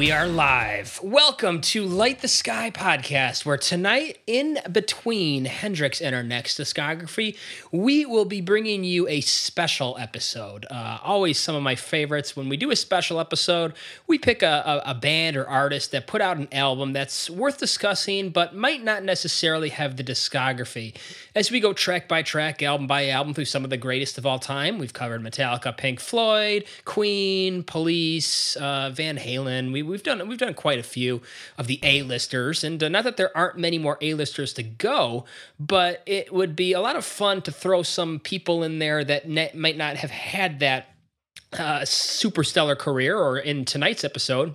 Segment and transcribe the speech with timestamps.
[0.00, 0.69] we are live.
[1.10, 7.36] Welcome to Light the Sky podcast, where tonight, in between Hendrix and our next discography,
[7.72, 10.66] we will be bringing you a special episode.
[10.70, 12.36] Uh, always some of my favorites.
[12.36, 13.72] When we do a special episode,
[14.06, 17.58] we pick a, a, a band or artist that put out an album that's worth
[17.58, 20.96] discussing, but might not necessarily have the discography.
[21.34, 24.26] As we go track by track, album by album, through some of the greatest of
[24.26, 29.72] all time, we've covered Metallica, Pink Floyd, Queen, Police, uh, Van Halen.
[29.72, 30.99] We, we've done we've done quite a few
[31.58, 35.24] of the A-listers, and uh, not that there aren't many more A-listers to go,
[35.58, 39.28] but it would be a lot of fun to throw some people in there that
[39.54, 40.94] might not have had that
[41.58, 44.54] uh, super stellar career, or in tonight's episode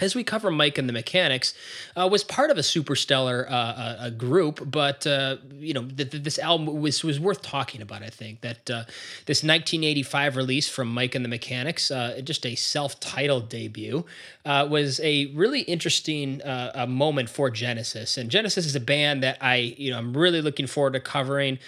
[0.00, 1.54] as we cover Mike and the Mechanics,
[1.96, 6.10] uh, was part of a superstellar uh, uh, a group, but uh, you know th-
[6.10, 8.02] th- this album was was worth talking about.
[8.02, 8.84] I think that uh,
[9.26, 14.04] this 1985 release from Mike and the Mechanics, uh, just a self-titled debut,
[14.44, 18.16] was a really interesting a moment for Genesis.
[18.16, 21.60] And Genesis is a band that I you know I'm really looking forward to covering.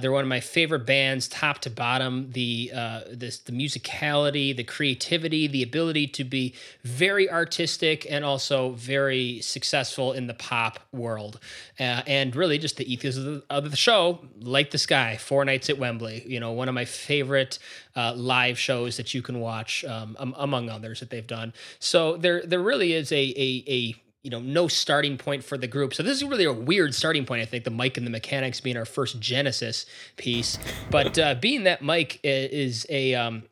[0.00, 2.30] they're one of my favorite bands, top to bottom.
[2.32, 2.70] The
[3.10, 9.40] this the musicality, the creativity, the ability to be very artistic artistic and also very
[9.40, 11.40] successful in the pop world.
[11.80, 15.44] Uh, and really just the ethos of the, of the, show, Light the Sky, four
[15.44, 16.22] nights at Wembley.
[16.28, 17.58] You know, one of my favorite
[17.96, 21.52] uh, live shows that you can watch, um, among others that they've done.
[21.80, 25.66] So there, there really is a, a, a you know, no starting point for the
[25.66, 25.92] group.
[25.92, 28.60] So this is really a weird starting point, I think, the Mike and the Mechanics
[28.60, 30.56] being our first Genesis piece.
[30.88, 33.42] But uh, being that Mike is a um,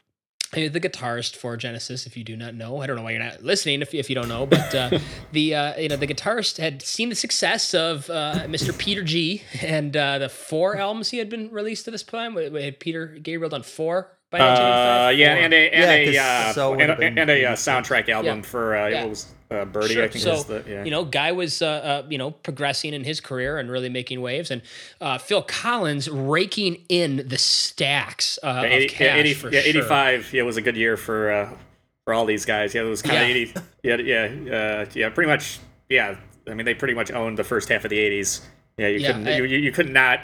[0.54, 3.42] the guitarist for Genesis, if you do not know, I don't know why you're not
[3.42, 4.98] listening if, if you don't know, but uh,
[5.32, 8.76] the uh, you know the guitarist had seen the success of uh, Mr.
[8.76, 12.36] Peter G and uh, the four albums he had been released to this time.
[12.36, 16.74] Had Peter Gabriel done four by uh, yeah, and a and yeah, a, uh, so
[16.74, 18.42] and, a, and a, soundtrack album yeah.
[18.42, 19.04] for uh, yeah.
[19.04, 20.04] was uh, Birdie, sure.
[20.04, 20.84] I think so, the, yeah.
[20.84, 24.20] you know, guy was, uh, uh, you know, progressing in his career and really making
[24.20, 24.50] waves.
[24.50, 24.62] And
[25.00, 29.52] uh, Phil Collins raking in the stacks uh, yeah, 80, of cash yeah, 80, for
[29.52, 29.68] yeah, sure.
[29.82, 31.56] 85, yeah, was a good year for uh,
[32.04, 32.74] for all these guys.
[32.74, 33.54] Yeah, it was kind of 80.
[33.82, 35.58] Yeah, yeah, yeah, pretty much.
[35.88, 36.16] Yeah,
[36.48, 38.40] I mean, they pretty much owned the first half of the 80s.
[38.78, 40.20] Yeah, you couldn't, I, you, you could not,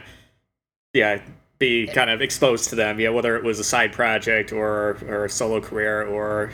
[0.92, 1.20] yeah,
[1.58, 2.98] be kind of exposed to them.
[2.98, 6.50] Yeah, whether it was a side project or or a solo career or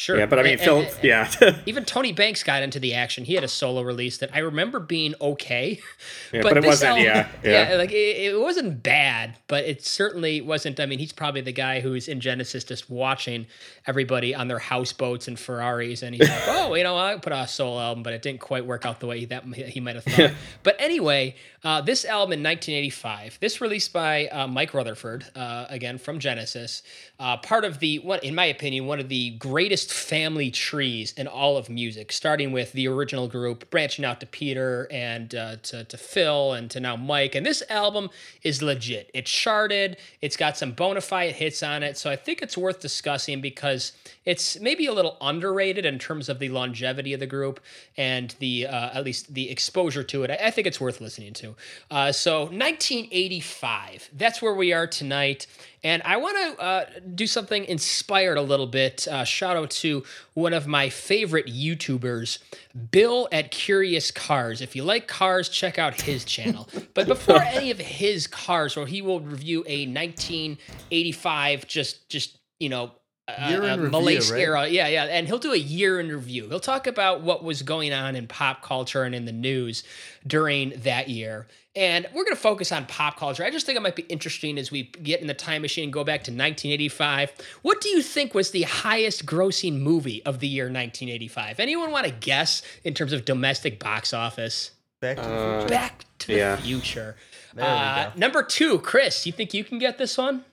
[0.00, 0.16] Sure.
[0.16, 1.30] Yeah, but I mean, and, Phil, and, yeah.
[1.66, 3.26] even Tony Banks got into the action.
[3.26, 5.78] He had a solo release that I remember being okay.
[6.32, 7.70] Yeah, but, but it wasn't, album, yeah, yeah.
[7.70, 7.76] yeah.
[7.76, 10.78] like it, it, wasn't bad, but it certainly wasn't.
[10.78, 13.46] I mean, he's probably the guy who's in Genesis just watching
[13.84, 17.46] everybody on their houseboats and Ferraris, and he's like, oh, you know, I put out
[17.46, 20.04] a solo album, but it didn't quite work out the way that he might have
[20.04, 20.30] thought.
[20.62, 21.34] but anyway,
[21.64, 26.84] uh, this album in 1985, this released by uh, Mike Rutherford, uh, again from Genesis,
[27.18, 31.26] uh, part of the, one, in my opinion, one of the greatest family trees in
[31.26, 35.84] all of music, starting with the original group, branching out to Peter and uh, to,
[35.84, 37.34] to Phil and to now Mike.
[37.34, 38.10] And this album
[38.42, 39.10] is legit.
[39.14, 41.96] It's charted, it's got some bona fide hits on it.
[41.96, 43.92] So I think it's worth discussing because
[44.24, 47.60] it's maybe a little underrated in terms of the longevity of the group
[47.96, 50.30] and the, uh, at least the exposure to it.
[50.30, 51.56] I, I think it's worth listening to.
[51.90, 55.46] Uh, so 1985, that's where we are tonight.
[55.82, 59.08] And I want to uh, do something inspired a little bit.
[59.08, 60.04] Uh, shout out to
[60.34, 62.38] one of my favorite YouTubers,
[62.90, 64.60] Bill at Curious Cars.
[64.60, 66.68] If you like cars, check out his channel.
[66.94, 72.68] but before any of his cars, where he will review a 1985, just just you
[72.68, 72.92] know
[73.48, 74.40] year in review, Malaise right?
[74.40, 74.68] era.
[74.68, 75.04] Yeah, yeah.
[75.04, 76.48] And he'll do a year in review.
[76.48, 79.84] He'll talk about what was going on in pop culture and in the news
[80.26, 81.46] during that year.
[81.76, 83.44] And we're going to focus on pop culture.
[83.44, 85.92] I just think it might be interesting as we get in the time machine and
[85.92, 87.32] go back to 1985.
[87.62, 91.60] What do you think was the highest grossing movie of the year 1985?
[91.60, 94.72] Anyone want to guess in terms of domestic box office?
[95.00, 95.68] Back to the uh, future.
[95.68, 96.56] Back to yeah.
[96.56, 97.16] the future.
[97.56, 100.44] Uh, number two, Chris, you think you can get this one?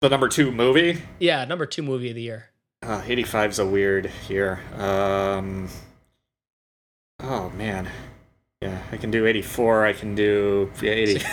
[0.00, 1.00] The number two movie?
[1.18, 2.50] Yeah, number two movie of the year.
[2.82, 4.60] Uh, 85 is a weird year.
[4.76, 5.68] Um,
[7.20, 7.88] oh, man.
[8.60, 9.86] Yeah, I can do 84.
[9.86, 11.24] I can do yeah, 80.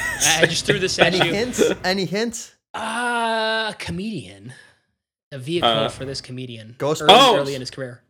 [0.41, 1.33] I just threw this at Any you.
[1.33, 1.63] hints?
[1.83, 2.53] Any hints?
[2.73, 4.53] Uh, a comedian.
[5.31, 6.75] A vehicle uh, for this comedian.
[6.77, 7.37] Ghost early, oh!
[7.37, 8.03] early in his career.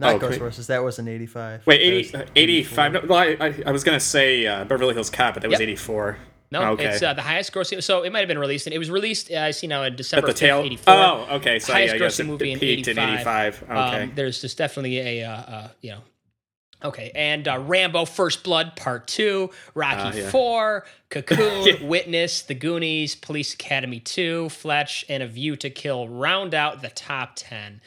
[0.00, 0.66] Not oh, Ghostbusters.
[0.66, 1.66] That was an 85.
[1.66, 2.92] Wait, 80, uh, 85.
[2.92, 5.50] No, well, I, I, I, was going to say uh, Beverly Hills Cop, but that
[5.50, 5.58] yep.
[5.58, 6.18] was 84.
[6.50, 6.86] No, okay.
[6.86, 7.82] it's uh, the highest grossing.
[7.82, 9.30] So it might have been released, and it was released.
[9.30, 10.28] Uh, I see now in December.
[10.28, 10.58] At the tail.
[10.58, 10.94] 84.
[10.94, 11.58] Oh, okay.
[11.58, 12.98] So highest yeah, grossing movie it in 85.
[12.98, 13.62] in 85.
[13.62, 13.72] Okay.
[13.72, 16.00] Um, there's just definitely a uh, uh, you know
[16.84, 20.30] Okay, and uh, Rambo: First Blood Part Two, Rocky uh, yeah.
[20.30, 26.54] Four, Cocoon, Witness, The Goonies, Police Academy Two, Fletch, and A View to Kill round
[26.54, 27.80] out the top ten.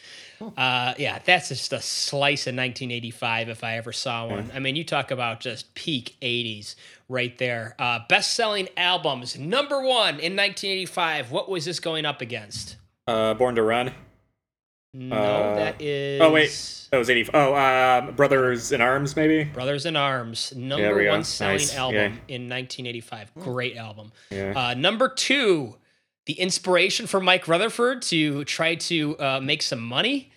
[0.58, 4.52] Uh, yeah, that's just a slice of 1985 if I ever saw one.
[4.54, 6.76] I mean, you talk about just peak 80s
[7.08, 7.76] right there.
[7.80, 11.32] Uh, Best selling albums, number one in 1985.
[11.32, 12.76] What was this going up against?
[13.08, 13.94] Uh, Born to Run.
[14.98, 16.22] No, uh, that is.
[16.22, 17.30] Oh wait, that was eighty.
[17.34, 19.44] Oh, uh, Brothers in Arms, maybe.
[19.44, 21.76] Brothers in Arms, number yeah, one selling nice.
[21.76, 22.36] album yeah.
[22.36, 23.34] in 1985.
[23.36, 24.14] Great album.
[24.32, 24.54] Yeah.
[24.56, 25.76] Uh, number two,
[26.28, 30.32] the inspiration for Mike Rutherford to try to uh, make some money.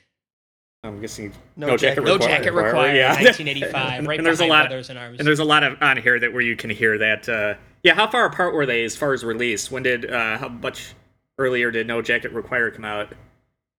[0.83, 2.21] I'm guessing no, no jacket, required.
[2.21, 2.97] No jacket required.
[2.97, 4.07] Yeah, 1985.
[4.09, 4.67] right and there's a lot.
[4.67, 5.21] Brothers in Arms.
[5.21, 7.29] And there's a lot of on here that where you can hear that.
[7.29, 9.71] Uh, yeah, how far apart were they as far as release?
[9.71, 10.95] When did uh, how much
[11.39, 13.13] earlier did No Jacket Required come out?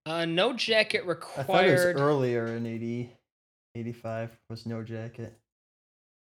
[0.10, 1.40] Uh, no jacket required.
[1.40, 3.12] I thought it was earlier in 80,
[3.76, 5.38] 85 was no jacket.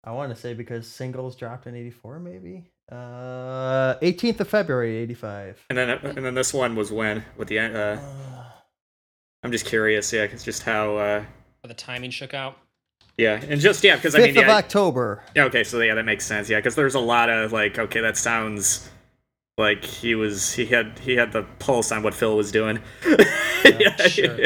[0.03, 2.65] I want to say because singles dropped in 84, maybe.
[2.91, 5.65] Uh, 18th of February, 85.
[5.69, 7.59] And then, and then this one was when with the.
[7.59, 7.99] Uh, uh,
[9.43, 10.97] I'm just curious, yeah, it's just how.
[10.97, 11.23] Uh,
[11.63, 12.57] the timing shook out.
[13.17, 15.23] Yeah, and just yeah, because I mean, yeah, of October.
[15.35, 16.49] Yeah, okay, so yeah, that makes sense.
[16.49, 18.89] Yeah, because there's a lot of like, okay, that sounds
[19.57, 22.79] like he was he had he had the pulse on what Phil was doing.
[23.79, 24.37] yeah, sure.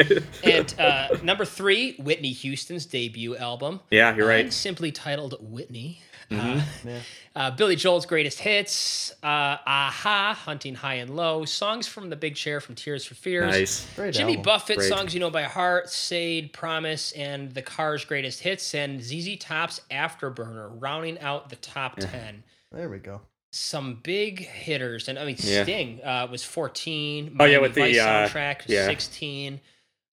[0.42, 3.80] And uh, number three, Whitney Houston's debut album.
[3.90, 4.46] Yeah, you're right.
[4.46, 6.00] Uh, simply titled Whitney.
[6.30, 6.88] Mm-hmm.
[6.88, 7.00] Uh, yeah.
[7.36, 12.34] uh, Billy Joel's greatest hits, uh, a-ha, Hunting High and Low, songs from The Big
[12.34, 13.86] Chair from Tears for Fears, nice.
[13.94, 14.42] Great Jimmy album.
[14.42, 14.88] Buffett, Great.
[14.88, 19.82] songs you know by heart, Sade, Promise, and The Cars' greatest hits, and ZZ Top's
[19.90, 22.06] Afterburner, rounding out the top yeah.
[22.06, 22.42] ten.
[22.72, 23.20] There we go
[23.54, 25.62] some big hitters, and I mean yeah.
[25.62, 27.32] Sting uh, was fourteen.
[27.34, 28.86] Miami oh yeah, with Vice the uh, soundtrack yeah.
[28.86, 29.60] sixteen.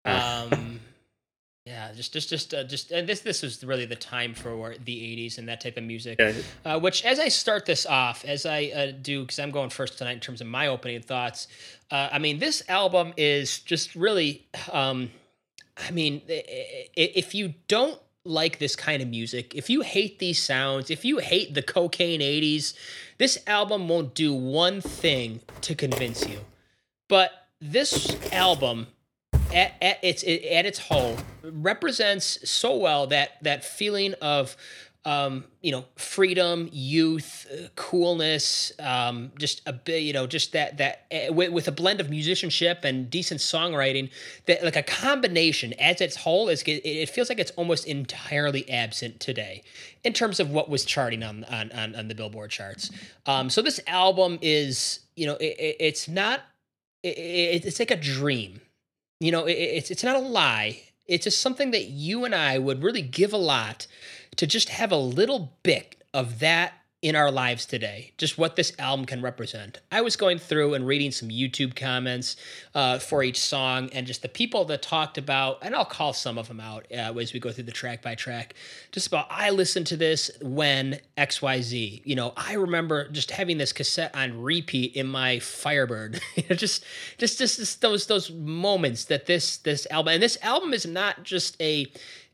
[0.06, 0.80] Um,
[1.66, 4.96] yeah, just just just uh, just and this this was really the time for the
[4.96, 6.20] '80s and that type of music.
[6.20, 6.34] Yeah.
[6.66, 9.98] Uh, which, as I start this off, as I uh, do, because I'm going first
[9.98, 11.48] tonight in terms of my opening thoughts.
[11.92, 14.48] Uh, I mean, this album is just really.
[14.72, 15.12] Um,
[15.78, 20.90] I mean, if you don't like this kind of music, if you hate these sounds,
[20.90, 22.74] if you hate the cocaine 80s,
[23.18, 26.40] this album won't do one thing to convince you.
[27.08, 28.88] But this album
[29.54, 34.56] at, at its at its whole represents so well that that feeling of
[35.08, 40.80] um, you know, freedom, youth, uh, coolness, um, just a bit, you know, just that
[40.80, 44.10] that uh, with, with, a blend of musicianship and decent songwriting,
[44.48, 48.70] that like a combination as its whole is it, it, feels like it's almost entirely
[48.70, 49.64] absent today
[50.04, 52.92] in terms of what was charting on on on, on the Billboard charts.
[53.26, 56.42] Um, so this album is, you know, it, it's not,
[57.02, 58.60] it's like a dream.
[59.22, 60.82] You know, it's it's not a lie.
[61.06, 63.88] It's just something that you and I would really give a lot
[64.38, 66.74] to just have a little bit of that
[67.04, 69.80] in our lives today, just what this album can represent.
[69.92, 72.36] I was going through and reading some YouTube comments
[72.74, 76.40] uh, for each song, and just the people that talked about, and I'll call some
[76.40, 78.56] of them out uh, as we go through the track by track.
[78.92, 82.02] Just about, I listened to this when X Y Z.
[82.04, 86.20] You know, I remember just having this cassette on repeat in my Firebird.
[86.50, 86.84] just,
[87.20, 91.22] just, just, just those those moments that this this album, and this album is not
[91.22, 91.86] just a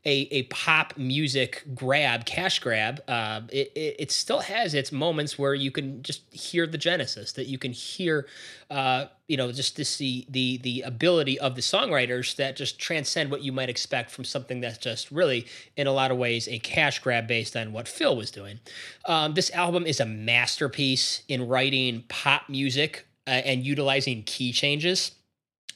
[0.06, 5.38] a, a pop music grab, cash grab, uh, it, it, it, still has its moments
[5.38, 8.26] where you can just hear the genesis, that you can hear,
[8.70, 13.30] uh, you know, just to see the the ability of the songwriters that just transcend
[13.30, 15.46] what you might expect from something that's just really,
[15.76, 18.60] in a lot of ways, a cash grab based on what Phil was doing.
[19.06, 25.12] Um, this album is a masterpiece in writing pop music uh, and utilizing key changes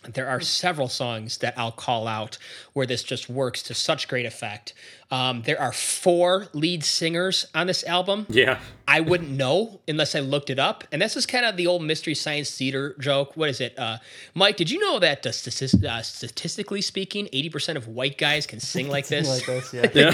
[0.05, 2.38] there are several songs that I'll call out
[2.73, 4.73] where this just works to such great effect.
[5.11, 8.26] Um, there are four lead singers on this album.
[8.28, 8.61] Yeah.
[8.87, 10.85] I wouldn't know unless I looked it up.
[10.93, 13.37] And this is kind of the old Mystery Science Theater joke.
[13.37, 13.78] What is it?
[13.78, 13.99] Uh,
[14.35, 18.61] Mike, did you know that uh, statist- uh, statistically speaking, 80% of white guys can
[18.61, 19.28] sing like this?
[19.28, 19.90] like this, yeah.
[19.95, 20.11] yeah.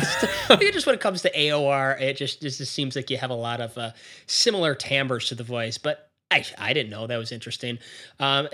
[0.48, 3.18] I think just when it comes to AOR, it just, just, just seems like you
[3.18, 3.90] have a lot of uh,
[4.26, 5.76] similar timbres to the voice.
[5.76, 7.78] But I, I didn't know that was interesting.
[8.18, 8.48] Um,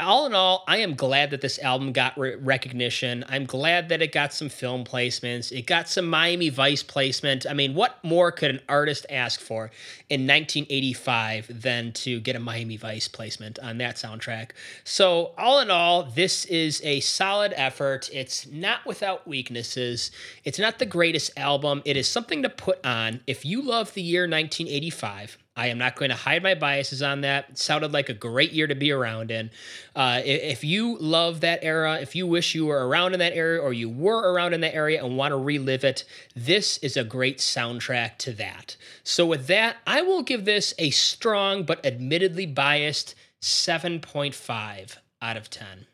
[0.00, 3.24] all in all, I am glad that this album got re- recognition.
[3.28, 5.52] I'm glad that it got some film placements.
[5.52, 7.44] It got some Miami Vice placement.
[7.44, 9.70] I mean, what more could an artist ask for
[10.08, 14.52] in 1985 than to get a Miami Vice placement on that soundtrack?
[14.84, 18.08] So, all in all, this is a solid effort.
[18.12, 20.12] It's not without weaknesses.
[20.44, 21.82] It's not the greatest album.
[21.84, 25.96] It is something to put on if you love the year 1985 I am not
[25.96, 27.50] going to hide my biases on that.
[27.50, 29.50] It sounded like a great year to be around in.
[29.96, 33.60] Uh, if you love that era, if you wish you were around in that area
[33.60, 36.04] or you were around in that area and want to relive it,
[36.36, 38.76] this is a great soundtrack to that.
[39.02, 45.50] So, with that, I will give this a strong but admittedly biased 7.5 out of
[45.50, 45.86] 10.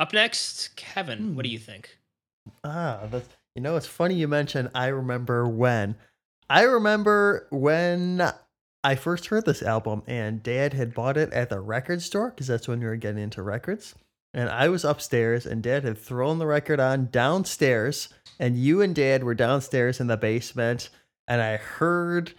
[0.00, 1.36] Up next, Kevin, hmm.
[1.36, 1.52] what do hmm.
[1.52, 1.96] you think?
[2.64, 5.94] Ah, that's, you know, it's funny you mentioned I remember when.
[6.50, 8.32] I remember when
[8.86, 12.46] I first heard this album, and Dad had bought it at the record store because
[12.46, 13.96] that's when we were getting into records.
[14.32, 18.94] And I was upstairs, and Dad had thrown the record on downstairs, and you and
[18.94, 20.88] Dad were downstairs in the basement,
[21.26, 22.34] and I heard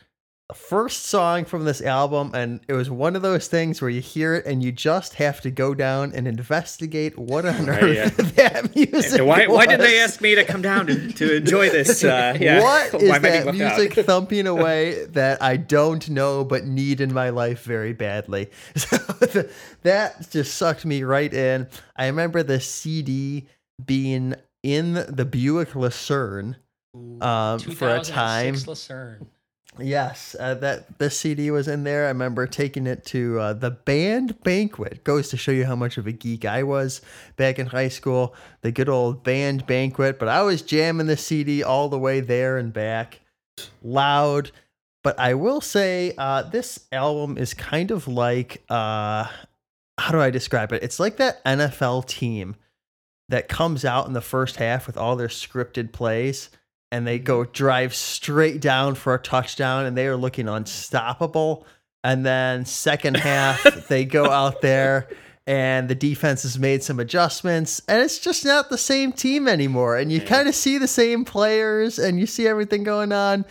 [0.53, 4.35] first song from this album, and it was one of those things where you hear
[4.35, 8.09] it and you just have to go down and investigate what on earth yeah.
[8.35, 9.21] that music.
[9.25, 9.57] why, was.
[9.57, 12.01] why did they ask me to come down to, to enjoy this?
[12.01, 12.61] Uh, yeah.
[12.61, 17.63] What is that music thumping away that I don't know but need in my life
[17.63, 18.49] very badly?
[18.75, 19.51] So the,
[19.83, 21.67] that just sucked me right in.
[21.97, 23.47] I remember the CD
[23.83, 26.55] being in the Buick Lucerne
[27.21, 28.55] um, for a time.
[28.65, 29.27] Lucerne.
[29.79, 32.05] Yes, uh, that this CD was in there.
[32.05, 35.03] I remember taking it to uh, the band banquet.
[35.03, 37.01] Goes to show you how much of a geek I was
[37.35, 38.33] back in high school.
[38.61, 40.17] The good old band banquet.
[40.17, 43.19] But I was jamming the CD all the way there and back,
[43.83, 44.51] loud.
[45.03, 49.27] But I will say, uh, this album is kind of like, uh,
[49.97, 50.83] how do I describe it?
[50.83, 52.55] It's like that NFL team
[53.29, 56.49] that comes out in the first half with all their scripted plays
[56.91, 61.65] and they go drive straight down for a touchdown and they are looking unstoppable.
[62.03, 65.07] And then second half, they go out there
[65.45, 69.97] and the defense has made some adjustments and it's just not the same team anymore.
[69.97, 73.45] And you kind of see the same players and you see everything going on,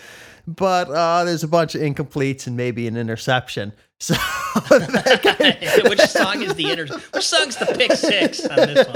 [0.47, 3.73] but uh, there's a bunch of incompletes and maybe an interception.
[3.99, 4.15] So
[5.89, 6.87] which song is the inter?
[7.15, 8.87] Which song's the pick six on this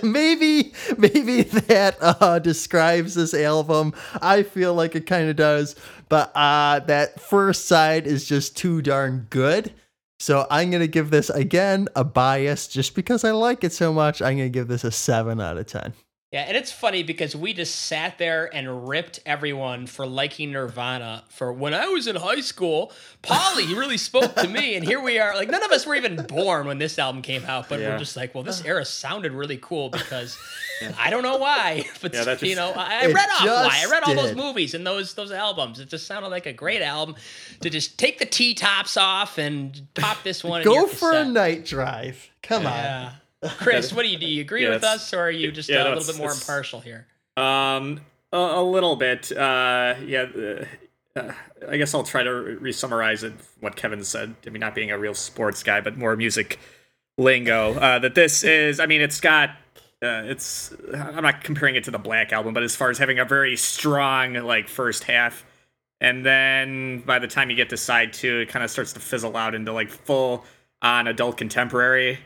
[0.00, 0.02] one?
[0.12, 3.92] maybe maybe that uh, describes this album.
[4.22, 5.76] I feel like it kind of does,
[6.08, 9.74] but uh, that first side is just too darn good.
[10.18, 14.22] So I'm gonna give this again a bias just because I like it so much.
[14.22, 15.92] I'm gonna give this a seven out of ten.
[16.34, 21.22] Yeah, and it's funny because we just sat there and ripped everyone for liking Nirvana
[21.28, 22.90] for when I was in high school.
[23.22, 25.36] Polly really spoke to me, and here we are.
[25.36, 27.90] Like none of us were even born when this album came out, but yeah.
[27.90, 30.36] we're just like, well, this era sounded really cool because
[30.82, 30.92] yeah.
[30.98, 33.82] I don't know why, but yeah, just, you know, I, I read off why.
[33.84, 35.78] I read all those movies and those those albums.
[35.78, 37.14] It just sounded like a great album
[37.60, 40.64] to just take the T tops off and pop this one.
[40.64, 42.28] Go for a night drive.
[42.42, 43.12] Come on.
[43.58, 44.26] Chris, what do you do?
[44.26, 46.32] You agree yeah, with us, or are you just yeah, uh, a little bit more
[46.32, 47.06] impartial here?
[47.36, 48.00] Um,
[48.32, 49.30] a, a little bit.
[49.32, 50.26] Uh, yeah.
[51.16, 51.32] Uh,
[51.68, 53.34] I guess I'll try to re-summarize it.
[53.60, 54.34] What Kevin said.
[54.46, 56.58] I mean, not being a real sports guy, but more music
[57.18, 57.74] lingo.
[57.74, 58.80] Uh, that this is.
[58.80, 59.50] I mean, it's got.
[60.02, 60.74] Uh, it's.
[60.92, 63.56] I'm not comparing it to the Black album, but as far as having a very
[63.56, 65.44] strong like first half,
[66.00, 69.00] and then by the time you get to side two, it kind of starts to
[69.00, 70.44] fizzle out into like full
[70.82, 72.18] on adult contemporary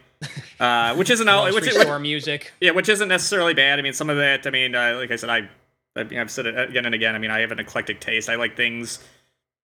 [0.60, 2.52] uh, which isn't all, which, which, music.
[2.60, 3.78] Yeah, which isn't necessarily bad.
[3.78, 4.46] I mean, some of that.
[4.46, 5.48] I mean, uh, like I said, I,
[5.96, 7.14] I have said it again and again.
[7.14, 8.28] I mean, I have an eclectic taste.
[8.28, 8.98] I like things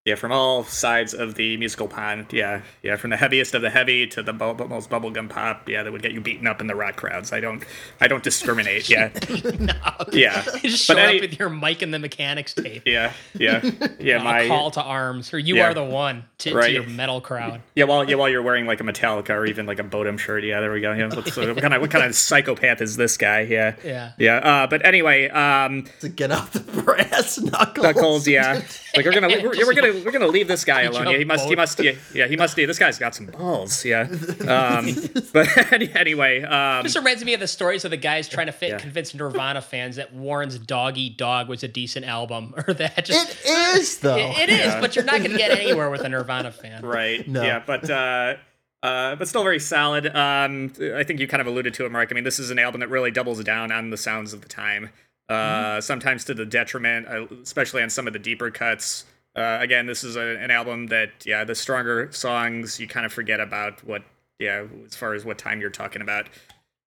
[0.05, 2.27] yeah, from all sides of the musical pond.
[2.31, 5.67] Yeah, yeah, from the heaviest of the heavy to the bu- most bubblegum pop.
[5.67, 7.33] Yeah, that would get you beaten up in the rock crowds.
[7.33, 7.63] I don't,
[7.99, 8.87] I don't discriminate.
[8.87, 9.09] Yeah,
[9.59, 9.73] no.
[10.11, 10.43] yeah.
[10.65, 12.83] You just show but any, up with your Mike and the Mechanics tape.
[12.85, 13.61] Yeah, yeah,
[13.99, 14.23] yeah.
[14.23, 16.67] my call to arms, or you yeah, are the one to, right.
[16.67, 17.61] to, your metal crowd.
[17.75, 20.43] Yeah, while yeah, while you're wearing like a Metallica or even like a Bodom shirt.
[20.43, 20.93] Yeah, there we go.
[20.93, 23.41] Yeah, what kind of what kind of psychopath is this guy?
[23.41, 24.35] Yeah, yeah, yeah.
[24.37, 27.83] Uh, but anyway, um, to get off the brass knuckles.
[27.83, 28.27] Knuckles.
[28.27, 28.61] Yeah,
[28.95, 31.07] like we're gonna we're, we're gonna we're gonna leave this guy alone.
[31.07, 32.57] Yeah, he must he must yeah, yeah he must.
[32.57, 33.85] Yeah, this guy's got some balls.
[33.85, 34.07] Yeah.
[34.45, 34.93] Um,
[35.33, 38.69] but anyway, um, this reminds me of the stories of the guys trying to fit,
[38.69, 38.77] yeah.
[38.77, 43.31] convince Nirvana fans that Warrant's Dog Eat Dog was a decent album, or that just
[43.45, 44.17] it is though.
[44.17, 44.81] it, it is, yeah.
[44.81, 46.85] but you're not going to get anywhere with a Nirvana fan.
[46.85, 47.27] Right.
[47.27, 47.41] No.
[47.41, 47.89] Yeah, but.
[47.89, 48.35] Uh,
[48.83, 50.15] uh, but still very solid.
[50.15, 52.09] Um, I think you kind of alluded to it, Mark.
[52.11, 54.47] I mean, this is an album that really doubles down on the sounds of the
[54.47, 54.91] time.
[55.27, 55.79] Uh, mm-hmm.
[55.79, 59.05] Sometimes to the detriment, uh, especially on some of the deeper cuts.
[59.35, 63.11] Uh, again, this is a, an album that, yeah, the stronger songs you kind of
[63.11, 64.03] forget about what,
[64.39, 66.29] yeah, as far as what time you're talking about.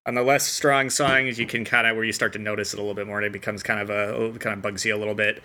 [0.07, 2.78] On the less strong songs, you can kind of where you start to notice it
[2.78, 4.97] a little bit more, and it becomes kind of a kind of bugs you a
[4.97, 5.43] little bit.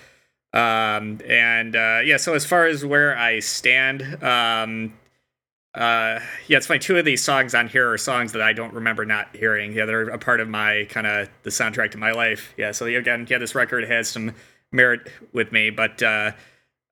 [0.54, 4.94] Um, and uh, yeah, so as far as where I stand, um,
[5.74, 6.80] uh, yeah, it's funny.
[6.80, 9.74] Two of these songs on here are songs that I don't remember not hearing.
[9.74, 12.54] Yeah, they're a part of my kind of the soundtrack to my life.
[12.56, 14.34] Yeah, so again, yeah, this record has some
[14.72, 16.32] merit with me, but uh,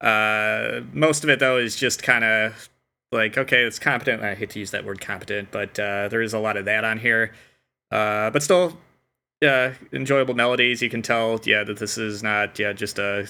[0.02, 2.70] Uh, most of it though is just kind of
[3.12, 4.24] like okay, it's competent.
[4.24, 6.84] I hate to use that word competent, but uh, there is a lot of that
[6.84, 7.34] on here.
[7.92, 8.78] Uh, but still,
[9.42, 10.82] yeah, enjoyable melodies.
[10.82, 13.28] You can tell, yeah, that this is not yeah just a,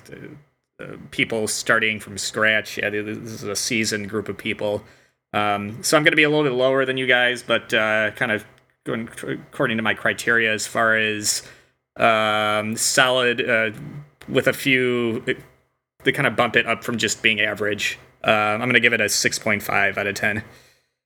[0.80, 2.78] a, a people starting from scratch.
[2.78, 4.84] Yeah, this is a seasoned group of people.
[5.34, 8.12] Um, so I'm going to be a little bit lower than you guys, but uh,
[8.12, 8.46] kind of
[8.84, 11.44] going according to my criteria as far as
[11.96, 13.72] um, solid uh,
[14.28, 15.24] with a few.
[16.04, 18.00] They kind of bump it up from just being average.
[18.24, 20.44] Uh, I'm going to give it a 6.5 out of 10.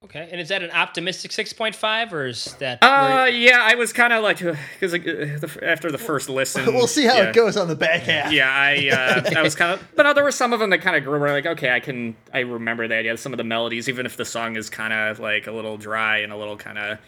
[0.06, 2.78] Okay, and is that an optimistic 6.5 or is that?
[2.84, 6.86] Uh, yeah, I was kind of like because like, uh, after the first listen, we'll
[6.86, 8.32] see how yeah, it goes on the back half.
[8.32, 10.82] Yeah, I uh, I was kind of, but no, there were some of them that
[10.82, 11.20] kind of grew.
[11.20, 13.04] Where like, okay, I can I remember that.
[13.04, 15.76] Yeah, some of the melodies, even if the song is kind of like a little
[15.76, 17.00] dry and a little kind of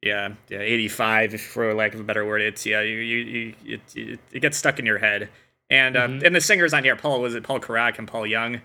[0.00, 2.40] yeah yeah 85 for lack of a better word.
[2.40, 5.28] It's yeah you you, you it, it, it gets stuck in your head.
[5.70, 6.26] And um, mm-hmm.
[6.26, 8.60] and the singers on here, Paul was it Paul Carrack and Paul Young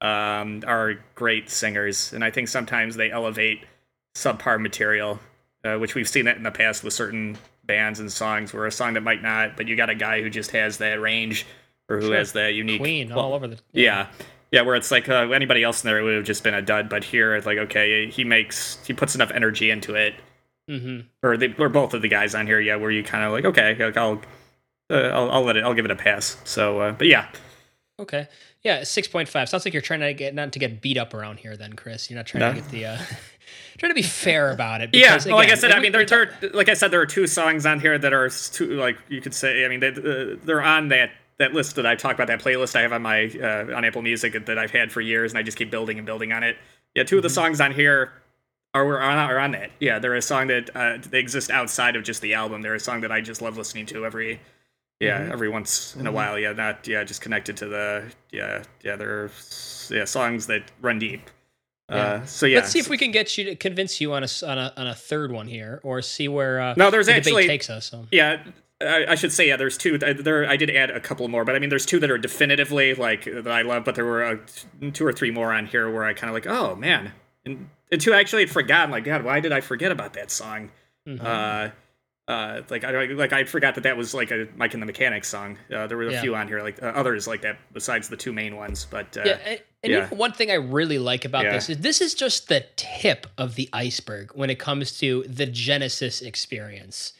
[0.00, 3.64] um, are great singers, and I think sometimes they elevate
[4.14, 5.18] subpar material,
[5.64, 8.72] uh, which we've seen that in the past with certain bands and songs, where a
[8.72, 11.46] song that might not, but you got a guy who just has that range
[11.88, 12.16] or who sure.
[12.16, 13.82] has that unique Queen well, all over the yeah.
[13.82, 14.06] yeah.
[14.50, 16.88] yeah where it's like uh, anybody else in there would have just been a dud,
[16.88, 20.14] but here it's like okay, he makes he puts enough energy into it,
[20.68, 21.00] mm-hmm.
[21.22, 23.44] or they or both of the guys on here, yeah, where you kind of like
[23.44, 24.20] okay, I'll,
[24.90, 26.36] uh, I'll I'll let it, I'll give it a pass.
[26.44, 27.28] So, uh, but yeah,
[28.00, 28.28] okay,
[28.62, 29.48] yeah, six point five.
[29.48, 32.10] Sounds like you're trying to get not to get beat up around here, then, Chris.
[32.10, 32.54] You're not trying no.
[32.54, 32.86] to get the.
[32.86, 32.98] Uh,
[33.78, 34.90] trying to be fair about it.
[34.92, 37.00] Because, yeah, well, again, like I said, I mean, there, there, like I said, there
[37.00, 39.64] are two songs on here that are two, like you could say.
[39.64, 42.74] I mean, they, uh, they're on that that list that I talked about, that playlist
[42.76, 45.42] I have on my uh, on Apple Music that I've had for years, and I
[45.42, 46.56] just keep building and building on it.
[46.94, 47.18] Yeah, 2 mm-hmm.
[47.18, 47.34] of the mm-hmm.
[47.34, 48.12] songs on here
[48.74, 49.70] are on are on that.
[49.80, 52.62] Yeah, they're a song that uh, they exist outside of just the album.
[52.62, 54.40] They're a song that I just love listening to every
[55.00, 55.32] yeah mm-hmm.
[55.32, 56.14] every once in a mm-hmm.
[56.14, 59.30] while yeah not yeah just connected to the yeah yeah they're
[59.90, 61.30] yeah songs that run deep
[61.90, 61.96] yeah.
[61.96, 64.28] Uh, so yeah let's see if we can get you to convince you on a
[64.46, 67.46] on a, on a third one here or see where uh, no there's the actually
[67.46, 68.06] takes us so.
[68.10, 68.42] yeah
[68.80, 71.56] I, I, should say yeah there's two there I did add a couple more but
[71.56, 74.36] I mean there's two that are definitively like that I love but there were uh,
[74.92, 77.12] two or three more on here where I kind of like oh man
[77.46, 80.70] and, and two actually had forgotten like God why did I forget about that song
[81.06, 81.24] mm-hmm.
[81.24, 81.70] uh
[82.28, 85.28] uh, like I like I forgot that that was like a Mike and the Mechanics
[85.28, 85.56] song.
[85.74, 86.20] Uh, there were a yeah.
[86.20, 88.86] few on here, like uh, others like that besides the two main ones.
[88.88, 90.08] But uh, yeah, and, and yeah.
[90.10, 91.52] one thing I really like about yeah.
[91.52, 95.46] this is this is just the tip of the iceberg when it comes to the
[95.46, 97.14] Genesis experience.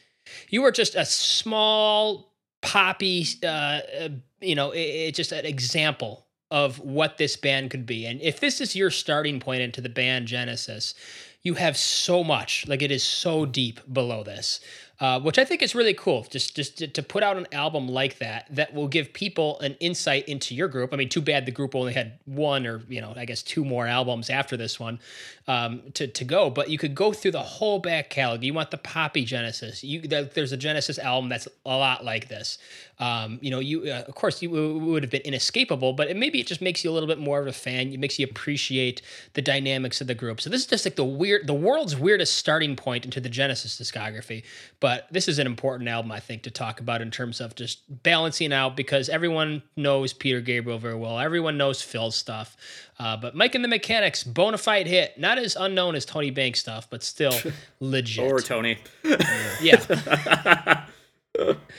[0.49, 4.09] You are just a small poppy, uh, uh,
[4.41, 8.05] you know, it's it just an example of what this band could be.
[8.05, 10.93] And if this is your starting point into the band Genesis,
[11.41, 14.59] you have so much like it is so deep below this
[14.99, 16.25] uh, which I think is really cool.
[16.29, 20.27] Just just to put out an album like that that will give people an insight
[20.27, 20.93] into your group.
[20.93, 23.63] I mean, too bad the group only had one or you know I guess two
[23.63, 24.99] more albums after this one
[25.47, 26.49] um, to to go.
[26.49, 28.43] But you could go through the whole back catalog.
[28.43, 29.83] You want the Poppy Genesis.
[29.85, 32.57] You there's a Genesis album that's a lot like this.
[32.99, 36.41] Um, you know, you uh, of course you would have been inescapable, but it, maybe
[36.41, 37.93] it just makes you a little bit more of a fan.
[37.93, 39.01] It makes you appreciate
[39.33, 40.41] the dynamics of the group.
[40.41, 43.79] So this is just like the weird, the world's weirdest starting point into the Genesis
[43.79, 44.43] discography.
[44.81, 47.81] But this is an important album, I think, to talk about in terms of just
[48.03, 51.19] balancing out because everyone knows Peter Gabriel very well.
[51.19, 52.55] Everyone knows Phil's stuff.
[52.97, 55.17] Uh, but Mike and the Mechanics, bona fide hit.
[55.17, 57.33] Not as unknown as Tony Banks stuff, but still
[57.79, 58.23] legit.
[58.31, 58.77] or Tony.
[59.61, 59.75] yeah.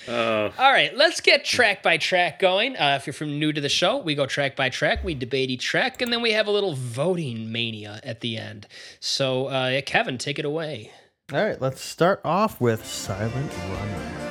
[0.09, 0.51] uh.
[0.59, 2.77] All right, let's get track by track going.
[2.77, 5.05] Uh, if you're from new to the show, we go track by track.
[5.05, 8.66] We debate each track, and then we have a little voting mania at the end.
[9.01, 10.90] So, uh, Kevin, take it away.
[11.33, 14.30] All right, let's start off with Silent Runner.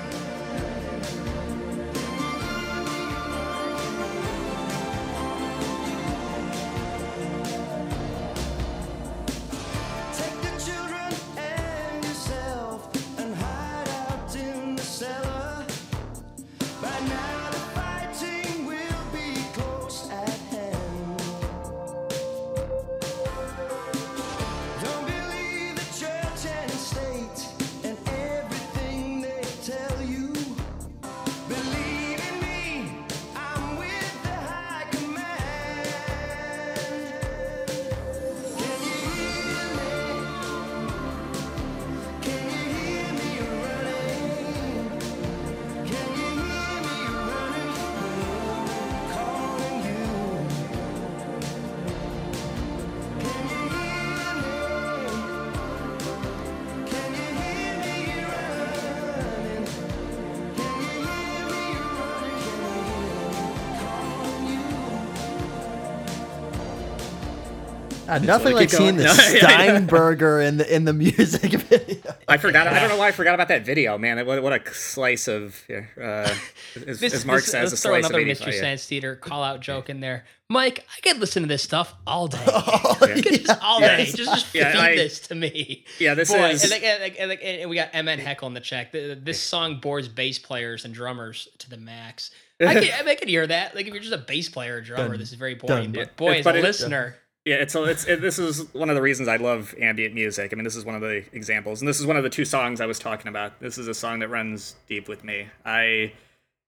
[68.10, 72.14] Uh, nothing like seeing the Steinberger in the in the music video.
[72.28, 72.68] I forgot.
[72.68, 74.26] I don't know why I forgot about that video, man.
[74.26, 76.40] What, what a slice of, uh, as,
[77.00, 79.90] this, as Mark this, says, let's a throw another Mystery Science Theater call out joke
[79.90, 80.26] in there.
[80.50, 82.44] Mike, I could listen to this stuff all day.
[82.48, 83.16] Oh, yeah.
[83.22, 84.06] just all day.
[84.06, 85.86] Just, just feed yeah, I, this to me.
[86.00, 86.64] Yeah, this Boy, is.
[86.64, 86.84] And, like,
[87.20, 88.92] and, like, and we got MN Heckle in the check.
[88.92, 92.32] This song bores bass players and drummers to the max.
[92.60, 93.76] I can, I can hear that.
[93.76, 95.92] Like if you're just a bass player or drummer, dun, this is very boring.
[95.92, 97.16] Dun, but boy, as a it, listener.
[97.50, 100.54] Yeah, it's it's it, this is one of the reasons I love ambient music.
[100.54, 102.46] I mean, this is one of the examples, and this is one of the two
[102.46, 103.60] songs I was talking about.
[103.60, 105.48] This is a song that runs deep with me.
[105.66, 106.14] I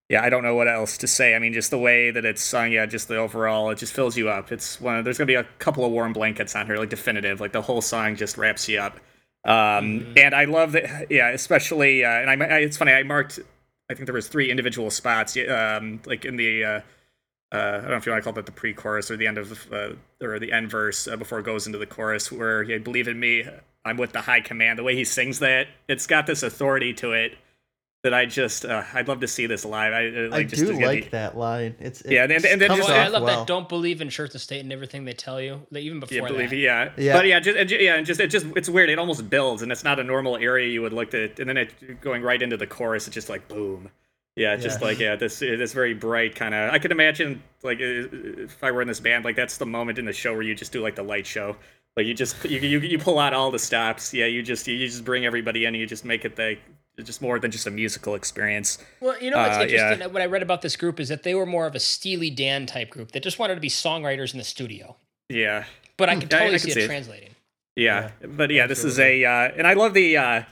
[0.09, 1.35] yeah, I don't know what else to say.
[1.35, 4.17] I mean, just the way that it's sung, yeah, just the overall, it just fills
[4.17, 4.51] you up.
[4.51, 4.97] It's one.
[4.97, 7.39] Of, there's gonna be a couple of warm blankets on here, like definitive.
[7.39, 8.95] Like the whole song just wraps you up.
[9.45, 10.13] Um, mm-hmm.
[10.17, 11.11] and I love that.
[11.11, 12.91] Yeah, especially, uh, and I, I, it's funny.
[12.91, 13.39] I marked
[13.91, 16.81] I think there was three individual spots, um, like in the uh,
[17.51, 19.37] uh, I don't know if you want to call that the pre-chorus or the end
[19.37, 19.89] of uh,
[20.21, 23.19] or the end verse uh, before it goes into the chorus, where he believe in
[23.19, 23.45] me,
[23.83, 24.79] I'm with the high command.
[24.79, 27.37] The way he sings that, it's got this authority to it
[28.03, 29.93] that I just uh, I'd love to see this live.
[29.93, 31.75] I, uh, like, I just do like the, that line.
[31.79, 33.39] It's, it's yeah, and, and, and then just, I love well.
[33.39, 33.47] that.
[33.47, 35.61] Don't believe in church of state and everything they tell you.
[35.69, 36.55] Like, even before yeah, believe that.
[36.55, 38.89] yeah, yeah, but yeah, just and, yeah, and just it just it's weird.
[38.89, 41.57] It almost builds, and it's not a normal area you would look at, and then
[41.57, 43.07] it going right into the chorus.
[43.07, 43.89] It's just like boom.
[44.35, 44.87] Yeah, just yeah.
[44.87, 46.73] like yeah, this this very bright kind of.
[46.73, 50.05] I could imagine like if I were in this band, like that's the moment in
[50.05, 51.57] the show where you just do like the light show.
[51.97, 54.13] Like you just you you, you pull out all the stops.
[54.13, 55.69] Yeah, you just you just bring everybody in.
[55.69, 56.57] and You just make it the
[57.03, 58.77] just more than just a musical experience.
[59.01, 59.99] Well, you know what's uh, interesting?
[59.99, 60.07] Yeah.
[60.07, 62.65] What I read about this group is that they were more of a Steely Dan
[62.65, 64.95] type group that just wanted to be songwriters in the studio.
[65.27, 65.65] Yeah,
[65.97, 67.29] but I can totally I, I see, it, translating.
[67.75, 68.11] Yeah.
[68.21, 68.27] yeah.
[68.27, 68.67] but yeah, Absolutely.
[68.67, 70.15] this is a uh, and I love the.
[70.15, 70.43] Uh,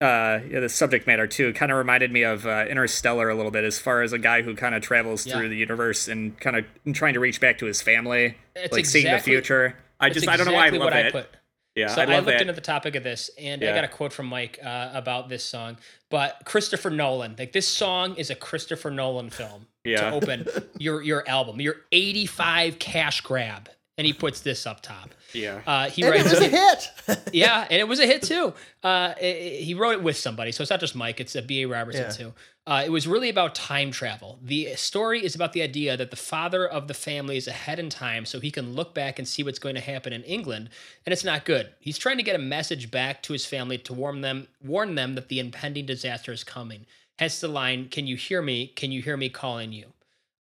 [0.00, 3.50] uh, yeah, the subject matter too kind of reminded me of uh, Interstellar a little
[3.50, 5.36] bit, as far as a guy who kind of travels yeah.
[5.36, 8.80] through the universe and kind of trying to reach back to his family, it's like
[8.80, 9.76] exactly, seeing the future.
[9.98, 11.06] I just exactly I don't know why I love it.
[11.06, 11.28] I put.
[11.74, 12.40] Yeah, so I, I looked that.
[12.40, 13.72] into the topic of this, and yeah.
[13.72, 15.76] I got a quote from Mike uh, about this song.
[16.10, 20.10] But Christopher Nolan, like this song is a Christopher Nolan film yeah.
[20.10, 20.46] to open
[20.78, 25.10] your your album, your 85 cash grab and he puts this up top.
[25.32, 25.60] Yeah.
[25.66, 27.28] Uh, he and writes, it was a hit.
[27.32, 28.54] yeah, and it was a hit too.
[28.82, 31.20] Uh, it, he wrote it with somebody, so it's not just Mike.
[31.20, 31.66] It's a B.A.
[31.66, 32.10] Robertson yeah.
[32.10, 32.34] too.
[32.66, 34.40] Uh, it was really about time travel.
[34.42, 37.90] The story is about the idea that the father of the family is ahead in
[37.90, 40.70] time, so he can look back and see what's going to happen in England,
[41.04, 41.68] and it's not good.
[41.78, 45.14] He's trying to get a message back to his family to warn them, warn them
[45.14, 46.86] that the impending disaster is coming.
[47.18, 48.66] Hence the line, "Can you hear me?
[48.66, 49.92] Can you hear me calling you?"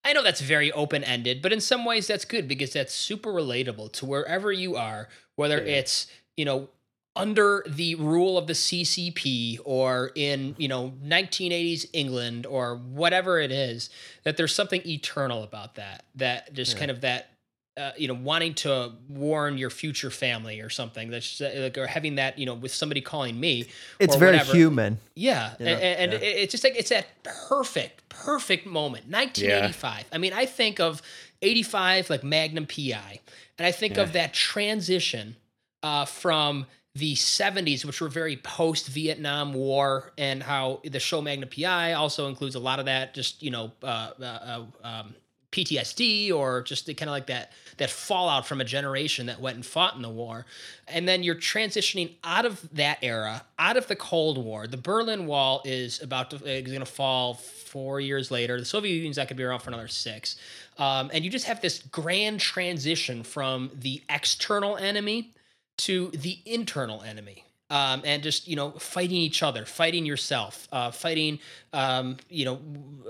[0.04, 3.32] I know that's very open ended, but in some ways that's good because that's super
[3.32, 5.76] relatable to wherever you are, whether yeah.
[5.76, 6.68] it's, you know,
[7.16, 13.52] under the rule of the CCP or in, you know, 1980s England or whatever it
[13.52, 13.88] is,
[14.24, 16.78] that there's something eternal about that, that just yeah.
[16.80, 17.30] kind of that
[17.76, 21.10] uh, you know, wanting to warn your future family or something.
[21.10, 23.66] That's uh, like, or having that, you know, with somebody calling me.
[23.98, 24.56] It's very whatever.
[24.56, 24.98] human.
[25.14, 25.72] Yeah, you know?
[25.72, 26.28] and, and yeah.
[26.28, 29.06] it's just like it's that perfect, perfect moment.
[29.06, 29.98] 1985.
[29.98, 30.04] Yeah.
[30.12, 31.02] I mean, I think of
[31.42, 33.20] 85 like Magnum PI,
[33.58, 34.02] and I think yeah.
[34.02, 35.36] of that transition
[35.82, 41.48] uh, from the 70s, which were very post Vietnam War, and how the show Magnum
[41.48, 43.14] PI also includes a lot of that.
[43.14, 45.14] Just you know, uh, uh, uh um,
[45.54, 49.64] PTSD or just kind of like that that fallout from a generation that went and
[49.64, 50.46] fought in the war.
[50.86, 54.66] And then you're transitioning out of that era, out of the Cold War.
[54.66, 58.58] The Berlin Wall is about to is going to fall four years later.
[58.58, 60.36] The Soviet Union's not going to be around for another six.
[60.78, 65.32] Um, and you just have this grand transition from the external enemy
[65.78, 67.44] to the internal enemy.
[67.70, 71.38] Um, and just you know fighting each other, fighting yourself, uh, fighting
[71.72, 72.60] um, you know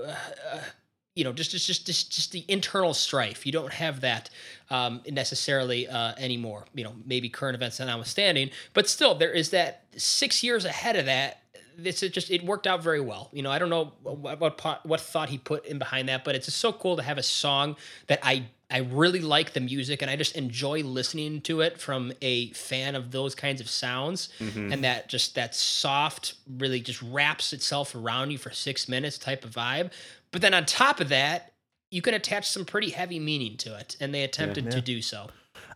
[0.07, 0.59] uh,
[1.15, 3.45] you know just just just just, just the internal strife.
[3.45, 4.29] You don't have that
[4.69, 6.65] um, necessarily uh, anymore.
[6.73, 11.05] You know maybe current events notwithstanding but still there is that six years ahead of
[11.05, 11.41] that
[11.83, 13.29] it's just it worked out very well.
[13.33, 16.35] You know i don't know what what, what thought he put in behind that but
[16.35, 17.75] it's just so cool to have a song
[18.07, 22.11] that i I really like the music and I just enjoy listening to it from
[22.21, 24.29] a fan of those kinds of sounds.
[24.39, 24.73] Mm-hmm.
[24.73, 29.45] and that just that soft really just wraps itself around you for 6 minutes type
[29.45, 29.91] of vibe
[30.35, 31.53] but then on top of that,
[31.91, 34.75] you can attach some pretty heavy meaning to it, and they attempted yeah, yeah.
[34.75, 35.29] to do so.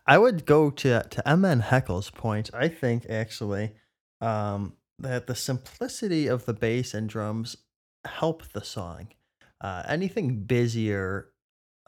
[0.05, 2.49] I would go to to MN Heckle's point.
[2.53, 3.71] I think actually
[4.19, 7.55] um, that the simplicity of the bass and drums
[8.03, 9.13] help the song.
[9.61, 11.29] Uh, anything busier,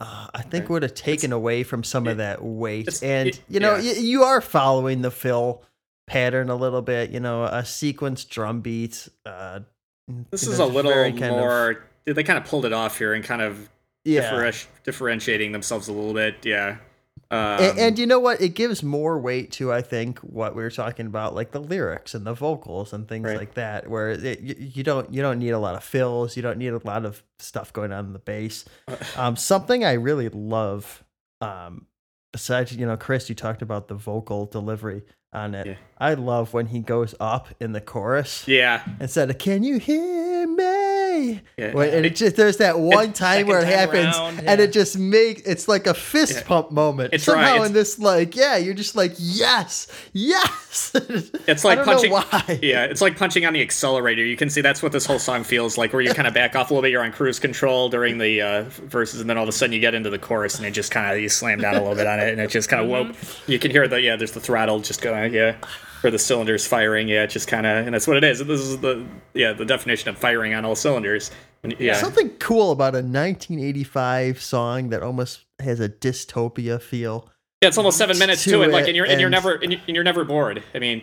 [0.00, 0.70] uh, I think right.
[0.70, 3.02] would have taken it's, away from some it, of that weight.
[3.02, 3.92] And it, you know, yeah.
[3.92, 5.62] y- you are following the fill
[6.06, 7.10] pattern a little bit.
[7.10, 9.10] You know, a sequence drum beat.
[9.26, 9.60] Uh,
[10.30, 11.84] this is a little more.
[12.06, 13.68] Of, they kind of pulled it off here and kind of
[14.04, 14.52] yeah.
[14.84, 16.44] differentiating themselves a little bit.
[16.44, 16.76] Yeah.
[17.30, 18.42] Um, and, and, you know what?
[18.42, 22.14] It gives more weight to I think what we were talking about, like the lyrics
[22.14, 23.38] and the vocals and things right.
[23.38, 26.42] like that, where it, you, you, don't you don't need a lot of fills, you
[26.42, 28.66] don't need a lot of stuff going on in the bass.
[29.16, 31.02] Um, something I really love,
[31.40, 31.86] um,
[32.32, 35.66] besides you know, Chris, you talked about the vocal delivery on it.
[35.66, 35.74] Yeah.
[35.98, 38.46] I love when he goes up in the chorus.
[38.46, 38.82] Yeah.
[39.00, 40.81] Instead of "Can you hear me?"
[41.56, 41.66] Yeah.
[41.66, 44.52] And it just there's that one time where it happens, yeah.
[44.52, 46.42] and it just makes it's like a fist yeah.
[46.44, 47.14] pump moment.
[47.14, 47.66] It's somehow right.
[47.66, 50.92] in this like yeah, you're just like yes, yes.
[51.46, 52.12] It's like punching.
[52.12, 52.58] why?
[52.62, 54.24] Yeah, it's like punching on the accelerator.
[54.24, 56.54] You can see that's what this whole song feels like, where you kind of back
[56.56, 56.90] off a little bit.
[56.90, 59.80] You're on cruise control during the uh, verses, and then all of a sudden you
[59.80, 62.06] get into the chorus, and it just kind of you slam down a little bit
[62.06, 63.12] on it, and it just kind of mm-hmm.
[63.12, 63.42] whoa.
[63.46, 65.56] You can hear the yeah, there's the throttle just going yeah
[66.04, 67.08] or the cylinders firing.
[67.08, 68.38] Yeah, it's just kind of, and that's what it is.
[68.40, 71.30] This is the yeah the definition of firing on all cylinders.
[71.78, 77.28] Yeah, something cool about a 1985 song that almost has a dystopia feel.
[77.62, 79.54] Yeah, it's almost seven minutes to, to it, like, and you're and, and you're never
[79.54, 80.64] and you're never bored.
[80.74, 81.00] I mean,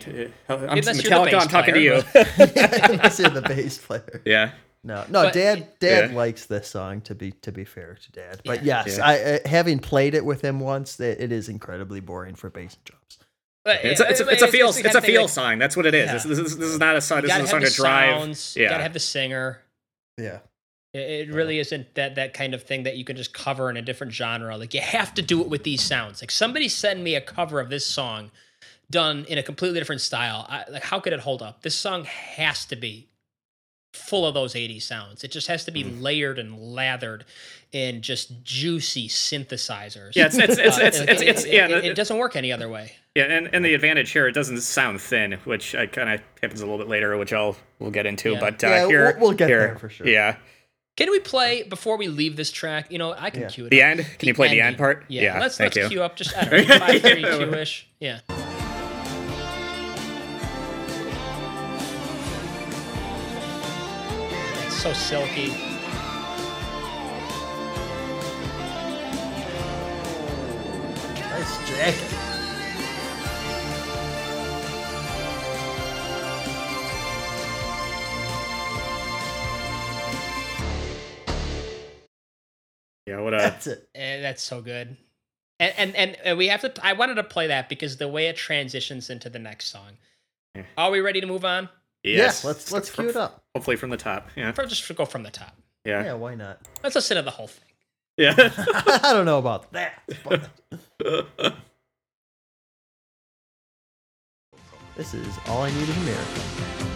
[0.48, 1.40] uh, I'm Metallica.
[1.40, 2.02] I'm talking to you.
[2.14, 4.20] yeah, unless you're the bass player.
[4.26, 4.52] Yeah.
[4.82, 5.68] No, no, but, Dad.
[5.78, 6.16] Dad yeah.
[6.16, 7.00] likes this song.
[7.02, 8.82] To be to be fair to Dad, but yeah.
[8.84, 9.06] yes, yeah.
[9.06, 12.74] I uh, having played it with him once, it, it is incredibly boring for bass
[12.74, 13.18] and drums.
[13.64, 15.58] But it's a, it's, a, it's, a feel it's a feel like, sign.
[15.58, 16.06] That's what it is.
[16.06, 16.12] Yeah.
[16.14, 17.22] This, this, is this is not a song.
[17.22, 18.20] This is a song to drive.
[18.20, 18.62] Sounds, yeah.
[18.62, 19.60] You gotta have the singer.
[20.16, 20.38] Yeah.
[20.94, 21.60] It, it really yeah.
[21.60, 24.56] isn't that that kind of thing that you can just cover in a different genre.
[24.56, 26.22] Like you have to do it with these sounds.
[26.22, 28.30] Like somebody send me a cover of this song
[28.90, 30.46] done in a completely different style.
[30.48, 31.62] I, like how could it hold up?
[31.62, 33.09] This song has to be
[33.92, 35.24] full of those 80s sounds.
[35.24, 36.00] It just has to be mm.
[36.00, 37.24] layered and lathered
[37.72, 40.14] in just juicy synthesizers.
[40.14, 42.68] Yeah, it's it's it's uh, it's, it's, it's, yeah, it, it, doesn't work any other
[42.68, 42.92] way.
[43.14, 46.60] Yeah, and, and the advantage here, it doesn't sound thin, which uh, kind of happens
[46.60, 48.32] a little bit later, which I'll we'll get into.
[48.32, 48.40] Yeah.
[48.40, 50.06] But uh, yeah, here we'll, we'll get here, there for sure.
[50.06, 50.36] Yeah.
[50.96, 52.90] Can we play before we leave this track?
[52.90, 53.48] You know, I can yeah.
[53.48, 53.70] cue it.
[53.70, 53.88] The up.
[53.88, 54.00] end.
[54.00, 54.58] Can the you play ending.
[54.58, 55.04] the end part?
[55.08, 55.22] Yeah.
[55.22, 55.88] yeah let's let's you.
[55.88, 57.88] cue up just I don't know, five, three, two ish.
[58.00, 58.20] Yeah.
[64.80, 65.48] So silky.
[71.18, 72.16] Nice jacket.
[83.06, 83.86] Yeah, what a that's it.
[83.94, 84.96] Eh, that's so good.
[85.58, 86.72] And, and and we have to.
[86.82, 89.98] I wanted to play that because the way it transitions into the next song.
[90.54, 90.62] Yeah.
[90.78, 91.68] Are we ready to move on?
[92.02, 92.42] Yes.
[92.42, 93.42] Yeah, let's let's cue it up.
[93.54, 94.28] Hopefully from the top.
[94.36, 94.52] Yeah.
[94.52, 95.56] For, just go from the top.
[95.84, 96.04] Yeah.
[96.04, 96.14] Yeah.
[96.14, 96.66] Why not?
[96.82, 97.64] Let's listen to the whole thing.
[98.16, 98.34] Yeah.
[99.02, 100.02] I don't know about that.
[104.96, 106.89] this is all I need is a Miracle.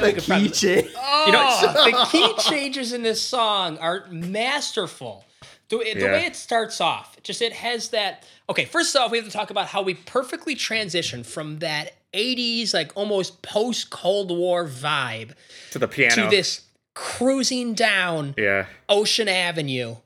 [0.00, 0.88] What a key change!
[0.96, 5.24] Oh, you know, the key changes in this song are masterful.
[5.68, 6.12] The, the yeah.
[6.12, 8.26] way it starts off, just it has that.
[8.48, 12.74] Okay, first off, we have to talk about how we perfectly transition from that '80s,
[12.74, 15.32] like almost post Cold War vibe
[15.70, 16.62] to the piano to this
[16.94, 18.66] cruising down yeah.
[18.88, 19.96] Ocean Avenue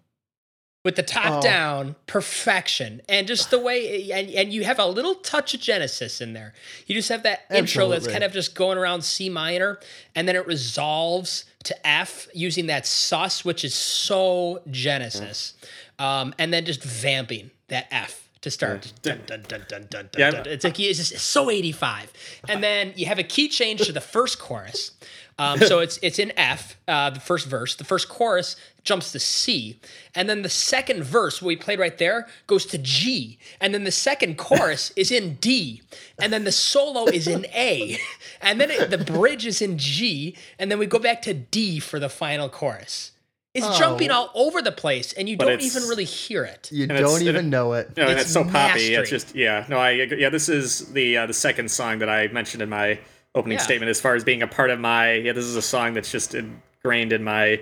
[0.84, 1.40] with the top oh.
[1.40, 6.20] down perfection and just the way and, and you have a little touch of genesis
[6.20, 6.52] in there
[6.86, 7.58] you just have that Absolutely.
[7.58, 9.80] intro that's kind of just going around c minor
[10.14, 15.54] and then it resolves to f using that sus which is so genesis
[15.98, 18.92] um, and then just vamping that f to start.
[19.00, 20.42] Dun, dun, dun, dun, dun, yeah.
[20.44, 22.12] It's like it's just so 85.
[22.46, 24.92] And then you have a key change to the first chorus
[25.38, 27.74] Um, so it's it's in F, uh, the first verse.
[27.74, 29.80] The first chorus jumps to C,
[30.14, 33.84] and then the second verse, what we played right there, goes to G, and then
[33.84, 35.82] the second chorus is in D,
[36.20, 37.98] and then the solo is in A,
[38.40, 41.80] and then it, the bridge is in G, and then we go back to D
[41.80, 43.12] for the final chorus.
[43.54, 43.78] It's oh.
[43.78, 46.68] jumping all over the place, and you but don't even really hear it.
[46.72, 47.96] You don't even it, know it.
[47.96, 48.94] No, it's, it's so poppy.
[48.94, 49.64] It's just yeah.
[49.68, 50.28] No, I yeah.
[50.28, 52.98] This is the uh, the second song that I mentioned in my
[53.32, 53.62] opening yeah.
[53.62, 55.32] statement as far as being a part of my yeah.
[55.32, 57.60] This is a song that's just ingrained in my.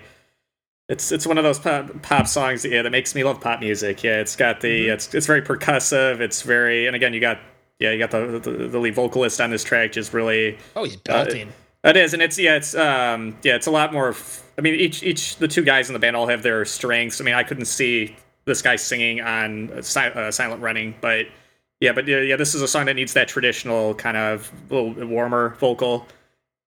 [0.93, 4.05] It's it's one of those pop, pop songs yeah that makes me love pop music.
[4.05, 4.93] Yeah, it's got the mm-hmm.
[4.93, 6.21] it's it's very percussive.
[6.21, 7.39] It's very and again you got
[7.79, 10.59] yeah you got the the, the lead vocalist on this track just really.
[10.77, 11.49] Oh, he's belting.
[11.49, 11.53] Uh,
[11.85, 14.11] it is, and it's yeah, it's um yeah, it's a lot more.
[14.11, 17.23] F- I mean, each each the two guys in the band all have their strengths.
[17.23, 21.27] I mean, I couldn't see this guy singing on uh, Silent Running, but
[21.81, 24.93] yeah, but yeah, yeah, this is a song that needs that traditional kind of little
[25.07, 26.07] warmer vocal,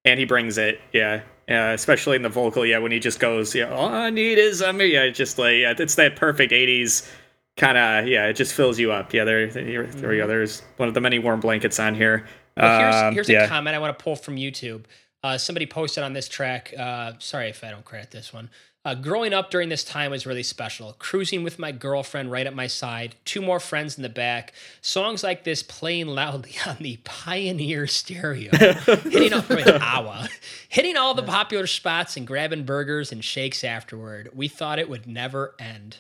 [0.04, 0.82] and he brings it.
[0.92, 2.66] Yeah, yeah, especially in the vocal.
[2.66, 5.58] Yeah, when he just goes, yeah, all I need is I mean, yeah, just like
[5.58, 7.10] yeah, it's that perfect '80s
[7.58, 9.14] kind of yeah, it just fills you up.
[9.14, 10.24] Yeah, there, there, there we go.
[10.24, 10.30] Mm-hmm.
[10.30, 12.26] There's one of the many warm blankets on here.
[12.58, 13.44] Well, here's, um, here's yeah.
[13.44, 14.86] a comment I want to pull from YouTube.
[15.24, 16.74] Uh, somebody posted on this track.
[16.78, 18.50] Uh, sorry if I don't credit this one.
[18.86, 20.94] Uh, growing up during this time was really special.
[21.00, 24.54] Cruising with my girlfriend right at my side, two more friends in the back.
[24.80, 29.44] Songs like this playing loudly on the Pioneer stereo, hitting all,
[29.82, 30.30] Awa,
[30.70, 34.30] hitting all the popular spots and grabbing burgers and shakes afterward.
[34.34, 35.98] We thought it would never end.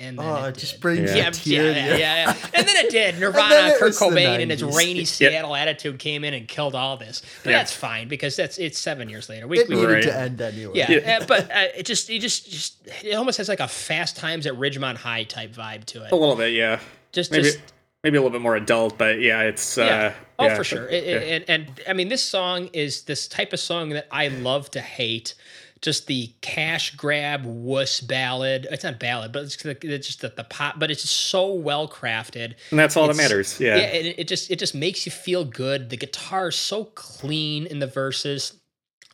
[0.00, 1.30] And then oh, it, it just brings yeah.
[1.44, 3.18] Yeah, yeah, yeah, yeah, And then it did.
[3.18, 5.68] Nirvana, Kurt Cobain, and his rainy Seattle yep.
[5.68, 7.20] attitude came in and killed all this.
[7.44, 9.46] But that's fine because that's it's seven years later.
[9.46, 10.02] We, it we needed right.
[10.04, 10.72] to end anyway.
[10.74, 11.18] Yeah, yeah.
[11.20, 14.46] Uh, but uh, it just, it just, just, it almost has like a Fast Times
[14.46, 16.12] at Ridgemont High type vibe to it.
[16.12, 16.80] A little bit, yeah.
[17.12, 17.58] Just, maybe, just
[18.02, 19.76] maybe a little bit more adult, but yeah, it's.
[19.76, 20.14] Uh.
[20.38, 20.88] Oh, yeah, for sure.
[20.88, 24.70] It, and, and I mean, this song is this type of song that I love
[24.70, 25.34] to hate
[25.82, 28.66] just the cash grab wuss ballad.
[28.70, 30.78] It's not ballad, but it's, it's just the, the pop.
[30.78, 33.58] But it's so well crafted, and that's all it's, that matters.
[33.60, 33.86] Yeah, yeah.
[33.86, 35.90] It, it, just it just makes you feel good.
[35.90, 38.54] The guitar is so clean in the verses.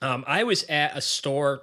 [0.02, 1.62] Um, I was at a store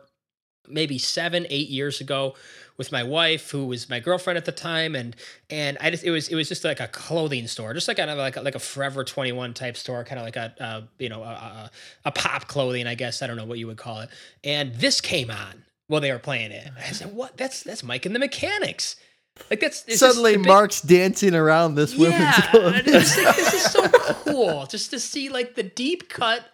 [0.67, 2.35] maybe seven, eight years ago
[2.77, 5.15] with my wife, who was my girlfriend at the time, and
[5.49, 8.09] and I just it was it was just like a clothing store, just like kind
[8.09, 10.83] of like a, like a Forever Twenty One type store, kind of like a, a
[11.01, 11.71] you know a, a,
[12.05, 14.09] a pop clothing, I guess I don't know what you would call it.
[14.43, 16.69] And this came on while they were playing it.
[16.77, 17.37] I said, "What?
[17.37, 18.95] That's that's Mike and the Mechanics."
[19.49, 23.25] Like that's suddenly big, Mark's dancing around this woman yeah, women's club.
[23.25, 26.45] this is so cool just to see like the deep cut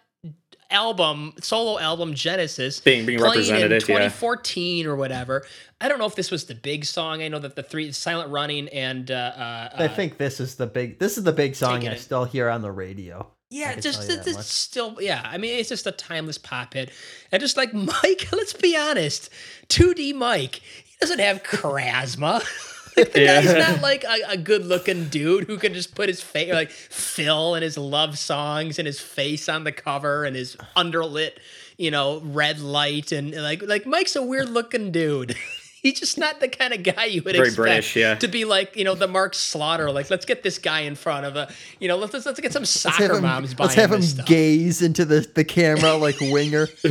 [0.70, 4.90] album, solo album Genesis, being being represented in 2014 yeah.
[4.90, 5.44] or whatever.
[5.80, 7.22] I don't know if this was the big song.
[7.22, 10.66] I know that the three Silent Running and uh, uh, I think this is the
[10.66, 13.26] big this is the big song I still hear on the radio.
[13.50, 15.22] Yeah, just it's still yeah.
[15.24, 16.90] I mean, it's just a timeless pop hit,
[17.32, 19.28] and just like Mike, let's be honest,
[19.68, 22.44] 2D Mike, he doesn't have charisma.
[23.04, 23.42] the yeah.
[23.42, 26.70] guy's not like a, a, good looking dude who can just put his face like
[26.70, 31.32] Phil and his love songs and his face on the cover and his underlit,
[31.76, 35.36] you know, red light and like like Mike's a weird looking dude.
[35.82, 38.14] he's just not the kind of guy you would Very expect British, yeah.
[38.16, 39.90] to be like, you know, the Mark Slaughter.
[39.90, 42.52] Like, let's get this guy in front of a, you know, let's let's, let's get
[42.52, 44.26] some soccer him, moms Let's have him stuff.
[44.26, 46.66] gaze into the, the camera like Winger.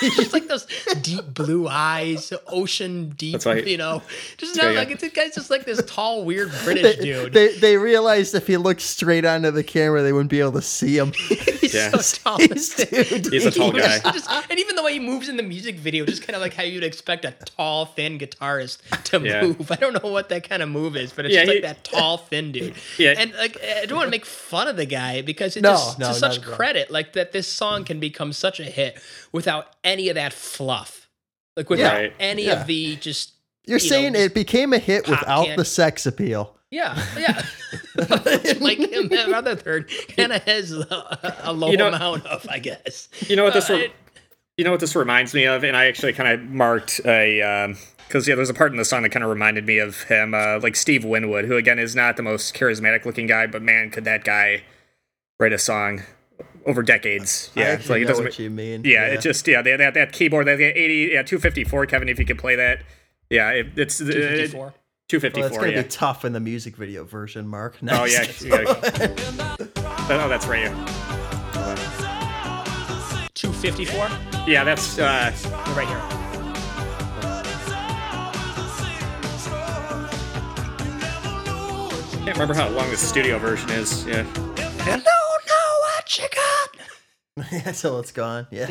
[0.00, 0.66] just like those
[1.02, 3.66] deep blue eyes, ocean deep, right.
[3.66, 4.02] you know.
[4.36, 7.32] Just not like this guy's just like this tall, weird British they, dude.
[7.32, 10.62] They they realized if he looked straight onto the camera, they wouldn't be able to
[10.62, 11.12] see him.
[11.12, 11.90] he's yeah.
[11.90, 12.38] so tall.
[12.38, 13.32] He's, dude.
[13.32, 13.98] he's a tall guy.
[13.98, 16.42] Just, just, and even the way he moves in the music video, just kind of
[16.42, 19.42] like how you'd expect a tall, thin guitarist to yeah.
[19.42, 19.70] move.
[19.70, 21.76] I don't know what that kind of move is, but it's yeah, just he, like
[21.76, 22.74] that tall, thin dude.
[22.98, 23.14] Yeah.
[23.16, 25.98] And like I don't want to make fun of the guy because it's no, just
[25.98, 29.00] no, to such credit, like that this song can become such a hit
[29.32, 31.08] without any of that fluff.
[31.56, 32.10] Like without yeah.
[32.18, 33.32] any of the just
[33.66, 36.56] You're you saying know, it became a hit without can- the sex appeal.
[36.72, 37.42] Yeah, yeah.
[38.60, 42.60] like him another third kind of has a, a low you know, amount of, I
[42.60, 43.10] guess.
[43.28, 43.68] You know what this?
[43.68, 43.92] Uh, re-
[44.56, 47.76] you know what this reminds me of, and I actually kind of marked a um,
[48.12, 50.34] because yeah, there's a part in the song that kind of reminded me of him,
[50.34, 53.90] uh, like Steve Winwood, who again is not the most charismatic looking guy, but man,
[53.90, 54.64] could that guy
[55.40, 56.02] write a song
[56.66, 57.50] over decades?
[57.54, 58.22] Yeah, I like it doesn't.
[58.22, 58.82] What you mean?
[58.84, 61.86] Yeah, yeah, it just yeah, that that, that keyboard, that eighty, yeah, two fifty four,
[61.86, 62.82] Kevin, if you could play that,
[63.30, 64.74] yeah, it, it's two fifty four.
[65.08, 65.48] Two fifty four.
[65.48, 65.82] It's gonna yeah.
[65.82, 67.82] be tough in the music video version, Mark.
[67.82, 68.42] Nice.
[68.44, 68.66] Oh yeah.
[70.10, 70.68] oh, that's right.
[73.32, 74.06] Two fifty four.
[74.46, 75.32] Yeah, that's uh,
[75.74, 76.21] right here.
[82.24, 84.06] Can't remember how long the studio version is.
[84.06, 84.22] Yeah.
[84.22, 87.52] Hello, know what you got?
[87.52, 88.46] yeah, till it's gone.
[88.52, 88.68] Yeah.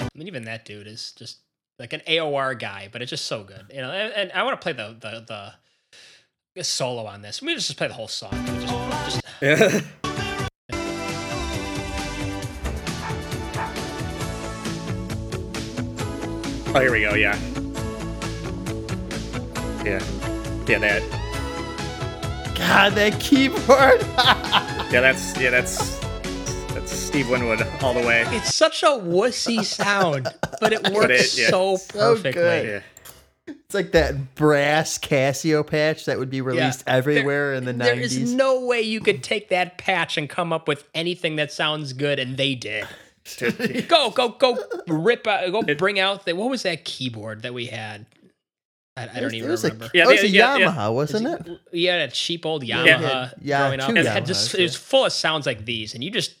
[0.00, 1.38] I mean, even that dude is just
[1.78, 3.92] like an AOR guy, but it's just so good, you know.
[3.92, 5.54] And, and I want to play the the
[6.56, 7.40] the solo on this.
[7.40, 8.32] We just play the whole song.
[8.44, 9.22] Just, just...
[9.40, 9.80] Yeah.
[16.76, 17.14] oh, here we go.
[17.14, 17.38] Yeah.
[19.84, 20.02] Yeah.
[20.66, 21.02] Yeah, that.
[22.56, 24.00] God, that keyboard.
[24.92, 25.98] yeah, that's yeah, that's
[26.74, 28.24] that's Steve Winwood all the way.
[28.28, 30.28] It's such a wussy sound,
[30.60, 31.50] but it works but it, yeah.
[31.50, 32.42] so perfectly.
[32.42, 32.80] So yeah.
[33.46, 36.94] It's like that brass Casio patch that would be released yeah.
[36.94, 37.84] everywhere there, in the 90s.
[37.84, 41.52] There is no way you could take that patch and come up with anything that
[41.52, 42.86] sounds good, and they did.
[43.88, 44.58] go, go, go!
[44.86, 45.62] Rip out, go!
[45.74, 48.06] Bring out the what was that keyboard that we had?
[48.96, 49.86] I, I don't even remember.
[49.86, 50.88] A, yeah, it was a yeah, Yamaha, yeah.
[50.88, 51.60] wasn't it?
[51.72, 53.34] Yeah, that cheap old Yamaha.
[53.40, 56.10] Yeah, growing up, it had just it was full of sounds like these, and you
[56.10, 56.34] just,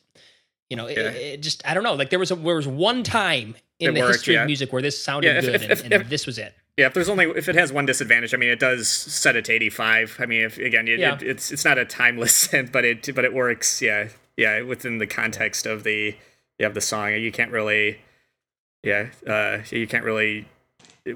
[0.70, 1.94] you know, it, it just I don't know.
[1.94, 4.72] Like there was a, there was one time in it the worked, history of music
[4.72, 6.54] where this sounded if, good, if, and, and this was it.
[6.78, 9.46] Yeah, if there's only if it has one disadvantage, I mean, it does set it
[9.46, 10.16] to 85.
[10.18, 11.18] I mean, if again, it, yeah.
[11.20, 13.82] it's it's not a timeless synth, but it but it works.
[13.82, 16.16] Yeah, yeah, within the context of the
[16.58, 17.98] yeah have the song, you can't really,
[18.82, 20.46] yeah, uh, you can't really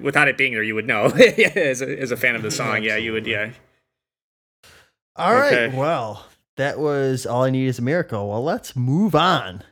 [0.01, 1.07] without it being there, you would know.
[1.57, 3.51] as, a, as a fan of the song, yeah, you would, yeah.
[5.17, 5.67] All okay.
[5.67, 5.75] right.
[5.75, 6.27] Well,
[6.57, 8.29] that was all I need is a miracle.
[8.29, 9.65] Well, let's move on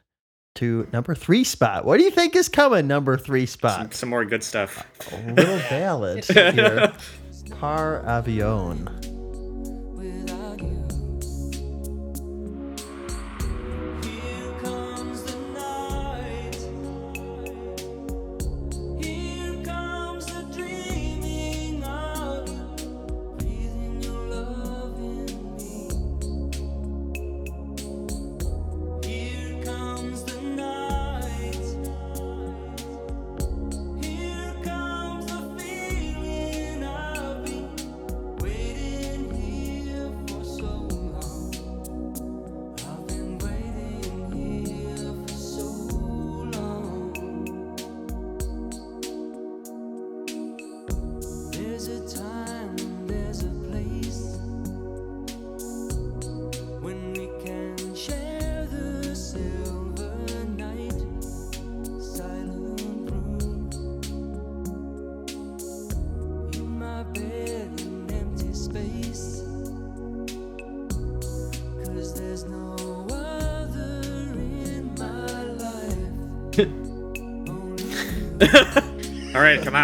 [0.56, 1.84] to number three spot.
[1.84, 2.86] What do you think is coming?
[2.86, 3.80] Number three spot.
[3.80, 4.84] Some, some more good stuff.
[5.12, 6.92] A little ballad here.
[7.60, 9.17] Par Avion.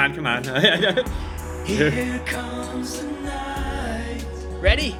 [0.04, 0.44] On, come on.
[1.64, 4.24] Here comes the night.
[4.60, 4.96] Ready?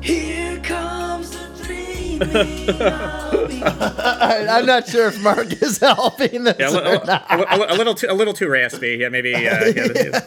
[0.00, 2.82] Here comes the dreaming.
[3.64, 6.56] I'm not sure if Mark is helping this.
[6.58, 8.96] Yeah, a, a, a, little too, a little too raspy.
[9.00, 9.34] Yeah, maybe.
[9.34, 10.20] Uh, yeah,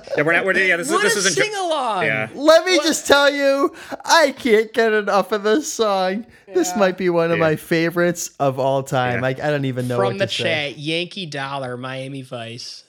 [0.16, 0.44] yeah, we're not.
[0.44, 1.32] We're, yeah, this, what this a isn't.
[1.32, 2.04] Sing along.
[2.04, 2.28] Yeah.
[2.34, 2.86] Let me what?
[2.86, 6.26] just tell you, I can't get enough of this song.
[6.46, 6.54] Yeah.
[6.54, 7.44] This might be one of yeah.
[7.44, 9.20] my favorites of all time.
[9.20, 9.96] Like I don't even know.
[9.96, 10.74] From the chat, say.
[10.76, 12.84] Yankee Dollar, Miami Vice.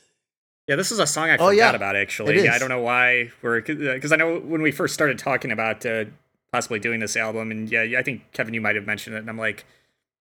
[0.67, 1.71] Yeah, this is a song I forgot oh, yeah.
[1.73, 2.43] about actually.
[2.43, 5.85] Yeah, I don't know why we're because I know when we first started talking about
[5.85, 6.05] uh,
[6.51, 9.29] possibly doing this album, and yeah, I think Kevin, you might have mentioned it, and
[9.29, 9.65] I'm like,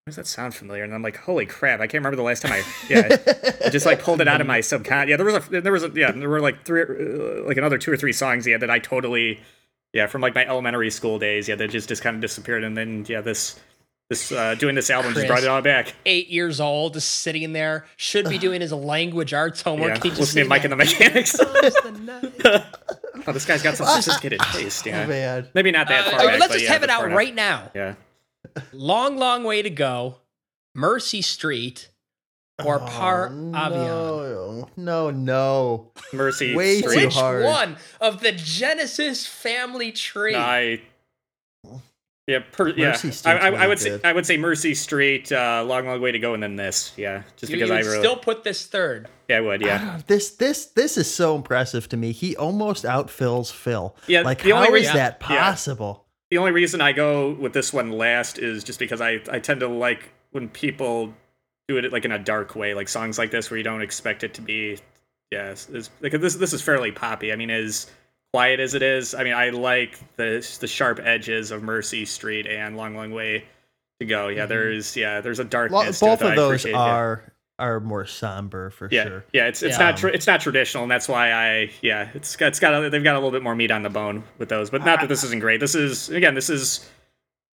[0.06, 0.84] does that sound familiar?
[0.84, 1.80] And I'm like, holy crap!
[1.80, 3.16] I can't remember the last time I yeah,
[3.64, 5.08] I just like pulled it out of my subcon.
[5.08, 7.78] Yeah, there was a there was a yeah there were like three uh, like another
[7.78, 9.40] two or three songs yeah that I totally
[9.94, 12.76] yeah from like my elementary school days yeah that just just kind of disappeared and
[12.76, 13.58] then yeah this
[14.10, 15.94] this uh, doing this album Chris, just brought it all back.
[16.04, 20.04] Eight years old, just sitting there, should be doing his language arts homework.
[20.04, 21.40] Yeah, listening to Mike and the Mechanics.
[21.40, 24.84] oh, this guy's got some sophisticated taste.
[24.84, 26.20] Yeah, oh, maybe not that uh, far.
[26.20, 27.70] Uh, back, let's just yeah, have it out right now.
[27.74, 27.94] Yeah
[28.72, 30.16] long, long way to go.
[30.74, 31.88] Mercy Street
[32.64, 34.68] or oh, Par no, Avion.
[34.76, 35.90] No, no.
[36.12, 36.98] Mercy Way Street.
[36.98, 37.44] too Which hard.
[37.44, 40.34] one of the Genesis family tree?
[40.34, 40.82] I
[42.26, 42.96] yeah, per, yeah.
[43.26, 46.18] I, I, I, would say I would say Mercy Street, uh, long, long way to
[46.18, 46.92] go, and then this.
[46.96, 49.08] Yeah, just you, because you I really still put this third.
[49.28, 49.60] Yeah, I would.
[49.60, 50.00] Yeah.
[50.06, 52.12] this this this is so impressive to me.
[52.12, 53.94] He almost outfills Phil.
[54.06, 54.22] Yeah.
[54.22, 56.03] Like how is that possible?
[56.34, 59.60] The only reason I go with this one last is just because I, I tend
[59.60, 61.14] to like when people
[61.68, 64.24] do it like in a dark way, like songs like this where you don't expect
[64.24, 64.80] it to be.
[65.30, 67.32] Yeah, is, like this this is fairly poppy.
[67.32, 67.86] I mean, as
[68.32, 72.48] quiet as it is, I mean, I like the the sharp edges of Mercy Street
[72.48, 73.44] and Long Long Way
[74.00, 74.26] to Go.
[74.26, 74.48] Yeah, mm-hmm.
[74.48, 76.02] there's yeah, there's a darkness.
[76.02, 77.22] Well, both of those are
[77.58, 79.04] are more somber for yeah.
[79.04, 79.24] sure.
[79.32, 79.84] Yeah, it's it's yeah.
[79.84, 82.90] not tra- it's not traditional, and that's why I yeah it's got, it's got a,
[82.90, 84.70] they've got a little bit more meat on the bone with those.
[84.70, 85.60] But not that this isn't great.
[85.60, 86.88] This is again this is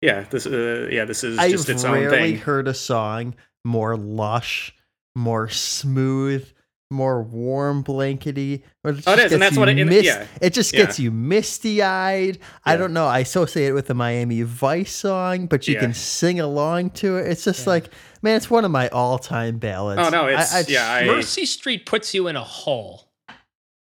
[0.01, 2.37] yeah this uh, yeah this is I've just its own thing.
[2.37, 3.35] Heard a song
[3.65, 4.73] more lush,
[5.15, 6.49] more smooth,
[6.89, 8.63] more warm blankety.
[8.83, 9.83] oh, it is, and that's what it.
[9.85, 11.03] Mist- yeah, it just gets yeah.
[11.03, 12.37] you misty eyed.
[12.37, 12.45] Yeah.
[12.65, 13.05] I don't know.
[13.05, 17.27] I associate it with the Miami Vice song, but you can sing along to it.
[17.27, 17.89] It's just like,
[18.21, 20.01] man, it's one of my all time ballads.
[20.01, 20.93] Oh no, it's I, I, yeah.
[20.93, 23.09] I, Mercy Street puts you in a hole,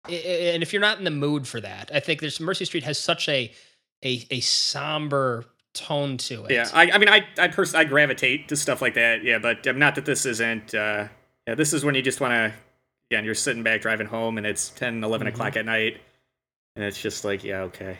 [0.04, 2.98] and if you're not in the mood for that, I think there's Mercy Street has
[2.98, 3.52] such a
[4.04, 6.52] a a somber tone to it.
[6.52, 9.22] Yeah, I, I mean, I I pers- I gravitate to stuff like that.
[9.22, 10.74] Yeah, but um, not that this isn't.
[10.74, 11.08] Uh,
[11.46, 12.52] yeah, this is when you just want to
[13.10, 15.34] again, you're sitting back driving home and it's 10, 11 mm-hmm.
[15.34, 16.00] o'clock at night.
[16.76, 17.98] And it's just like, yeah, okay.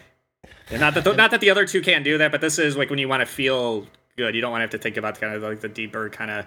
[0.71, 2.77] And not that the, not that the other two can't do that, but this is
[2.77, 3.87] like when you want to feel
[4.21, 4.35] good.
[4.35, 6.47] You don't want to have to think about kind of like the deeper kind of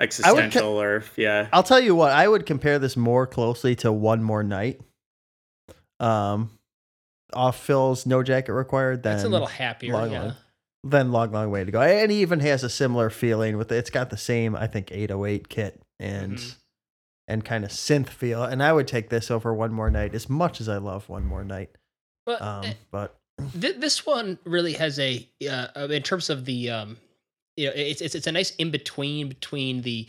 [0.00, 1.48] existential co- or yeah.
[1.52, 4.80] I'll tell you what, I would compare this more closely to One More Night.
[6.00, 6.50] Um,
[7.32, 9.02] off Phil's No Jacket Required.
[9.02, 10.22] Than That's a little happier, long, yeah.
[10.22, 10.34] Long,
[10.84, 13.76] than Long Long Way to Go, and he even has a similar feeling with it.
[13.76, 16.34] It's got the same, I think, 808 kit and.
[16.34, 16.58] Mm-hmm
[17.28, 18.42] and kind of synth feel.
[18.42, 21.24] And I would take this over One More Night as much as I love One
[21.24, 21.70] More Night.
[22.26, 23.16] But, um, eh, but
[23.58, 26.96] th- this one really has a uh, in terms of the um,
[27.56, 30.06] you know it's it's it's a nice in between between the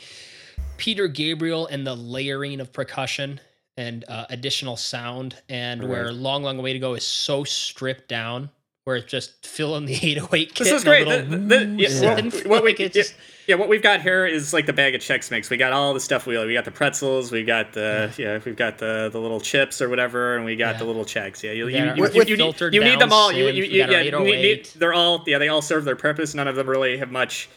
[0.78, 3.40] Peter Gabriel and the layering of percussion
[3.76, 5.90] and uh, additional sound, and right.
[5.90, 8.50] where Long Long Way to Go is so stripped down
[8.86, 10.66] where it's just filling the 808 kit.
[10.66, 11.08] This is great.
[11.08, 13.04] The, the, yeah, what, what we, yeah,
[13.48, 15.50] yeah, what we've got here is like the bag of Chex Mix.
[15.50, 18.56] We got all the stuff we we got the pretzels, we got the yeah, we've
[18.56, 20.80] got the the little chips or whatever, and we got yeah.
[20.80, 21.44] the little Chex.
[21.44, 23.32] Yeah, you you, you, you, you, need, you need them all.
[23.32, 26.34] You, you, you yeah, you need, oh they're all yeah, they all serve their purpose.
[26.34, 27.50] None of them really have much.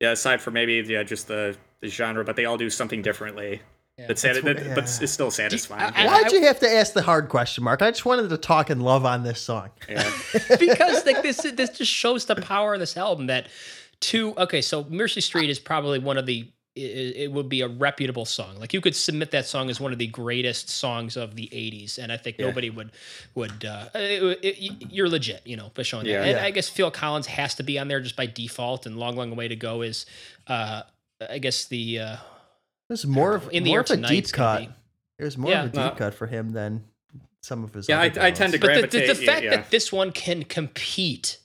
[0.00, 3.62] Yeah, aside from maybe yeah, just the, the genre, but they all do something differently.
[4.02, 4.74] Yeah, but, sati- that, yeah.
[4.74, 5.92] but it's still satisfying.
[5.94, 7.82] I, I, Why'd you have to ask the hard question, Mark?
[7.82, 9.70] I just wanted to talk and love on this song.
[9.88, 10.10] Yeah.
[10.58, 13.28] because like this, this just shows the power of this album.
[13.28, 13.46] That
[14.00, 16.48] two, okay, so Mercy Street is probably one of the.
[16.74, 18.56] It, it, would be a reputable song.
[18.58, 21.98] Like you could submit that song as one of the greatest songs of the '80s,
[21.98, 22.46] and I think yeah.
[22.46, 22.92] nobody would
[23.34, 23.62] would.
[23.62, 26.20] Uh, it, it, you're legit, you know, for showing yeah.
[26.20, 26.28] that.
[26.28, 28.86] And I guess Phil Collins has to be on there just by default.
[28.86, 30.06] And "Long, Long Way to Go" is,
[30.46, 30.82] uh,
[31.28, 31.98] I guess the.
[31.98, 32.16] Uh,
[32.92, 34.68] was more of in the more of a deep cut.
[35.18, 35.64] It was more yeah.
[35.64, 36.84] of a deep uh, cut for him than
[37.42, 37.88] some of his.
[37.88, 39.06] Yeah, I, I, tend to but gravitate.
[39.08, 39.50] the, the, the fact yeah.
[39.56, 41.38] that this one can compete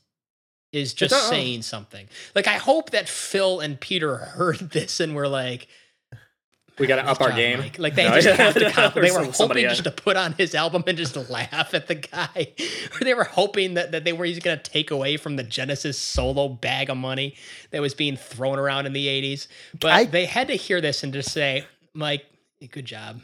[0.72, 2.08] is just uh, saying something.
[2.36, 5.68] Like I hope that Phil and Peter heard this and were like,
[6.80, 8.92] "We got to up our game." Like, like they no, just have to.
[9.02, 12.54] they were hoping just to put on his album and just laugh at the guy,
[12.94, 15.98] or they were hoping that, that they were going to take away from the Genesis
[15.98, 17.36] solo bag of money
[17.72, 19.48] that was being thrown around in the '80s.
[19.80, 22.26] But I, they had to hear this and just say, "Mike,
[22.72, 23.22] good job."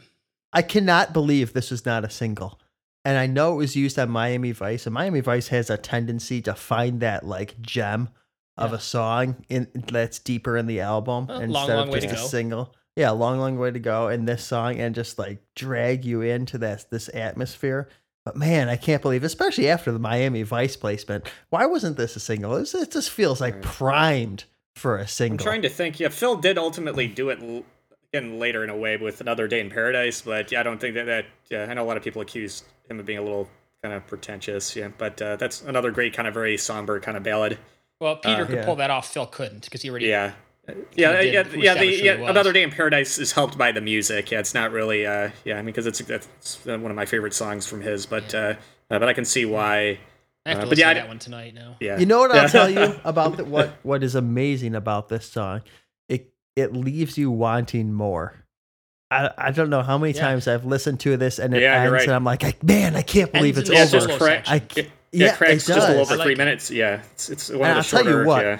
[0.52, 2.60] I cannot believe this is not a single
[3.04, 6.40] and I know it was used on Miami Vice, and Miami Vice has a tendency
[6.42, 8.08] to find that like gem
[8.56, 8.76] of yeah.
[8.76, 12.74] a song in that's deeper in the album instead long, long of just a single.
[12.96, 16.58] Yeah, long, long way to go in this song, and just like drag you into
[16.58, 17.88] this this atmosphere.
[18.24, 22.20] But man, I can't believe, especially after the Miami Vice placement, why wasn't this a
[22.20, 22.56] single?
[22.56, 25.34] It, it just feels like primed for a single.
[25.34, 26.00] I'm trying to think.
[26.00, 27.38] Yeah, Phil did ultimately do it
[28.12, 30.94] again later in a way with another day in paradise, but yeah, I don't think
[30.94, 31.26] that that.
[31.50, 33.48] Yeah, I know a lot of people accused him of being a little
[33.82, 34.74] kind of pretentious.
[34.74, 37.58] Yeah, but uh, that's another great kind of very somber kind of ballad.
[38.00, 38.64] Well, Peter uh, could yeah.
[38.64, 39.12] pull that off.
[39.12, 40.06] Phil couldn't because he already.
[40.06, 40.32] Yeah.
[40.94, 41.74] Yeah, yeah, yeah.
[41.74, 44.30] The, yeah another day in paradise is helped by the music.
[44.30, 45.06] Yeah, it's not really.
[45.06, 48.06] Uh, yeah, I mean, because it's that's one of my favorite songs from his.
[48.06, 48.40] But yeah.
[48.40, 48.54] uh,
[48.94, 49.98] uh, but I can see why.
[50.46, 51.76] I have to uh, but yeah, to that one tonight now.
[51.80, 51.98] Yeah.
[51.98, 55.62] You know what I'll tell you about the, what what is amazing about this song?
[56.08, 58.44] It it leaves you wanting more.
[59.10, 60.22] I, I don't know how many yeah.
[60.22, 62.02] times I've listened to this and it yeah, ends, right.
[62.02, 64.06] and I'm like, man, I can't believe it's, it's over.
[64.06, 66.38] Just crack, I, it, yeah, yeah cracks just a little over like three it.
[66.38, 66.70] minutes.
[66.70, 68.10] Yeah, it's, it's one and of the I'll shorter.
[68.10, 68.58] Tell you what, yeah.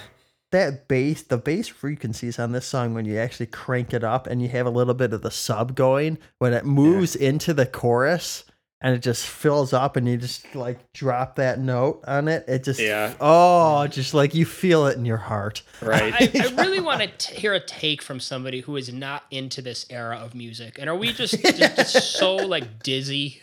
[0.52, 4.40] That bass, the bass frequencies on this song, when you actually crank it up and
[4.40, 8.44] you have a little bit of the sub going, when it moves into the chorus,
[8.84, 12.62] and it just fills up and you just like drop that note on it it
[12.62, 13.14] just yeah.
[13.18, 15.62] oh just like you feel it in your heart.
[15.80, 16.12] Right.
[16.12, 19.86] I, I really want to hear a take from somebody who is not into this
[19.88, 23.40] era of music and are we just, just, just so like dizzy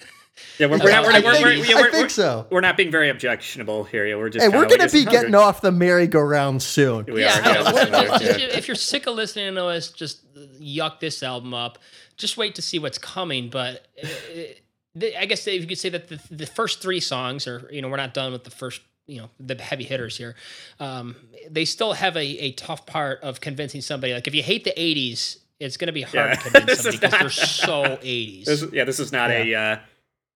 [0.58, 1.06] yeah, we're, we're not.
[1.06, 2.48] We're, we're, we're, yeah, we're, I think so.
[2.50, 4.06] We're not being very objectionable here.
[4.06, 4.44] Yeah, we're just.
[4.44, 7.06] Hey, we're going to be getting off the merry-go-round soon.
[7.06, 10.22] We yeah, are, if you're sick of listening to us, just
[10.60, 11.80] yuck this album up.
[12.18, 13.50] Just wait to see what's coming.
[13.50, 14.64] But it,
[15.18, 17.90] I guess if you could say that the, the first three songs are, you know,
[17.90, 20.36] we're not done with the first, you know, the heavy hitters here.
[20.80, 21.16] Um,
[21.50, 24.14] they still have a, a tough part of convincing somebody.
[24.14, 26.36] Like if you hate the 80s, It's going to be hard yeah.
[26.36, 28.46] to convince somebody because they're so 80s.
[28.46, 29.38] This, yeah, this is not yeah.
[29.38, 29.74] a.
[29.74, 29.80] Uh,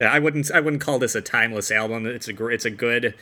[0.02, 0.52] I wouldn't.
[0.52, 2.06] I wouldn't call this a timeless album.
[2.06, 2.48] It's a.
[2.48, 3.16] It's a good,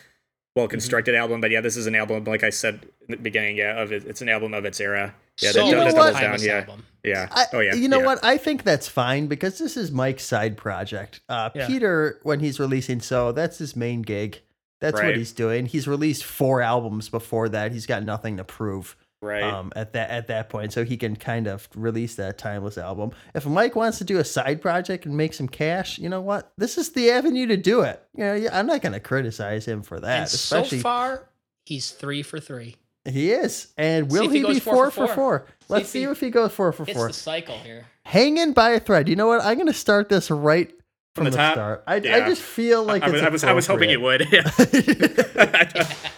[0.56, 1.22] well constructed mm-hmm.
[1.22, 1.42] album.
[1.42, 2.24] But yeah, this is an album.
[2.24, 5.14] Like I said in the beginning, yeah, of it, it's an album of its era.
[5.42, 6.14] Yeah, so that, you know that what?
[6.14, 6.40] Down.
[6.42, 6.86] Yeah, album.
[7.04, 7.28] yeah.
[7.32, 7.76] I, oh yeah.
[7.76, 8.06] You know yeah.
[8.06, 8.24] what?
[8.24, 11.22] I think that's fine because this is Mike's side project.
[11.30, 11.68] Uh, yeah.
[11.68, 14.42] Peter, when he's releasing So, that's his main gig.
[14.80, 15.08] That's right.
[15.08, 15.66] what he's doing.
[15.66, 17.72] He's released four albums before that.
[17.72, 18.98] He's got nothing to prove.
[19.24, 19.44] Right.
[19.44, 23.12] Um, at that at that point, so he can kind of release that timeless album.
[23.34, 26.52] If Mike wants to do a side project and make some cash, you know what?
[26.58, 28.04] This is the avenue to do it.
[28.18, 30.18] You know, I'm not going to criticize him for that.
[30.18, 31.30] And especially so far,
[31.66, 32.76] he's three for three.
[33.06, 33.74] He is.
[33.78, 35.16] And will he, he be four, four for four?
[35.16, 35.48] four?
[35.70, 37.08] Let's see, see if he goes four for four.
[37.08, 37.86] It's the cycle here.
[38.06, 39.08] Hanging by a thread.
[39.08, 39.42] You know what?
[39.44, 40.70] I'm going to start this right
[41.16, 41.84] from, from the, the start.
[41.88, 42.18] I, yeah.
[42.18, 44.28] I just feel like I, I was, I was hoping it would.
[44.32, 46.10] Yeah.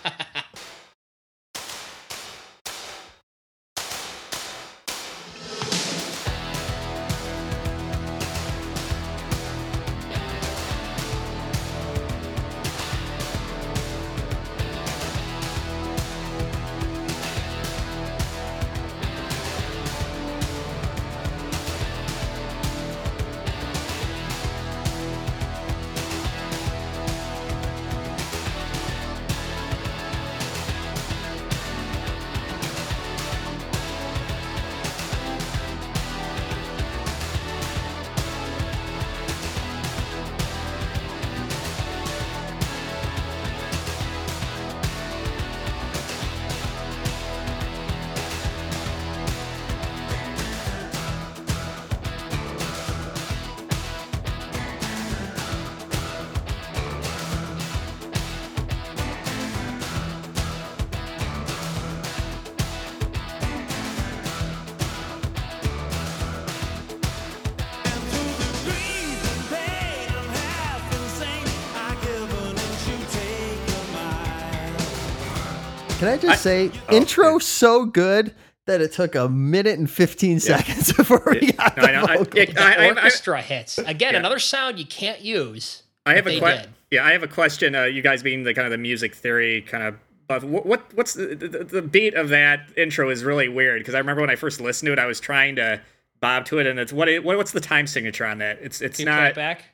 [76.05, 77.37] Can I just I, say, oh, intro yeah.
[77.39, 78.35] so good
[78.67, 80.37] that it took a minute and 15 yeah.
[80.37, 82.05] seconds before we got no, the I know.
[82.05, 82.41] vocal.
[82.59, 83.79] I, I, orchestra hits.
[83.79, 84.19] Again, yeah.
[84.19, 85.81] another sound you can't use.
[86.05, 86.75] I have a question.
[86.91, 87.73] Yeah, I have a question.
[87.73, 89.95] Uh, you guys being the kind of the music theory kind of
[90.27, 90.43] buff.
[90.43, 93.97] What, what what's the, the, the beat of that intro is really weird because I
[93.97, 95.81] remember when I first listened to it, I was trying to
[96.21, 98.59] bob to it, and it's what, what what's the time signature on that?
[98.61, 99.65] It's it's not back.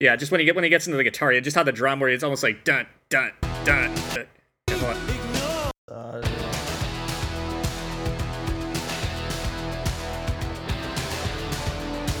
[0.00, 1.98] Yeah, just when he get when he gets into the guitar, just how the drum
[1.98, 3.32] where it's almost like dun dun
[3.64, 3.94] dun.
[4.66, 5.21] dun.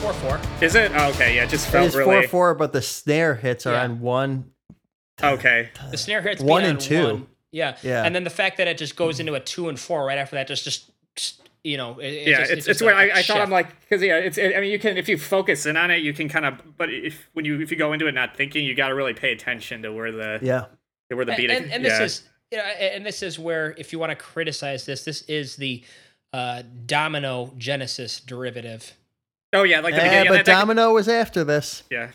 [0.02, 0.40] Four four.
[0.60, 0.92] Is it?
[0.94, 3.64] Oh, okay, yeah, it just felt it is really four four, but the snare hits
[3.64, 3.84] are yeah.
[3.84, 4.52] on one.
[5.22, 5.70] Okay.
[5.90, 7.04] The snare hits one and two.
[7.04, 7.26] One.
[7.50, 7.78] Yeah.
[7.82, 8.04] Yeah.
[8.04, 10.36] And then the fact that it just goes into a two and four right after
[10.36, 10.90] that, just just
[11.64, 14.02] you know, it, it yeah, just, it's, it's, where I, I thought I'm like because
[14.02, 16.28] yeah, it's it, I mean you can if you focus in on it you can
[16.28, 18.88] kind of but if when you if you go into it not thinking you got
[18.88, 20.66] to really pay attention to where the yeah
[21.08, 21.98] where the beat and, and, and yeah.
[22.00, 25.22] this is you know and this is where if you want to criticize this this
[25.22, 25.82] is the
[26.32, 28.94] uh, domino genesis derivative
[29.52, 31.82] Oh yeah, like the yeah, but Domino was after this.
[31.90, 32.10] Yeah.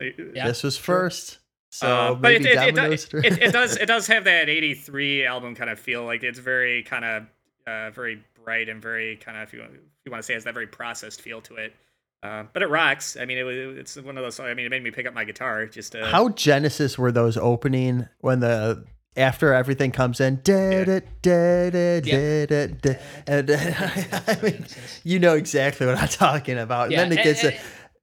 [0.00, 0.46] yeah.
[0.46, 1.38] This was first.
[1.70, 5.54] So uh, but it, it, it, it, it, does it does have that '83 album
[5.54, 6.04] kind of feel.
[6.04, 7.26] Like it's very kind of
[7.66, 9.70] uh, very bright and very kind of if you, if
[10.04, 11.74] you want to say it has that very processed feel to it.
[12.22, 13.16] Uh, but it rocks.
[13.16, 14.38] I mean, it was it's one of those.
[14.38, 16.04] I mean, it made me pick up my guitar just to.
[16.06, 18.84] How Genesis were those opening when the
[19.16, 22.94] after everything comes in, da, da, da, da, da, da, da,
[23.26, 23.50] and,
[24.26, 24.66] I mean,
[25.04, 26.92] you know exactly what I'm talking about.
[26.92, 27.56] And then it gets eh, and,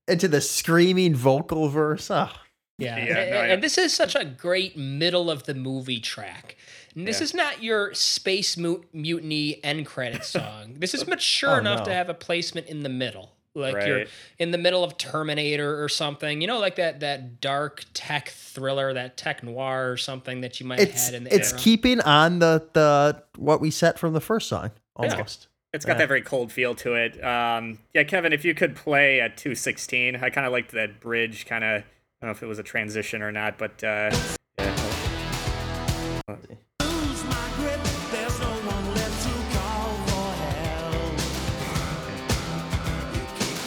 [0.08, 2.12] a, into the screaming vocal verse.
[2.12, 2.30] Oh.
[2.78, 6.00] Yeah, yeah and, no, eh, and, this is such a great middle of the movie
[6.00, 6.56] track.
[6.96, 7.24] And this yeah.
[7.24, 10.76] is not your space mutiny end credit song.
[10.78, 11.86] This is mature oh, enough no.
[11.86, 13.88] to have a placement in the middle like right.
[13.88, 14.06] you're
[14.38, 16.42] in the middle of Terminator or something.
[16.42, 20.66] You know, like that that dark tech thriller, that tech noir or something that you
[20.66, 21.62] might it's, have had in the It's era.
[21.62, 25.44] keeping on the the what we set from the first song almost.
[25.44, 25.46] Yeah.
[25.72, 25.98] It's got yeah.
[26.00, 27.24] that very cold feel to it.
[27.24, 31.46] Um, yeah, Kevin, if you could play at 216, I kind of liked that bridge
[31.46, 31.82] kind of.
[31.82, 34.12] I don't know if it was a transition or not, but uh,
[34.58, 34.76] yeah.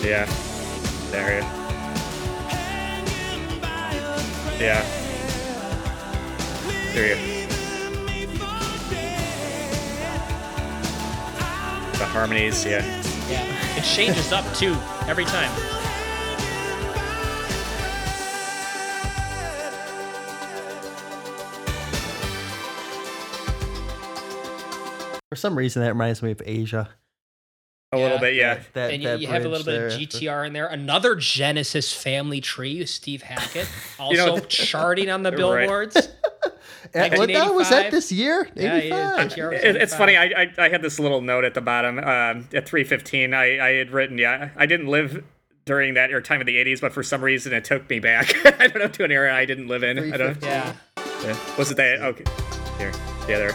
[0.03, 0.27] Yeah.
[1.13, 1.45] There you
[4.59, 4.83] Yeah.
[6.93, 7.47] There you
[11.99, 12.85] The harmonies, yeah.
[13.31, 13.79] Yeah.
[13.79, 14.77] It changes up too
[15.07, 15.51] every time.
[25.29, 26.91] For some reason, that reminds me of Asia.
[27.93, 28.55] A yeah, little bit, yeah.
[28.55, 30.67] That, that, and you, you have a little bit of GTR in there.
[30.67, 33.69] Another Genesis family tree, Steve Hackett,
[33.99, 35.97] also you know, charting on the billboards.
[36.95, 37.17] Right.
[37.17, 38.47] what that was that this year?
[38.55, 40.17] Yeah, it, it's funny.
[40.17, 43.33] I, I, I had this little note at the bottom um, at three fifteen.
[43.33, 45.25] I I had written, yeah, I didn't live
[45.65, 48.35] during that era time of the '80s, but for some reason it took me back.
[48.61, 50.13] I don't know to an era I didn't live in.
[50.13, 50.43] I don't.
[50.43, 50.75] Yeah.
[51.23, 51.37] yeah.
[51.57, 52.03] Was it that?
[52.03, 52.25] Okay.
[52.79, 52.93] Here.
[53.29, 53.39] Yeah.
[53.39, 53.53] There.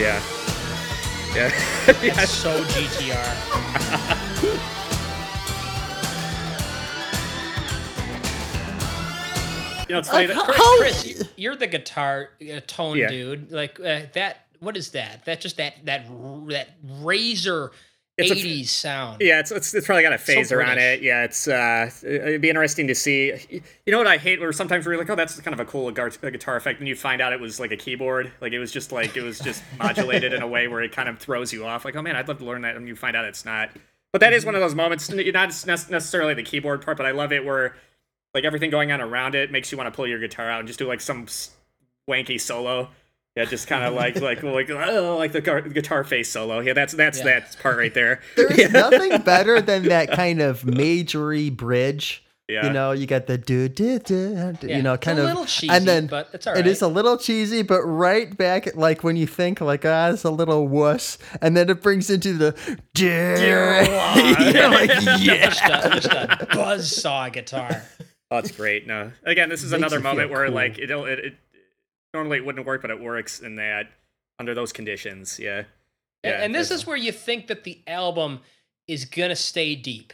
[0.00, 0.43] Yeah.
[1.34, 1.50] Yeah.
[2.02, 2.24] yeah.
[2.26, 3.08] so GTR.
[9.88, 10.28] you know, it's funny.
[10.28, 13.08] Like, that, Chris, Chris, you're the guitar uh, tone yeah.
[13.08, 13.50] dude.
[13.50, 14.46] Like uh, that.
[14.60, 15.24] What is that?
[15.24, 16.06] That just that that
[16.48, 16.68] that
[17.00, 17.72] razor
[18.16, 19.20] it's 80s a, sound.
[19.20, 21.02] Yeah, it's, it's, it's probably got a phaser so on it.
[21.02, 23.32] Yeah, it's uh, it'd be interesting to see.
[23.50, 24.40] You know what I hate?
[24.40, 27.20] Where sometimes we're like, oh, that's kind of a cool guitar effect, and you find
[27.20, 28.30] out it was like a keyboard.
[28.40, 31.08] Like it was just like it was just modulated in a way where it kind
[31.08, 31.84] of throws you off.
[31.84, 33.70] Like, oh man, I'd love to learn that, and you find out it's not.
[34.12, 35.10] But that is one of those moments.
[35.10, 37.74] Not necessarily the keyboard part, but I love it where
[38.32, 40.68] like everything going on around it makes you want to pull your guitar out and
[40.68, 41.26] just do like some
[42.08, 42.90] wanky solo
[43.36, 46.60] yeah, just kind of like like like oh, like the guitar face solo.
[46.60, 47.40] Yeah, that's that's yeah.
[47.40, 48.20] that part right there.
[48.36, 48.68] There's yeah.
[48.68, 52.22] nothing better than that kind of majory bridge.
[52.46, 52.66] Yeah.
[52.66, 56.06] You know, you got the do do do, you know, kind of, cheesy, and then
[56.06, 56.60] but it's all right.
[56.60, 60.24] It is a little cheesy, but right back, like when you think like ah, it's
[60.24, 63.82] a little wuss, and then it brings into the dear,
[64.38, 67.82] you like yeah, just a, just a buzz saw guitar.
[68.30, 68.86] Oh, it's great.
[68.86, 70.54] No, again, this is another moment where cool.
[70.54, 71.34] like it, it, it
[72.14, 73.88] normally it wouldn't work, but it works in that
[74.38, 75.38] under those conditions.
[75.38, 75.64] Yeah.
[76.24, 78.40] yeah and, and this is where you think that the album
[78.86, 80.12] is gonna stay deep.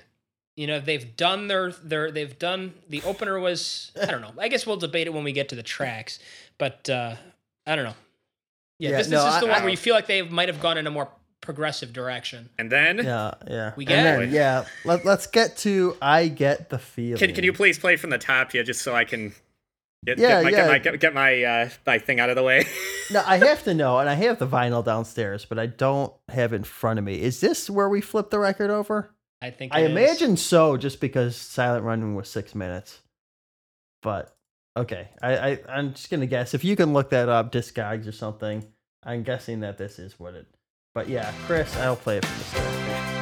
[0.57, 4.33] You know, they've done their their they've done the opener was I don't know.
[4.39, 6.19] I guess we'll debate it when we get to the tracks,
[6.59, 7.15] but uh
[7.67, 7.95] I don't know.
[8.79, 10.49] Yeah, yeah this, no, this is the one I, where you feel like they might
[10.49, 11.09] have gone in a more
[11.41, 12.49] progressive direction.
[12.59, 14.65] And then yeah, yeah, we get then, yeah.
[14.85, 17.19] Let, let's get to I get the feeling.
[17.19, 19.33] Can Can you please play from the top here, just so I can
[20.07, 20.57] Get, yeah, get my, yeah.
[20.57, 22.65] Get my, get, get my, uh, my thing out of the way.
[23.11, 26.53] no, I have to know, and I have the vinyl downstairs, but I don't have
[26.53, 27.21] it in front of me.
[27.21, 29.15] Is this where we flip the record over?
[29.43, 29.75] I think.
[29.75, 29.91] I is.
[29.91, 33.01] imagine so, just because Silent Running was six minutes.
[34.03, 34.35] But
[34.77, 38.13] okay, I, I I'm just gonna guess if you can look that up, Discogs or
[38.13, 38.65] something.
[39.03, 40.47] I'm guessing that this is what it.
[40.95, 43.20] But yeah, Chris, I'll play it from the start.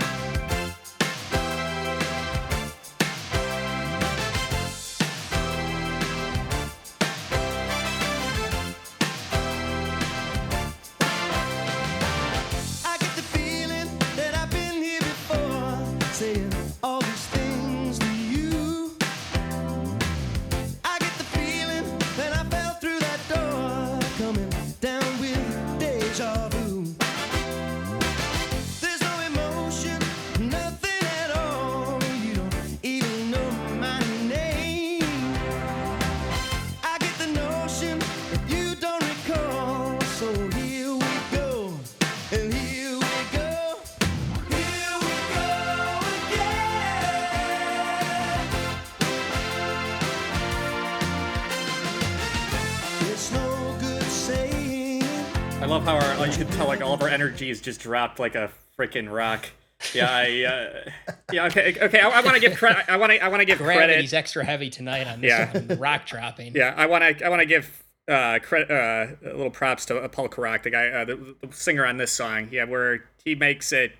[57.19, 59.47] Energies just dropped like a freaking rock.
[59.95, 62.01] Yeah, I, uh, yeah, okay, okay.
[62.01, 62.85] I, I want to give credit.
[62.89, 64.01] I want to, I want to give Gravity's credit.
[64.01, 65.53] He's extra heavy tonight on this yeah.
[65.53, 66.55] one, rock dropping.
[66.55, 69.99] Yeah, I want to, I want to give uh, credit, uh, a little props to
[69.99, 72.49] uh, Paul Carrack, the guy, uh, the, the, singer on this song.
[72.51, 73.93] Yeah, where he makes it,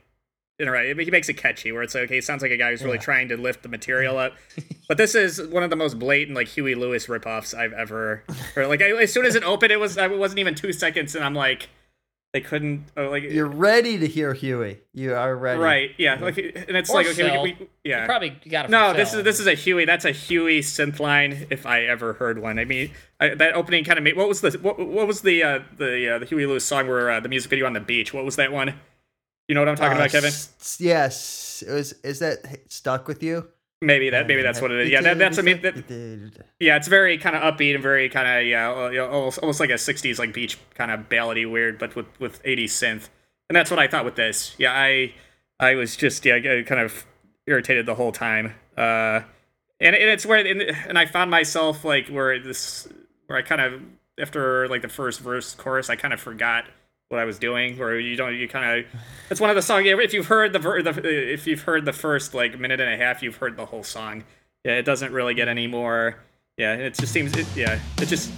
[0.59, 0.99] you know, right?
[0.99, 1.71] He makes it catchy.
[1.71, 3.03] Where it's like, okay, it sounds like a guy who's really yeah.
[3.03, 4.35] trying to lift the material up.
[4.89, 8.67] but this is one of the most blatant, like Huey Lewis ripoffs I've ever heard.
[8.67, 11.25] Like, I, as soon as it opened, it was, it wasn't even two seconds, and
[11.25, 11.69] I'm like
[12.35, 14.81] they couldn't oh, like you're ready to hear Huey.
[14.93, 15.91] You are ready, right?
[15.97, 18.69] Yeah, like and it's or like okay, we, we, yeah, you probably got a.
[18.69, 18.93] no.
[18.93, 19.87] This is this is a Huey.
[19.87, 22.59] That's a Huey synth line if I ever heard one.
[22.59, 24.17] I mean, I, that opening kind of made.
[24.17, 27.11] What was the what, what was the uh, the uh, the Huey Lewis song where
[27.11, 28.13] uh, the music video on the beach?
[28.13, 28.75] What was that one?
[29.49, 30.29] You know what I'm talking about, Kevin?
[30.29, 31.65] S- yes.
[31.67, 31.93] It was.
[32.05, 33.49] Is that stuck with you?
[33.81, 34.91] Maybe that maybe that's what it is.
[34.91, 38.27] Yeah, that, that's I mean that, yeah, it's very kind of upbeat and very kind
[38.27, 41.79] of yeah, you know, almost almost like a '60s like beach kind of ballady weird,
[41.79, 43.09] but with with '80s synth,
[43.49, 44.57] and that's what I thought with this.
[44.59, 45.15] Yeah, I
[45.61, 47.07] I was just yeah kind of
[47.47, 49.21] irritated the whole time, uh,
[49.81, 52.89] and, and it's where and, and I found myself like where this
[53.29, 53.81] where I kind of
[54.19, 56.65] after like the first verse chorus, I kind of forgot
[57.09, 58.87] what I was doing, or you don't, you kind of.
[59.31, 59.87] It's one of the songs.
[59.87, 63.23] If you've heard the, the if you've heard the first like minute and a half,
[63.23, 64.25] you've heard the whole song.
[64.65, 66.17] Yeah, it doesn't really get any more.
[66.59, 67.37] Yeah, it just seems.
[67.37, 68.31] It, yeah, it just.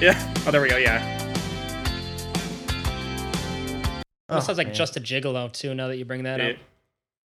[0.00, 0.34] Yeah.
[0.46, 0.76] Oh, there we go.
[0.76, 1.16] Yeah.
[4.30, 4.74] Oh, sounds like man.
[4.74, 5.74] just a gigolo too.
[5.74, 6.62] Now that you bring that it, up.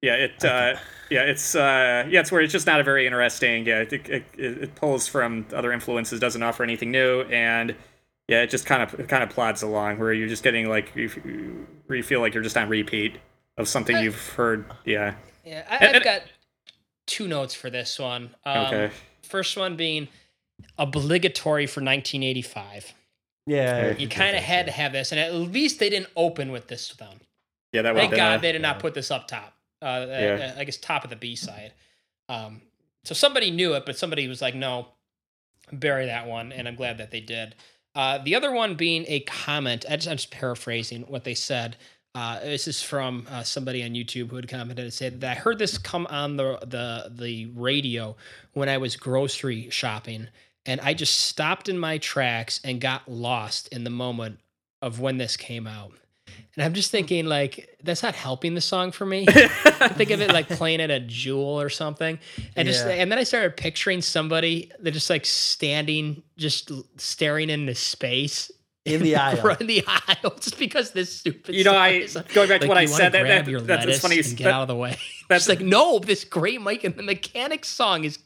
[0.02, 0.44] Yeah, it.
[0.44, 0.78] Uh,
[1.12, 1.54] yeah, it's.
[1.54, 3.68] Uh, yeah, it's where it's just not a very interesting.
[3.68, 7.76] Yeah, it, it, it pulls from other influences, doesn't offer anything new, and
[8.32, 11.68] yeah, it just kind of kind of plods along where you're just getting like you,
[11.90, 13.18] you feel like you're just on repeat
[13.58, 14.72] of something I, you've heard.
[14.86, 15.16] Yeah.
[15.44, 16.22] Yeah, I, have got
[17.06, 18.34] two notes for this one.
[18.46, 18.92] Um, okay.
[19.22, 20.08] First one being
[20.78, 22.94] obligatory for 1985.
[23.48, 26.68] Yeah, you kind of had to have this, and at least they didn't open with
[26.68, 27.20] this one.
[27.74, 27.96] Yeah, that.
[27.96, 29.54] Thank God they did not put this up top.
[29.82, 30.56] Uh, yeah.
[30.58, 31.74] I guess top of the B side.
[32.30, 32.62] Um,
[33.04, 34.88] so somebody knew it, but somebody was like, "No,
[35.74, 37.56] bury that one," and I'm glad that they did.
[37.96, 39.86] Uh, the other one being a comment.
[39.90, 41.78] I just, I'm just paraphrasing what they said.
[42.14, 45.40] Uh, this is from uh, somebody on YouTube who had commented and said that I
[45.40, 48.18] heard this come on the the the radio
[48.54, 50.28] when I was grocery shopping,
[50.66, 54.40] and I just stopped in my tracks and got lost in the moment
[54.82, 55.94] of when this came out.
[56.56, 59.26] And I'm just thinking, like, that's not helping the song for me.
[59.26, 62.20] think of it like playing at a Jewel or something.
[62.56, 62.72] And yeah.
[62.72, 68.52] just and then I started picturing somebody that just like standing, just staring into space.
[68.84, 69.48] In the aisle.
[69.60, 71.54] in the aisle, just because this stupid.
[71.54, 73.12] You know, I going back to what I said.
[73.12, 74.18] That, that that's funny.
[74.18, 74.98] And get that, out of the way.
[75.30, 76.00] That's like no.
[76.00, 78.18] This great Mike and the Mechanics song is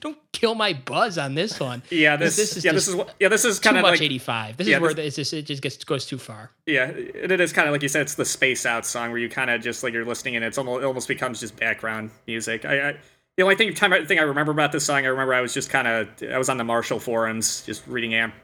[0.00, 1.82] don't kill my buzz on this one.
[1.90, 4.56] Yeah, this, this is yeah, this is yeah, this is kind of much like, 85.
[4.56, 6.50] This yeah, is where this, this, it just gets goes too far.
[6.66, 9.28] Yeah, it is kind of like you said, it's the space out song where you
[9.28, 12.64] kind of just like you're listening and it's almost it almost becomes just background music.
[12.64, 12.96] I, I
[13.36, 15.70] the only thing time thing I remember about this song, I remember I was just
[15.70, 18.34] kind of I was on the Marshall forums just reading amp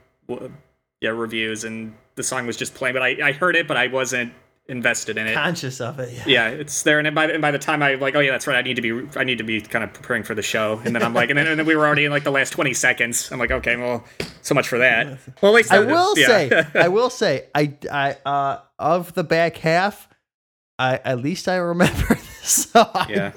[1.01, 3.87] yeah reviews and the song was just playing, but I I heard it, but I
[3.87, 4.33] wasn't
[4.71, 6.11] invested in it, conscious of it.
[6.13, 6.97] Yeah, yeah it's there.
[6.97, 8.55] And by and by the time I like, oh yeah, that's right.
[8.55, 10.81] I need to be I need to be kind of preparing for the show.
[10.83, 12.51] And then I'm like, and then, and then we were already in like the last
[12.51, 13.31] 20 seconds.
[13.31, 14.03] I'm like, okay, well,
[14.41, 15.19] so much for that.
[15.41, 16.27] Well, at least I will yeah.
[16.27, 20.07] say, I will say, I I uh of the back half,
[20.79, 23.05] I at least I remember this song.
[23.09, 23.33] Yeah.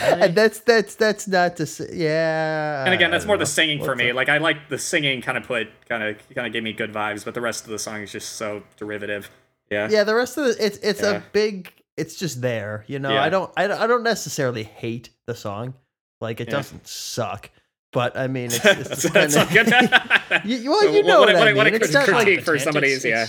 [0.00, 3.40] and that's that's that's not to say yeah and again that's more know.
[3.40, 6.16] the singing What's for me like i like the singing kind of put kind of
[6.34, 8.62] kind of gave me good vibes but the rest of the song is just so
[8.76, 9.28] derivative
[9.72, 9.88] yeah.
[9.90, 10.04] Yeah.
[10.04, 11.16] The rest of the it's it's yeah.
[11.16, 11.72] a big.
[11.96, 12.84] It's just there.
[12.86, 13.12] You know.
[13.12, 13.22] Yeah.
[13.22, 13.52] I don't.
[13.56, 15.74] I, I don't necessarily hate the song.
[16.20, 16.56] Like it yeah.
[16.56, 17.50] doesn't suck.
[17.92, 20.42] But I mean, it's, it's that's, that's kinda, good.
[20.44, 21.56] you, well, you know what, what, what I mean.
[21.56, 23.26] What a it's not like for somebody's, yeah.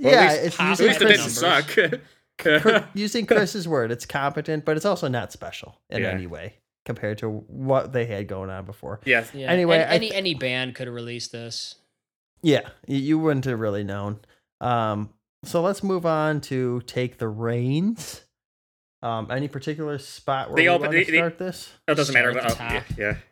[0.00, 2.90] Well, yeah, it's at least it didn't suck.
[2.94, 6.10] using Chris's word, it's competent, but it's also not special in yeah.
[6.10, 9.00] any way compared to what they had going on before.
[9.04, 9.30] Yes.
[9.34, 9.50] Yeah.
[9.50, 11.76] Anyway, any th- any band could have released this.
[12.42, 14.20] Yeah, you wouldn't have really known.
[14.60, 15.10] Um,
[15.44, 18.22] so let's move on to take the reins.
[19.02, 21.72] Um, any particular spot where the we open, want to the, start this?
[21.86, 22.82] It doesn't start matter.
[22.98, 23.24] Oh,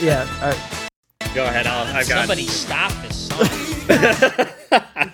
[0.00, 0.54] yeah, yeah.
[1.20, 1.34] yeah.
[1.34, 1.66] Go ahead.
[1.66, 3.66] I'll, I've got Somebody stop this song.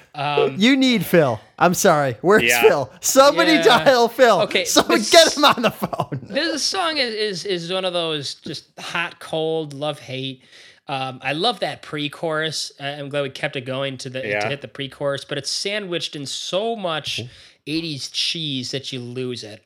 [0.15, 1.41] um, you need Phil.
[1.59, 2.17] I'm sorry.
[2.23, 2.63] Where's yeah.
[2.63, 2.93] Phil?
[3.01, 3.63] Somebody yeah.
[3.63, 4.41] dial Phil.
[4.43, 6.21] Okay, someone get him on the phone.
[6.23, 10.43] This song is, is is one of those just hot, cold, love, hate.
[10.89, 12.73] Um, I love that pre-chorus.
[12.81, 14.41] I'm glad we kept it going to the yeah.
[14.41, 17.21] to hit the pre-chorus, but it's sandwiched in so much
[17.67, 19.65] '80s cheese that you lose it.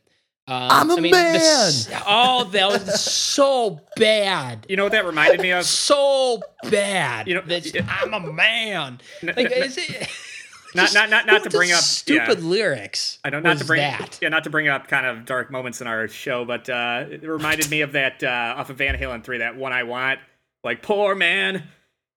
[0.49, 1.34] Um, I'm a I mean, man.
[1.34, 4.64] The, oh, that was so bad.
[4.68, 5.64] You know what that reminded me of?
[5.64, 6.40] So
[6.70, 7.26] bad.
[7.26, 7.42] You know,
[7.88, 9.01] I'm a man.
[9.24, 10.09] Like, is it?
[10.76, 12.49] not not not, not to bring up stupid yeah.
[12.49, 13.18] lyrics.
[13.24, 14.20] I don't not to bring that.
[14.22, 17.24] yeah not to bring up kind of dark moments in our show, but uh, it
[17.24, 20.20] reminded me of that uh, off of Van Halen three that one I want
[20.62, 21.64] like poor man.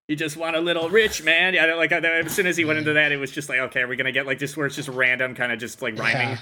[0.08, 1.54] You just want a little rich man.
[1.54, 3.88] Yeah, like as soon as he went into that, it was just like, okay, are
[3.88, 6.30] we gonna get like just where it's just random, kind of just like rhyming.
[6.30, 6.38] Yeah.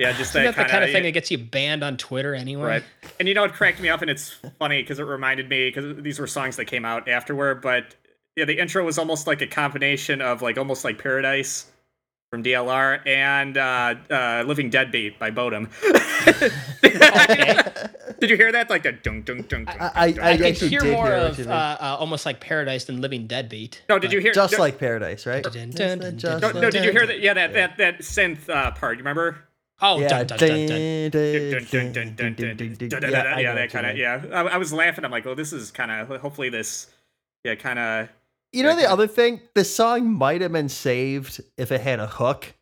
[0.00, 2.34] Yeah, just that, that kind, of, kind of thing that gets you banned on Twitter
[2.34, 2.64] anyway.
[2.64, 2.84] Right.
[3.18, 6.02] And you know what cracked me up, and it's funny because it reminded me because
[6.02, 7.94] these were songs that came out afterward, but
[8.34, 11.66] yeah, the intro was almost like a combination of like almost like Paradise
[12.30, 15.68] from DLR and uh, uh, Living Deadbeat by Bodom.
[18.20, 18.70] Did you hear that?
[18.70, 19.68] Like a dunk dunk dunk.
[19.68, 23.02] I, I, I, I can hear more hear of uh, uh, almost like Paradise than
[23.02, 23.82] Living Deadbeat.
[23.90, 24.32] No, did you hear?
[24.32, 25.44] Just like Paradise, right?
[25.44, 25.94] no,
[26.52, 27.20] no, did you hear that?
[27.20, 28.96] Yeah, that that that synth uh, part.
[28.96, 29.38] You remember?
[29.82, 30.08] Oh, yeah,
[33.54, 34.24] that kind of yeah.
[34.32, 35.04] I, was laughing.
[35.04, 36.88] I'm like, oh, this is kind of hopefully this,
[37.44, 38.08] yeah, kind of
[38.52, 42.06] you know the other thing, the song might have been saved if it had a
[42.06, 42.52] hook.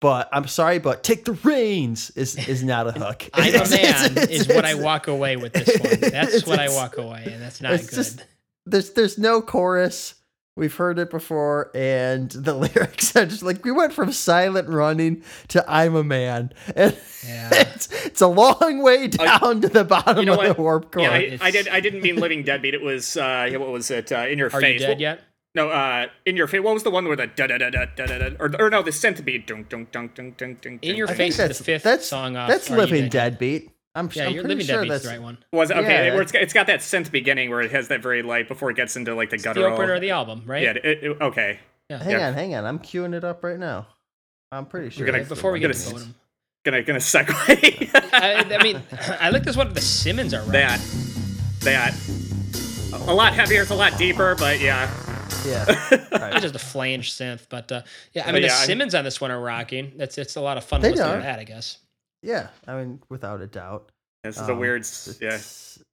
[0.00, 3.28] But I'm sorry, but "Take the Reins" is is not a hook.
[3.32, 6.10] I'm a man is what I walk away with this one.
[6.10, 7.90] That's what I walk away, and that's not good.
[7.90, 8.24] Just,
[8.66, 10.14] there's there's no chorus.
[10.56, 15.22] We've heard it before, and the lyrics are just like we went from silent running
[15.48, 16.96] to "I'm a man," and
[17.26, 17.50] yeah.
[17.52, 20.56] it's, it's a long way down uh, to the bottom you know of what?
[20.56, 21.02] the warp core.
[21.02, 21.68] Yeah, I, I, did.
[21.68, 24.10] I didn't mean "Living Deadbeat." It was uh, what was it?
[24.10, 24.80] Uh, in your are face.
[24.80, 25.20] You dead yet?
[25.54, 26.62] No, uh, in your face.
[26.62, 28.82] What was the one where the da da da da da da or or no,
[28.82, 30.82] the centipede dunk dunk dunk dunk dunk dunk.
[30.82, 32.48] In your face is the fifth that's, song off.
[32.48, 35.38] That's "Living Deadbeat." I'm, yeah, I'm you're living sure that's the right one.
[35.52, 36.08] Was okay.
[36.08, 36.20] Yeah.
[36.20, 38.94] It's, it's got that synth beginning where it has that very light before it gets
[38.94, 39.62] into like the gutter.
[39.62, 40.62] The opener of the album, right?
[40.62, 40.70] Yeah.
[40.72, 41.60] It, it, okay.
[41.88, 42.02] Yeah.
[42.02, 42.28] Hang yeah.
[42.28, 42.66] on, hang on.
[42.66, 43.86] I'm queuing it up right now.
[44.52, 45.06] I'm pretty sure.
[45.06, 46.14] Gonna, before we get to Bodom.
[46.64, 47.90] Gonna gonna segue.
[48.12, 48.82] I, I, mean,
[49.20, 49.72] I like this one.
[49.72, 50.52] The Simmons are right.
[50.52, 50.80] That
[51.60, 51.94] that
[53.08, 53.62] a lot heavier.
[53.62, 54.92] It's a lot deeper, but yeah.
[55.46, 55.64] Yeah,
[56.12, 56.42] right.
[56.42, 57.82] just a flange synth, but uh,
[58.12, 59.92] yeah, I mean yeah, the Simmons I'm, on this one are rocking.
[59.96, 61.78] That's it's a lot of fun to listen to that, I guess.
[62.26, 63.92] Yeah, I mean, without a doubt.
[64.24, 64.84] This is um, a weird,
[65.20, 65.38] yeah,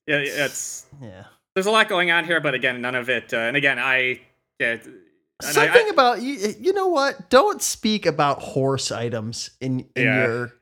[0.08, 1.26] yeah, it's yeah.
[1.54, 3.32] There's a lot going on here, but again, none of it.
[3.32, 4.20] Uh, and again, I
[4.60, 4.78] yeah,
[5.40, 6.56] something I, about you.
[6.60, 7.30] You know what?
[7.30, 10.26] Don't speak about horse items in in yeah.
[10.26, 10.54] your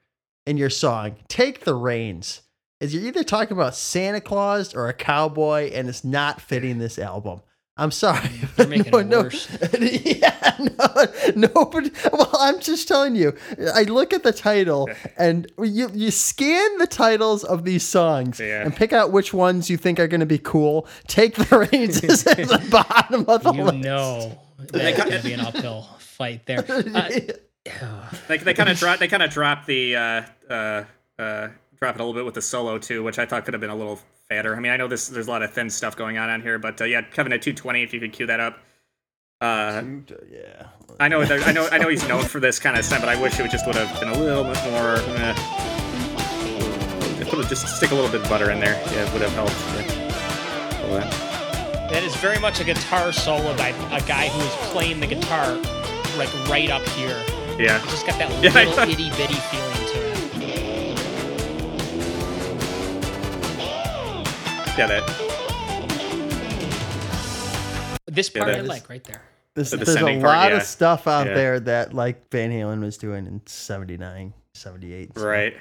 [0.46, 1.16] in your song.
[1.30, 2.42] Take the reins.
[2.82, 7.00] Is you're either talking about Santa Claus or a cowboy, and it's not fitting this
[7.00, 7.42] album.
[7.78, 8.30] I'm sorry.
[8.58, 9.50] You're making no, it worse.
[9.74, 11.06] No, yeah, no,
[11.36, 11.90] nobody.
[12.12, 13.34] Well, I'm just telling you.
[13.74, 18.64] I look at the title, and you you scan the titles of these songs yeah.
[18.64, 20.88] and pick out which ones you think are going to be cool.
[21.08, 23.78] Take the reins at the bottom of the you list.
[23.78, 24.40] You know
[24.74, 26.66] that could be an uphill fight there.
[26.68, 27.10] Uh,
[28.28, 30.84] they they kind of drop they kind of drop the uh, uh,
[31.18, 31.50] uh,
[31.82, 33.72] drop it a little bit with the solo too, which I thought could have been
[33.72, 34.56] a little fatter.
[34.56, 36.60] I mean, I know this there's a lot of thin stuff going on on here,
[36.60, 38.60] but uh, yeah, Kevin at 220, if you could cue that up.
[39.42, 39.82] Uh,
[40.32, 40.68] yeah.
[41.00, 43.20] I know, I know, I know he's known for this kind of stuff, but I
[43.20, 44.98] wish it just would have been a little bit more.
[45.18, 45.34] Eh.
[47.32, 48.74] Put just stick a little bit of butter in there.
[48.92, 49.56] Yeah, it would have helped.
[50.88, 51.10] Yeah.
[51.90, 55.56] That is very much a guitar solo by a guy who is playing the guitar
[56.18, 57.20] like right up here.
[57.58, 57.82] Yeah.
[57.82, 59.61] It's just got that little yeah, itty bitty feeling
[64.78, 65.04] Yeah, it.
[68.08, 69.22] This part yeah, I like right there.
[69.54, 70.58] This, the there's a lot part, yeah.
[70.58, 71.34] of stuff out yeah.
[71.34, 75.18] there that like Van Halen was doing in 79, 78.
[75.18, 75.28] So.
[75.28, 75.58] Right.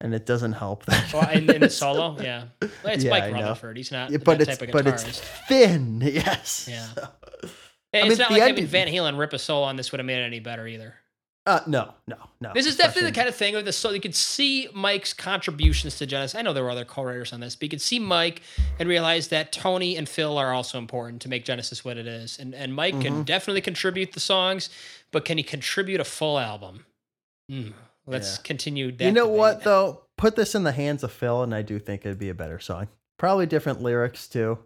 [0.00, 1.14] And it doesn't help that.
[1.14, 2.44] Oh, well, in, in the solo, yeah.
[2.60, 3.76] Well, it's yeah, Mike Rutherford.
[3.76, 6.68] He's not yeah, but it's, But it's thin, yes.
[6.70, 6.84] Yeah.
[6.84, 7.08] So.
[7.92, 10.06] It's I mean, not like having Van Halen rip a solo on this would have
[10.06, 10.94] made it any better either.
[11.48, 12.52] Uh, no, no, no.
[12.52, 15.96] This is definitely the kind of thing with the so you could see Mike's contributions
[15.96, 16.38] to Genesis.
[16.38, 18.42] I know there were other co-writers on this, but you could see Mike
[18.78, 22.38] and realize that Tony and Phil are also important to make Genesis what it is.
[22.38, 23.02] And and Mike mm-hmm.
[23.02, 24.68] can definitely contribute the songs,
[25.10, 26.84] but can he contribute a full album?
[27.50, 27.72] Mm,
[28.06, 28.42] let's yeah.
[28.44, 28.86] continue.
[28.86, 29.38] you know debate.
[29.38, 30.02] what though?
[30.18, 32.58] Put this in the hands of Phil, and I do think it'd be a better
[32.58, 32.88] song.
[33.18, 34.58] Probably different lyrics too,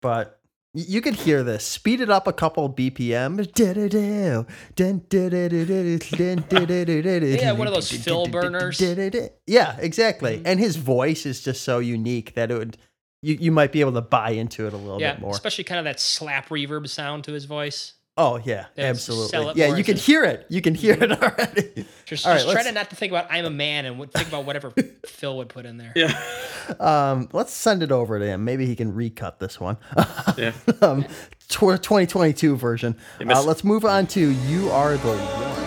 [0.00, 0.38] but
[0.74, 1.64] you could hear this.
[1.64, 3.36] Speed it up a couple BPM.
[7.40, 8.80] yeah, one of those fill burners.
[9.46, 10.36] Yeah, exactly.
[10.36, 10.46] Mm-hmm.
[10.46, 12.76] And his voice is just so unique that it would
[13.22, 15.30] you, you might be able to buy into it a little yeah, bit more.
[15.30, 17.94] Especially kind of that slap reverb sound to his voice.
[18.16, 19.54] Oh yeah, absolutely.
[19.56, 20.46] Yeah, you can hear it.
[20.48, 21.84] You can hear it already.
[22.04, 24.28] Just, All just right, try to not to think about I'm a man and think
[24.28, 24.70] about whatever
[25.06, 25.92] Phil would put in there.
[25.96, 26.16] Yeah.
[26.78, 28.44] Um, let's send it over to him.
[28.44, 29.78] Maybe he can recut this one.
[30.38, 30.52] yeah.
[30.80, 31.04] um,
[31.48, 32.96] 2022 version.
[33.20, 35.63] Uh, let's move on to "You Are the One."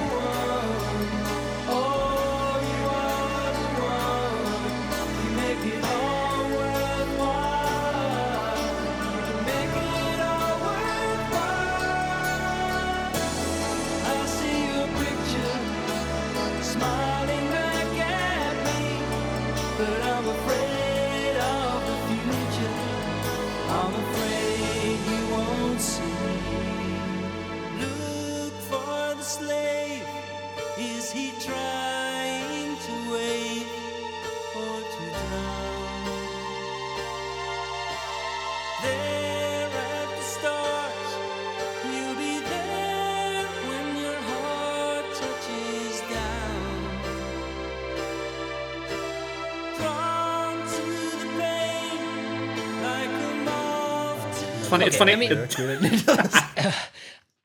[54.88, 55.14] It's funny.
[55.28, 55.76] It's funny.
[55.76, 56.74] I mean,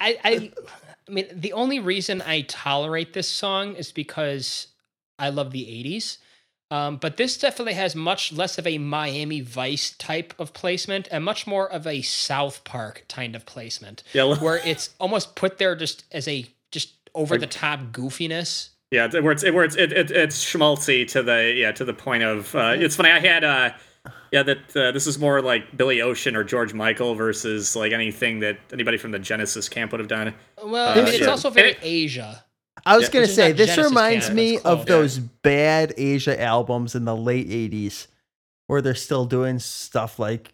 [0.00, 0.52] I, I,
[1.08, 4.68] I mean, the only reason I tolerate this song is because
[5.18, 6.18] I love the '80s.
[6.72, 11.22] Um, but this definitely has much less of a Miami Vice type of placement and
[11.22, 14.02] much more of a South Park kind of placement.
[14.14, 18.70] Yeah, where it's almost put there just as a just over the top goofiness.
[18.90, 22.22] Yeah, where it's where it's it, it, it's schmaltzy to the yeah to the point
[22.22, 23.10] of uh, it's funny.
[23.10, 23.70] I had uh
[24.32, 28.40] yeah that uh, this is more like Billy Ocean or George Michael versus like anything
[28.40, 30.34] that anybody from the Genesis camp would have done.
[30.62, 32.44] Well, uh, I mean, it's also very it, Asia.
[32.84, 37.04] I was yeah, gonna say this Genesis reminds me of those bad Asia albums in
[37.04, 38.08] the late '80s,
[38.66, 40.52] where they're still doing stuff like,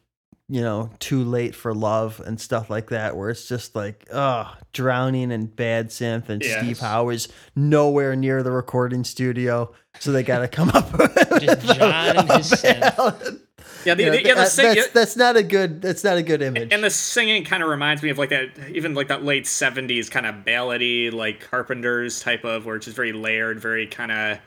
[0.49, 4.55] you know, "Too Late for Love" and stuff like that, where it's just like, oh,
[4.72, 6.59] drowning and bad synth, and yes.
[6.59, 11.14] Steve Howe is nowhere near the recording studio, so they got to come up with
[11.42, 13.40] just John and his synth.
[13.84, 16.42] Yeah, the, the, yeah, the sing- that's, that's not a good that's not a good
[16.42, 16.72] image.
[16.72, 20.11] And the singing kind of reminds me of like that, even like that late '70s
[20.11, 24.38] kind of ballady, like Carpenters type of, where it's just very layered, very kind of,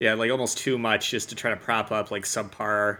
[0.00, 2.98] yeah, like almost too much just to try to prop up like subpar,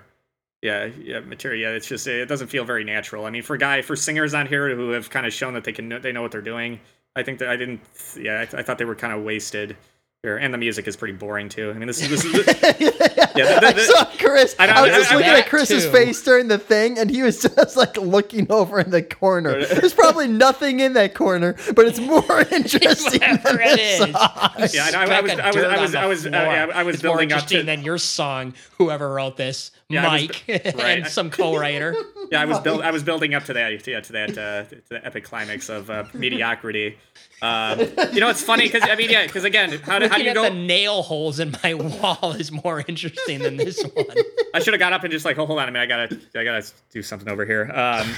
[0.67, 1.71] yeah, yeah, material.
[1.71, 3.25] Yeah, it's just it doesn't feel very natural.
[3.25, 5.73] I mean, for guy for singers on here who have kind of shown that they
[5.73, 6.81] can they know what they're doing,
[7.15, 7.81] I think that I didn't,
[8.19, 9.77] yeah, I, I thought they were kind of wasted
[10.25, 10.39] Here.
[10.39, 11.71] and the music is pretty boring too.
[11.71, 13.61] I mean, this is this is yeah.
[13.61, 14.57] The, the, I saw Chris.
[14.59, 15.93] I, I was just looking at Chris's too.
[15.93, 19.65] face during the thing, and he was just like looking over in the corner.
[19.65, 24.11] There's probably nothing in that corner, but it's more interesting than this song.
[24.11, 27.03] Yeah, I, I, was, I was, I was, I was, uh, yeah, I was it's
[27.03, 28.55] building more interesting up to than your song.
[28.79, 30.99] Whoever wrote this, yeah, Mike, was, right.
[30.99, 31.95] and some co-writer.
[32.31, 34.83] Yeah, I was build, I was building up to that, yeah, to that, uh, to
[34.89, 36.99] the epic climax of uh, mediocrity.
[37.43, 37.81] Um,
[38.13, 40.35] you know, it's funny because I mean, yeah, because again, how, do, how do you
[40.35, 40.45] go?
[40.45, 44.07] The nail holes in my wall is more interesting than this one.
[44.55, 46.21] I should have got up and just like, oh, hold on a minute, I gotta,
[46.39, 47.71] I gotta do something over here.
[47.75, 48.09] Um,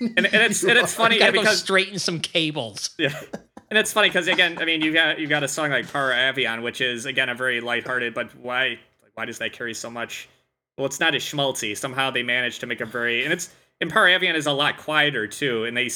[0.00, 2.90] and, and, it's and it's funny yeah, because straighten some cables.
[2.98, 3.18] Yeah.
[3.70, 6.10] And it's funny because again, I mean, you got you got a song like Par
[6.10, 8.78] Avion, which is again a very lighthearted, but why
[9.14, 10.28] why does that carry so much?
[10.76, 11.76] Well, it's not as schmaltzy.
[11.76, 13.50] Somehow they managed to make a very and it's
[13.80, 15.88] and Par Avion is a lot quieter too, and they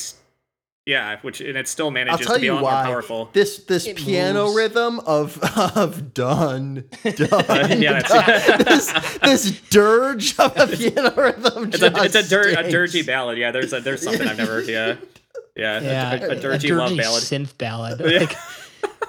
[0.86, 2.84] yeah, which and it still manages to be a lot why.
[2.84, 3.30] more powerful.
[3.32, 4.56] This this it piano moves.
[4.56, 5.38] rhythm of
[5.76, 7.82] of done done.
[7.82, 8.58] yeah, done.
[8.64, 11.70] this this dirge of a piano rhythm.
[11.72, 13.38] It's a it's a, dir- a dirgy ballad.
[13.38, 14.96] Yeah, there's a there's something I've never yeah
[15.56, 18.00] yeah, yeah a, a, a, dirgy, a dirgy love ballad synth ballad.
[18.00, 18.36] Like,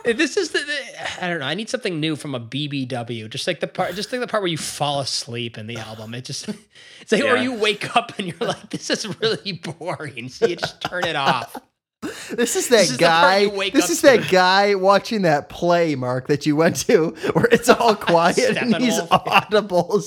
[0.04, 1.46] this is the, the, I don't know.
[1.46, 3.30] I need something new from a BBW.
[3.30, 6.14] Just like the part, just like the part where you fall asleep in the album.
[6.14, 6.48] It just,
[7.02, 7.34] it's like, yeah.
[7.34, 10.30] or you wake up and you're like, this is really boring.
[10.30, 11.56] So you just turn it off.
[12.42, 13.48] This is that this is guy.
[13.70, 17.96] This is that guy watching that play, Mark, that you went to, where it's all
[18.12, 20.02] quiet and he's audible,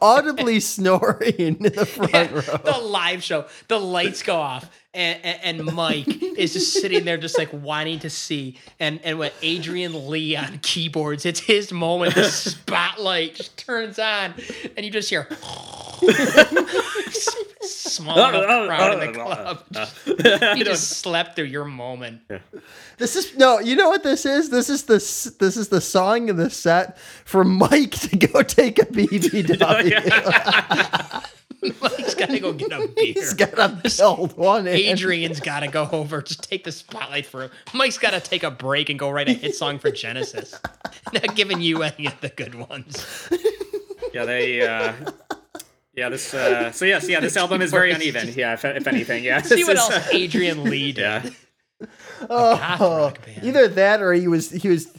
[0.00, 2.40] audibly snoring in the front yeah, row.
[2.64, 7.18] The live show, the lights go off, and, and, and Mike is just sitting there,
[7.18, 8.58] just like wanting to see.
[8.80, 12.14] And and when Adrian Lee on keyboards, it's his moment.
[12.14, 14.34] The spotlight just turns on,
[14.76, 15.28] and you just hear.
[17.12, 19.64] Small enough crowd in the club.
[20.56, 22.20] you just slept through your moment.
[22.98, 24.50] This is no, you know what this is?
[24.50, 28.78] This is the this is the song in the set for Mike to go take
[28.78, 29.92] a BBW.
[31.82, 33.14] Mike's gotta go get a beer.
[33.14, 34.68] He's gotta build one.
[34.68, 37.50] Adrian's gotta go over, to take the spotlight for him.
[37.74, 40.60] Mike's gotta take a break and go write a hit song for Genesis.
[41.12, 43.28] Not giving you any of the good ones.
[44.12, 44.62] Yeah, they.
[44.66, 44.92] uh
[45.96, 46.32] yeah, this.
[46.34, 48.32] Uh, so yes, yeah, this album is very uneven.
[48.34, 49.40] Yeah, if, if anything, yeah.
[49.42, 51.02] See what else Adrian Lee did.
[51.02, 51.30] Yeah.
[52.30, 53.12] Oh,
[53.42, 54.90] either that or he was he was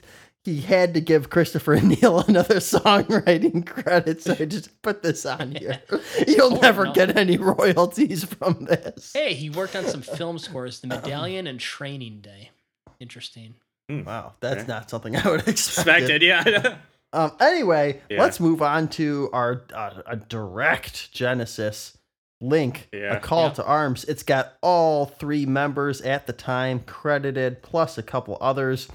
[0.47, 5.55] he had to give Christopher Neil another songwriting credit, so I just put this on
[5.55, 5.81] here.
[6.27, 9.11] You'll never get any royalties from this.
[9.11, 12.51] Hey, he worked on some film scores, The Medallion and Training Day.
[12.99, 13.55] Interesting.
[13.91, 14.67] Mm, wow, that's okay.
[14.67, 15.87] not something I would expect.
[15.87, 16.77] Expected, yeah.
[17.17, 17.31] Um.
[17.39, 18.21] Anyway, yeah.
[18.21, 21.97] let's move on to our uh, a direct Genesis
[22.39, 23.17] link, yeah.
[23.17, 23.53] a call yeah.
[23.53, 24.03] to arms.
[24.05, 28.87] It's got all three members at the time credited, plus a couple others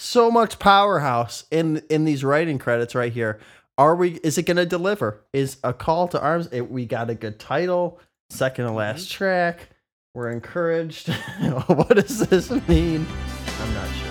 [0.00, 3.38] so much powerhouse in in these writing credits right here.
[3.76, 4.12] Are we?
[4.24, 5.22] Is it going to deliver?
[5.32, 6.48] Is a call to arms?
[6.52, 8.00] It, we got a good title,
[8.30, 9.18] second to last mm-hmm.
[9.18, 9.68] track.
[10.14, 11.08] We're encouraged.
[11.66, 13.06] what does this mean?
[13.60, 14.09] I'm not sure.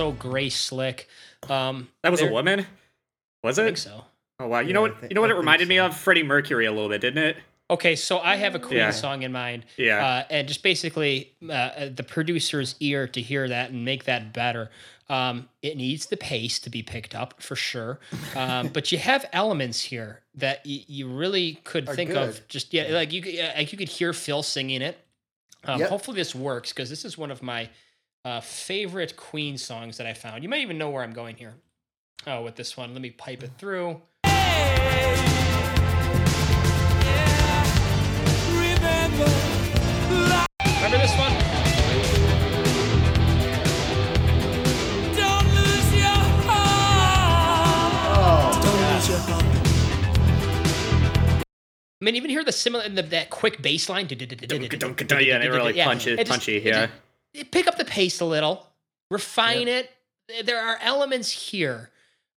[0.00, 1.08] Sounds so gray slick.
[1.48, 2.66] Um, that was a woman.
[3.42, 3.62] Was it?
[3.62, 4.04] I think so.
[4.38, 4.60] Oh wow!
[4.60, 5.02] You yeah, know what?
[5.02, 5.68] you know what it reminded so.
[5.68, 5.96] me of?
[5.96, 7.36] Freddie Mercury a little bit, didn't it?
[7.70, 8.90] Okay, so I have a Queen yeah.
[8.90, 9.64] song in mind.
[9.76, 10.04] Yeah.
[10.04, 14.32] Uh, and just basically uh, uh, the producer's ear to hear that and make that
[14.32, 14.70] better.
[15.08, 18.00] Um, it needs the pace to be picked up for sure.
[18.34, 22.28] Um, but you have elements here that y- you really could Are think good.
[22.28, 22.48] of.
[22.48, 23.22] Just yeah, like you
[23.56, 24.98] like you could hear Phil singing it.
[25.64, 25.90] Um, yep.
[25.90, 27.68] Hopefully this works because this is one of my
[28.24, 30.42] uh, favorite Queen songs that I found.
[30.42, 31.54] You might even know where I'm going here.
[32.26, 34.02] Oh, with this one, let me pipe it through.
[34.24, 35.16] Hey!
[40.82, 41.32] Remember this one?
[45.14, 47.44] Don't lose your heart.
[48.62, 49.10] Don't lose.
[52.02, 54.08] I mean, even hear the similar the, that quick bass line.
[54.10, 54.16] Yeah,
[55.38, 56.62] they really punchy, punchy.
[56.64, 56.88] Yeah,
[57.50, 58.66] pick up the pace a little,
[59.10, 59.90] refine it.
[60.44, 61.90] There are elements here.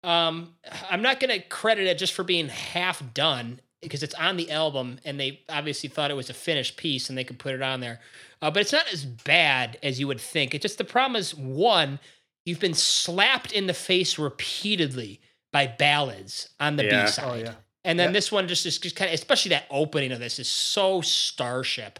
[0.04, 0.54] Um,
[0.90, 4.50] I'm not going to credit it just for being half done because it's on the
[4.50, 7.62] album and they obviously thought it was a finished piece and they could put it
[7.62, 8.00] on there.
[8.40, 10.54] Uh, but it's not as bad as you would think.
[10.54, 11.98] It's just the problem is one,
[12.44, 15.20] you've been slapped in the face repeatedly
[15.52, 17.04] by ballads on the yeah.
[17.04, 17.26] B side.
[17.30, 17.54] Oh, yeah.
[17.84, 18.12] And then yeah.
[18.12, 21.98] this one just is just kind of, especially that opening of this is so Starship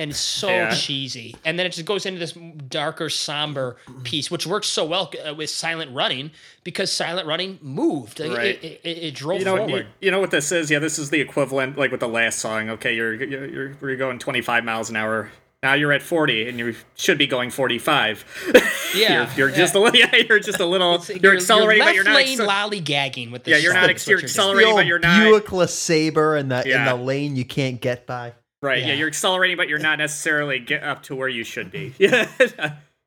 [0.00, 0.70] and so yeah.
[0.70, 1.36] cheesy.
[1.44, 5.34] And then it just goes into this darker, somber piece, which works so well uh,
[5.34, 6.30] with Silent Running
[6.64, 8.18] because Silent Running moved.
[8.18, 8.64] Like, right.
[8.64, 9.86] It, it, it, drove you know, forward.
[10.00, 10.70] You, you, know what this is?
[10.70, 12.70] Yeah, this is the equivalent, like with the last song.
[12.70, 15.30] Okay, you're you're you're, you're going 25 miles an hour.
[15.62, 18.24] Now you're at 40, and you should be going 45.
[18.92, 19.96] Yeah, you're, you're just a little.
[20.00, 20.98] Yeah, you're just a little.
[21.06, 22.70] you're, you're, accelerating, you're but you're not.
[22.70, 23.52] lane lollygagging with this.
[23.52, 23.88] Yeah, you're not.
[23.88, 25.22] Ex- you're accelerating, but you're not.
[25.22, 26.90] Buick LeSabre in the yeah.
[26.90, 28.32] in the lane you can't get by.
[28.62, 28.80] Right.
[28.80, 28.88] Yeah.
[28.88, 28.94] yeah.
[28.94, 31.94] you're accelerating, but you're not necessarily get up to where you should be.
[31.98, 32.28] yeah.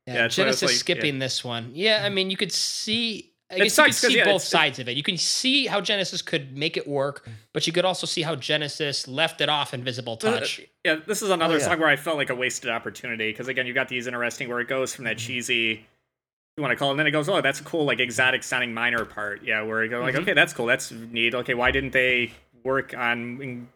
[0.08, 1.20] yeah, Genesis like, skipping yeah.
[1.20, 1.72] this one.
[1.74, 3.30] Yeah, I mean, you could see.
[3.52, 4.98] I guess you could see yeah, both sides of it.
[4.98, 8.34] You can see how Genesis could make it work, but you could also see how
[8.34, 10.60] Genesis left it off Invisible uh, Touch.
[10.60, 13.48] Uh, yeah, this is another oh, song where I felt like a wasted opportunity because
[13.48, 15.28] again, you got these interesting where it goes from that mm-hmm.
[15.28, 15.86] cheesy
[16.58, 16.92] you want to call it.
[16.92, 19.44] And then it goes, oh, that's a cool, like exotic sounding minor part.
[19.44, 20.24] Yeah, where you go, like, mm-hmm.
[20.24, 21.34] okay, that's cool, that's neat.
[21.34, 22.32] Okay, why didn't they
[22.64, 23.68] work on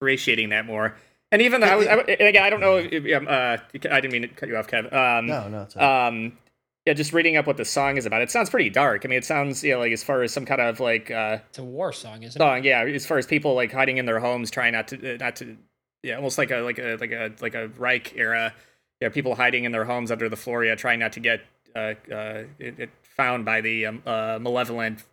[0.00, 0.96] ingratiating that more?
[1.36, 2.78] And even though I was, I, again, I don't know.
[2.78, 3.58] If, uh,
[3.90, 4.90] I didn't mean to cut you off, Kev.
[4.90, 5.62] Um, no, no.
[5.64, 6.38] It's um,
[6.86, 8.22] yeah, just reading up what the song is about.
[8.22, 9.04] It sounds pretty dark.
[9.04, 11.40] I mean, it sounds, you know, like as far as some kind of like uh,
[11.50, 12.64] it's a war song, isn't song, it?
[12.64, 15.36] Yeah, as far as people like hiding in their homes, trying not to, uh, not
[15.36, 15.58] to,
[16.02, 18.54] yeah, almost like a like a like a like a Reich era.
[19.02, 20.64] Yeah, people hiding in their homes under the floor.
[20.64, 21.42] Yeah, trying not to get
[21.74, 25.04] uh, uh, it, it found by the um, uh, malevolent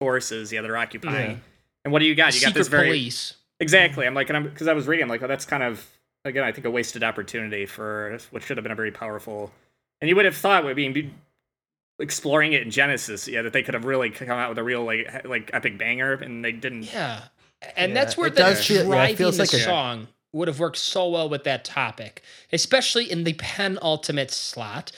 [0.00, 0.52] forces.
[0.52, 1.30] Yeah, that are occupying.
[1.30, 1.36] Yeah.
[1.84, 2.34] And what do you got?
[2.34, 4.06] You got this very police Exactly.
[4.06, 5.86] I'm like, and I'm because I was reading, I'm like, oh, that's kind of
[6.24, 9.52] again, I think a wasted opportunity for what should have been a very powerful.
[10.00, 11.12] And you would have thought would be
[11.98, 14.84] exploring it in Genesis, yeah, that they could have really come out with a real
[14.84, 16.92] like like epic banger, and they didn't.
[16.92, 17.24] Yeah,
[17.76, 20.36] and yeah, that's where the feel, driving yeah, the like song a...
[20.36, 22.22] would have worked so well with that topic,
[22.52, 24.90] especially in the penultimate slot,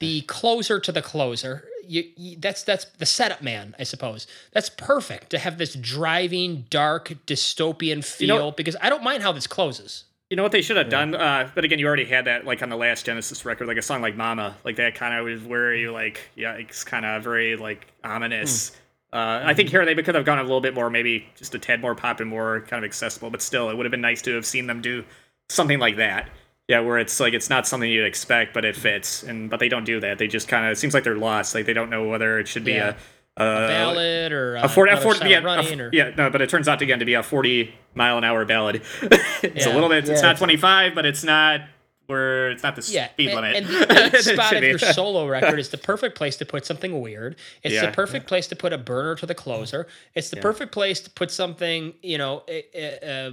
[0.00, 4.26] the closer to the closer you, you, that's that's the setup man, I suppose.
[4.52, 9.22] That's perfect to have this driving, dark, dystopian feel you know, because I don't mind
[9.22, 10.04] how this closes.
[10.30, 10.90] You know what they should have yeah.
[10.90, 11.14] done?
[11.14, 13.82] Uh, but again, you already had that like on the last Genesis record, like a
[13.82, 17.22] song like "Mama," like that kind of was where you like, yeah, it's kind of
[17.22, 18.70] very like ominous.
[18.70, 18.74] Mm.
[19.10, 21.58] Uh, I think here they could have gone a little bit more, maybe just a
[21.58, 23.30] tad more pop and more kind of accessible.
[23.30, 25.02] But still, it would have been nice to have seen them do
[25.48, 26.28] something like that.
[26.68, 29.70] Yeah, where it's like it's not something you'd expect, but it fits, and but they
[29.70, 30.18] don't do that.
[30.18, 31.54] They just kind of it seems like they're lost.
[31.54, 32.94] Like they don't know whether it should be yeah.
[33.38, 35.90] a, a, a ballad or a, 40, a 40 yeah, a, or...
[35.94, 38.82] yeah, no, but it turns out again to be a 40 mile an hour ballad.
[39.02, 39.72] it's yeah.
[39.72, 40.04] a little bit.
[40.04, 41.62] Yeah, it's not 25, but it's not
[42.08, 43.56] where it's not the yeah, speed limit.
[43.56, 47.00] And, and the spot of your solo record is the perfect place to put something
[47.00, 47.36] weird.
[47.62, 47.86] It's yeah.
[47.86, 49.86] the perfect place to put a burner to the closer.
[50.14, 50.42] It's the yeah.
[50.42, 53.30] perfect place to put something, you know, uh,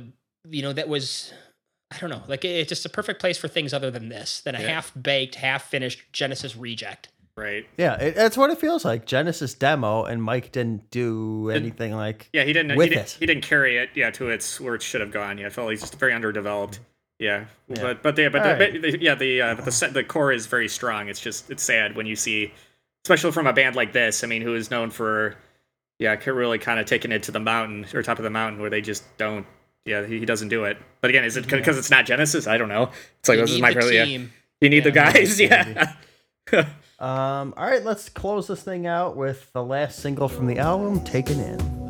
[0.48, 1.34] you know that was
[1.96, 2.24] I don't know.
[2.28, 4.68] Like it's just a perfect place for things other than this, than a yeah.
[4.68, 7.10] half baked, half finished Genesis reject.
[7.38, 7.68] Right.
[7.78, 9.06] Yeah, it, that's what it feels like.
[9.06, 12.30] Genesis demo, and Mike didn't do anything didn't, like.
[12.32, 12.78] Yeah, he didn't.
[12.78, 13.90] With he, did, he didn't carry it.
[13.94, 15.38] Yeah, to its where it should have gone.
[15.38, 16.80] Yeah, I felt he's just very underdeveloped.
[17.20, 17.82] Yeah, yeah.
[17.82, 18.82] but but yeah, but, the, right.
[18.82, 21.10] but yeah, the uh, but the set, the core is very strong.
[21.10, 22.54] It's just it's sad when you see,
[23.04, 24.24] especially from a band like this.
[24.24, 25.36] I mean, who is known for,
[26.00, 28.70] yeah, really kind of taking it to the mountain or top of the mountain where
[28.70, 29.46] they just don't
[29.86, 30.78] yeah, he, he doesn't do it.
[31.02, 31.80] But again, is it because yeah.
[31.80, 32.48] it's not Genesis?
[32.48, 32.90] I don't know.
[33.20, 34.06] It's like you this is my probably, yeah.
[34.62, 35.94] You need yeah, the guys, yeah.
[37.00, 37.54] um.
[37.56, 41.40] All right, let's close this thing out with the last single from the album, "Taken
[41.40, 41.85] In."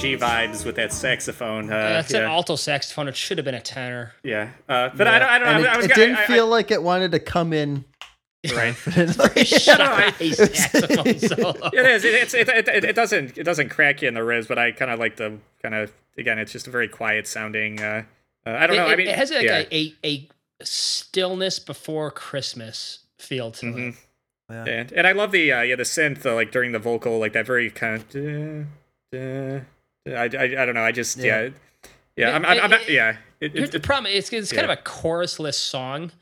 [0.00, 1.70] G vibes with that saxophone.
[1.70, 2.20] Uh, That's yeah.
[2.20, 3.06] an alto saxophone.
[3.06, 4.14] It should have been a tenor.
[4.22, 5.12] Yeah, uh, but yeah.
[5.12, 5.28] I don't.
[5.28, 5.68] I don't and know.
[5.68, 7.84] It, I was, it didn't I, feel I, like it wanted to come in.
[8.54, 8.74] Right.
[9.44, 11.68] Shy saxophone solo.
[11.74, 12.04] It is.
[12.06, 13.36] It, it, it, it, it doesn't.
[13.36, 15.92] It doesn't crack you in the ribs, but I kind of like the kind of
[16.16, 16.38] again.
[16.38, 17.82] It's just a very quiet sounding.
[17.82, 18.04] Uh,
[18.46, 18.86] uh, I don't know.
[18.86, 19.64] It, I mean, it has like yeah.
[19.70, 20.28] a, a,
[20.60, 23.88] a stillness before Christmas feel to Mhm.
[23.90, 23.94] it.
[24.48, 24.64] Yeah.
[24.64, 27.34] And, and I love the uh, yeah the synth uh, like during the vocal like
[27.34, 28.64] that very kind of duh,
[29.12, 29.60] duh, duh.
[30.06, 31.50] I, I, I don't know I just yeah Yeah.
[32.16, 34.74] yeah, I'm, I'm, I'm not yeah it, Here's it, the problem: it's, it's kind yeah.
[34.74, 36.12] of a chorusless song,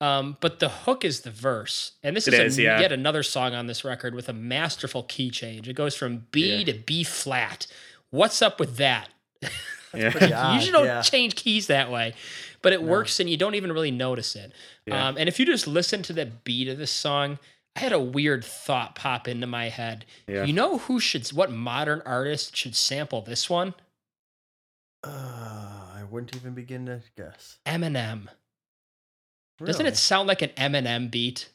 [0.00, 2.80] um, but the hook is the verse, and this It is, is, a, yeah.
[2.80, 5.68] yet another song on this record with a masterful key change.
[5.68, 6.72] It goes from B Yeah.
[6.72, 7.66] to B flat.
[8.10, 9.08] What's up with that?
[9.42, 9.48] yeah.
[10.26, 11.02] you odd, usually don't yeah.
[11.02, 12.14] change keys that way,
[12.62, 14.52] but it works, and you don't even really notice it.
[14.86, 15.08] Yeah.
[15.08, 17.40] Um, and if you just listen to the beat of this song,
[17.76, 20.04] I had a weird thought pop into my head.
[20.26, 20.44] Yeah.
[20.44, 23.74] You know who should, what modern artist should sample this one?
[25.04, 25.08] Uh,
[25.94, 27.58] I wouldn't even begin to guess.
[27.66, 28.28] Eminem.
[29.64, 31.50] Doesn't it sound like an Eminem beat?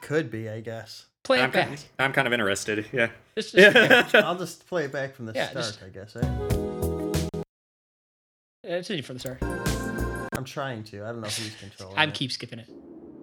[0.00, 1.06] Could be, I guess.
[1.24, 1.68] Play it I'm, back.
[1.68, 3.76] kind I'm kind of interested yeah Just- just-
[4.14, 6.16] yeah I'll just play it back from the Yeah, start, just- I guess.
[6.16, 7.38] Eh?
[7.38, 7.42] Uh,
[8.64, 9.38] It's easy from the start.
[10.36, 11.04] I'm trying to.
[11.04, 12.14] I don't know who's controlling I'm it.
[12.16, 12.68] keep skipping it.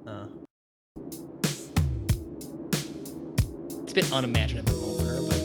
[0.08, 0.28] Uh,
[3.90, 5.40] It's a bit unimaginative of an but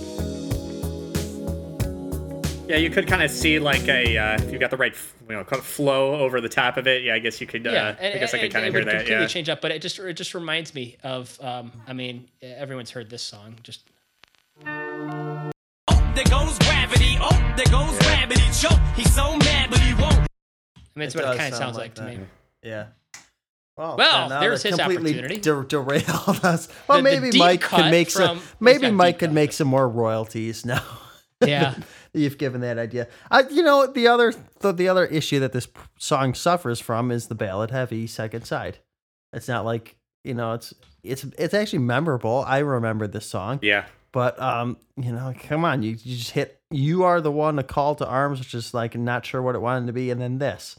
[2.69, 4.95] yeah you could kind of see like a uh, if you got the right
[5.29, 7.67] you know kind of flow over the top of it yeah I guess you could
[7.67, 9.27] uh, yeah, I guess I could and kind it of hear would that completely yeah
[9.29, 9.63] change up.
[9.63, 11.39] But it just it just reminds me of.
[11.43, 13.57] Um, I mean, everyone's heard this song.
[13.63, 13.89] Just
[14.67, 15.51] Oh,
[16.15, 17.17] there goes gravity.
[17.21, 18.43] Oh, there goes gravity.
[18.61, 18.79] Choke.
[18.95, 20.15] He's so mad, but he won't.
[20.15, 20.27] I
[20.97, 22.27] mean, it's It what it kind of sounds like, like to me.
[22.63, 22.87] yeah.
[23.77, 25.41] Well, Well, now there's his completely opportunity.
[25.41, 26.05] Der- derailed
[26.45, 26.69] us.
[26.89, 28.39] Well, The- the maybe deep Mike cut could make some.
[28.39, 30.83] from- Maybe Mike deep could make some more royalties now.
[31.45, 31.75] Yeah.
[32.13, 33.09] You've given that idea.
[33.31, 35.67] I, you know, the other the, the other issue that this
[35.99, 38.79] song suffers from is the ballad heavy second side.
[39.33, 40.73] It's not like you know, it's
[41.03, 42.45] it's it's actually memorable.
[42.47, 46.61] I remember this song, yeah but um, you know, come on, you, you just hit.
[46.71, 49.61] You are the one to call to arms, which is like not sure what it
[49.61, 50.79] wanted to be, and then this.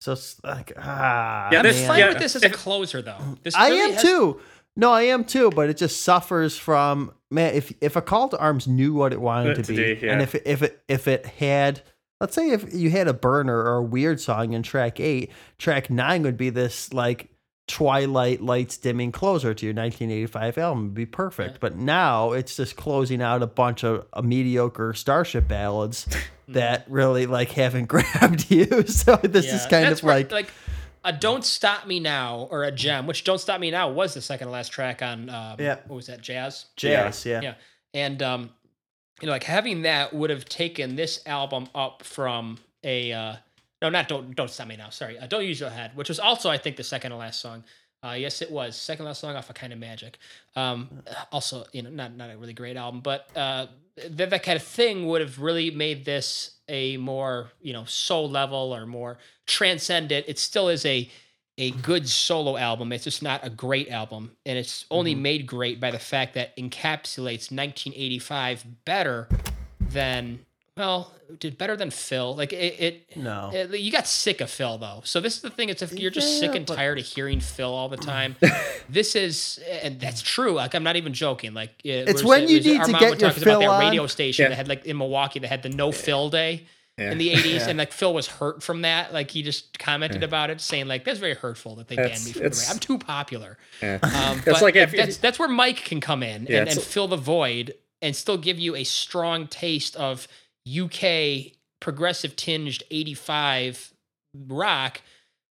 [0.00, 1.86] So it's like ah, Yeah, I'm this- man.
[1.88, 2.08] fine yeah.
[2.08, 3.18] with this as a closer, though.
[3.42, 4.40] This I really am has- too.
[4.78, 7.54] No, I am too, but it just suffers from man.
[7.54, 10.12] If if a call to arms knew what it wanted to To be, do, yeah.
[10.12, 11.80] and if it, if it if it had,
[12.20, 15.88] let's say if you had a burner or a weird song in track eight, track
[15.88, 17.30] nine would be this like
[17.66, 21.54] twilight lights dimming closer to your 1985 album would be perfect.
[21.54, 21.58] Yeah.
[21.60, 26.06] But now it's just closing out a bunch of uh, mediocre Starship ballads
[26.48, 28.86] that really like haven't grabbed you.
[28.86, 30.50] So this is kind that's of where, like like
[31.04, 34.20] a "Don't Stop Me Now" or a gem, which "Don't Stop Me Now" was the
[34.20, 35.28] second to last track on.
[35.28, 35.76] Um, Yeah.
[35.86, 36.20] What was that?
[36.20, 36.66] Jazz.
[36.76, 37.26] jazz.
[37.26, 37.40] Yeah.
[37.42, 37.54] Yeah.
[37.94, 38.50] And um,
[39.20, 43.36] you know, like having that would have taken this album up from a uh,
[43.82, 44.90] no, not don't don't stop me now.
[44.90, 47.40] Sorry, uh, don't use your head, which was also I think the second to last
[47.40, 47.64] song.
[48.02, 50.18] Uh, yes, it was second last song off of Kind of Magic.
[50.54, 53.66] Um, also, you know, not not a really great album, but uh,
[54.10, 58.28] that that kind of thing would have really made this a more you know soul
[58.28, 60.26] level or more transcendent.
[60.28, 61.10] It still is a
[61.58, 62.92] a good solo album.
[62.92, 66.56] It's just not a great album, and it's only made great by the fact that
[66.56, 69.28] encapsulates 1985 better
[69.80, 70.40] than
[70.76, 72.36] well, did better than Phil.
[72.36, 73.50] Like it, it No.
[73.52, 75.00] it- you got sick of Phil though.
[75.04, 75.68] So this is the thing.
[75.70, 78.36] It's if you're just sick and but- tired of hearing Phil all the time.
[78.88, 80.52] this is, and that's true.
[80.52, 81.54] Like I'm not even joking.
[81.54, 83.30] Like it It's was- when it you was- need our to mom get was your
[83.30, 83.80] talking about Phil that on.
[83.80, 84.48] radio station Yeah.
[84.50, 86.64] that had like in Milwaukee that had the No Phil Day
[86.98, 87.10] Yeah.
[87.12, 87.68] in the 80s, Yeah.
[87.70, 89.12] and like Phil was hurt from that.
[89.14, 92.32] Like he just commented about it, saying like that's very hurtful that they banned me
[92.32, 92.70] from the radio.
[92.70, 93.58] I'm too popular.
[93.82, 93.98] yeah.
[94.02, 96.80] Um, It's but like if- that's that's where Mike can come in Yeah, and, and
[96.82, 100.28] fill the void and still give you a strong taste of
[100.66, 103.92] UK progressive tinged 85
[104.48, 105.00] rock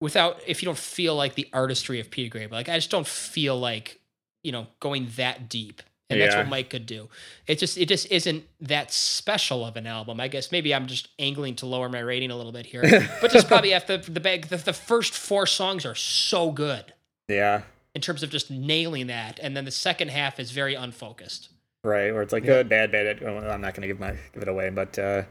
[0.02, 2.60] without if you don't feel like the artistry of Peter Gabriel.
[2.60, 4.00] Like I just don't feel like,
[4.44, 5.82] you know, going that deep.
[6.10, 7.10] And that's what Mike could do.
[7.48, 10.22] It just it just isn't that special of an album.
[10.22, 12.82] I guess maybe I'm just angling to lower my rating a little bit here.
[13.22, 16.94] but just probably after the bag the, the first four songs are so good
[17.28, 17.64] yeah
[17.98, 21.50] in terms of just nailing that, and then the second half is very unfocused.
[21.88, 22.14] Right?
[22.14, 24.48] Where it's like good bad bad well, i'm not going to give my give it
[24.48, 25.24] away but uh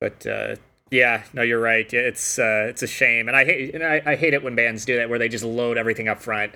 [0.00, 0.56] but uh
[0.90, 1.92] yeah no you're right.
[1.92, 3.28] It's uh it's a shame.
[3.28, 5.44] And i hate and I, I hate it when bands do that where they just
[5.44, 6.52] load everything up front.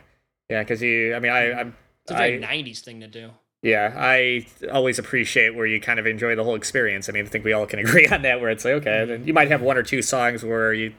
[0.48, 3.30] Yeah because you i mean i i'm It's a very I, '90s thing to do.
[3.62, 7.08] yeah i always appreciate where you kind of enjoy the whole experience.
[7.08, 9.26] I mean i think we all can agree on that where it's like okay then
[9.26, 10.92] you might have one or two songs where you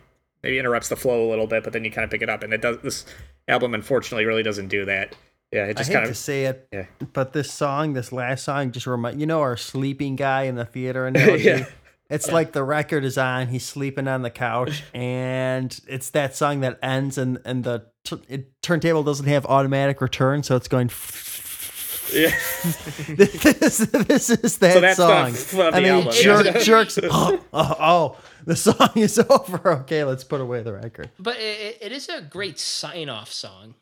[0.43, 2.41] maybe interrupts the flow a little bit but then you kind of pick it up.
[2.43, 3.05] And it does this
[3.47, 5.15] album unfortunately really doesn't do that
[5.51, 6.85] yeah, it just I hate kind to say it, yeah.
[7.13, 10.65] but this song, this last song, just remind you know our sleeping guy in the
[10.65, 11.43] theater analogy.
[11.43, 11.65] Yeah.
[12.09, 16.59] It's like the record is on, he's sleeping on the couch, and it's that song
[16.61, 20.87] that ends, and and the t- it, turntable doesn't have automatic return, so it's going.
[22.13, 22.31] yeah.
[23.07, 26.43] this, this is that So that's song, f- of the and then album, he yeah.
[26.43, 26.99] jerk, jerks.
[27.01, 29.71] Oh, oh, oh, the song is over.
[29.81, 31.09] Okay, let's put away the record.
[31.17, 33.75] But it, it is a great sign off song.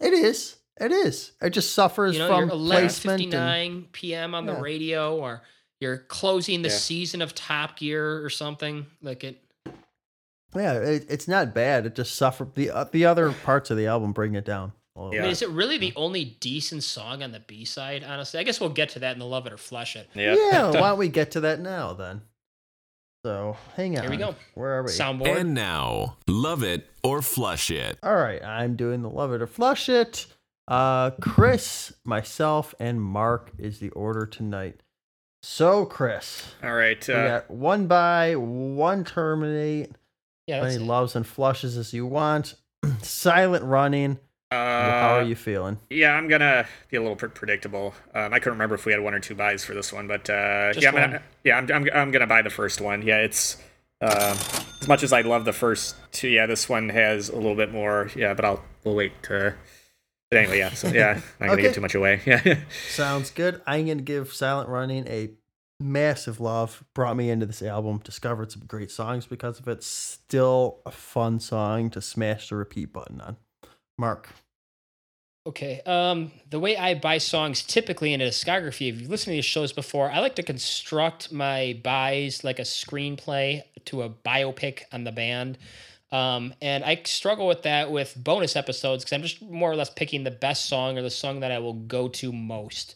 [0.00, 0.56] It is.
[0.80, 1.32] It is.
[1.40, 3.22] It just suffers You know, from you're placement.
[3.22, 4.34] And, 11:59 p.m.
[4.34, 5.42] on the radio, or
[5.80, 6.74] you're closing the Yeah.
[6.76, 9.40] season of Top Gear or something like it.
[10.54, 11.86] yeah, it, it's not bad.
[11.86, 12.48] It just suffers.
[12.54, 14.72] The uh, the other parts of the album bring it down.
[14.96, 18.02] a little I mean, is it really the only decent song on the B side?
[18.04, 20.08] Honestly, I guess we'll get to that in the Love It or Flush It.
[20.14, 20.34] Yeah.
[20.34, 22.22] Yeah, why don't we get to that now then?
[23.24, 24.02] So hang on.
[24.02, 24.34] Here we go.
[24.54, 24.90] Where are we?
[24.90, 25.40] Soundboard.
[25.40, 27.96] And now, love it or flush it.
[28.02, 30.26] All right, I'm doing the love it or flush it.
[30.66, 34.80] Uh, Chris, myself, and Mark is the order tonight.
[35.42, 37.06] So, Chris, All right.
[37.06, 39.92] we Uh, got one by one terminate.
[40.46, 42.54] yeah, As many loves and flushes as you want.
[43.02, 44.18] Silent running.
[44.50, 45.80] uh, How are you feeling?
[45.90, 47.94] Yeah, I'm gonna be a little pre- predictable.
[48.14, 50.30] Um, I couldn't remember if we had one or two buys for this one, but
[50.30, 53.02] uh, yeah, I'm gonna, yeah, I'm, I'm, I'm gonna buy the first one.
[53.02, 53.58] Yeah, it's
[54.00, 54.36] uh,
[54.80, 56.28] as much as I love the first two.
[56.28, 58.10] Yeah, this one has a little bit more.
[58.16, 59.54] Yeah, but I'll we'll wait to.
[60.34, 60.70] But anyway, yeah.
[60.70, 61.62] So yeah, I'm not gonna Okay.
[61.62, 62.20] give too much away.
[62.26, 62.58] Yeah.
[62.88, 63.60] Sounds good.
[63.66, 65.30] I'm gonna give Silent Running a
[65.80, 66.84] massive love.
[66.94, 67.98] Brought me into this album.
[68.04, 69.82] Discovered some great songs because of it.
[69.82, 73.36] Still a fun song to smash the repeat button on.
[73.98, 74.28] Mark.
[75.46, 75.82] Okay.
[75.84, 79.44] Um, the way I buy songs typically in a discography, if you've listened to these
[79.44, 85.04] shows before, I like to construct my buys like a screenplay to a biopic on
[85.04, 85.58] the band.
[86.12, 89.90] Um, and I struggle with that with bonus episodes because I'm just more or less
[89.90, 92.94] picking the best song or the song that I will go to most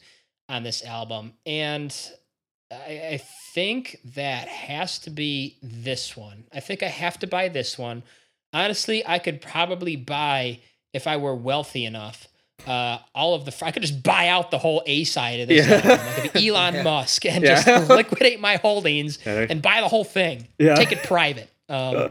[0.49, 1.33] on this album.
[1.45, 1.95] And
[2.71, 2.75] I,
[3.15, 3.23] I
[3.55, 6.45] think that has to be this one.
[6.55, 8.03] I think I have to buy this one.
[8.53, 10.61] Honestly, I could probably buy,
[10.93, 12.29] if I were wealthy enough,
[12.67, 13.65] uh, all of the.
[13.65, 15.75] I could just buy out the whole A side of this Yeah.
[15.77, 16.07] album.
[16.07, 17.63] I could be Elon Musk and Yeah.
[17.63, 19.47] just liquidate my holdings Yeah.
[19.51, 20.47] and buy the whole thing.
[20.59, 20.75] Yeah.
[20.77, 21.51] Take it private.
[21.71, 22.11] Um,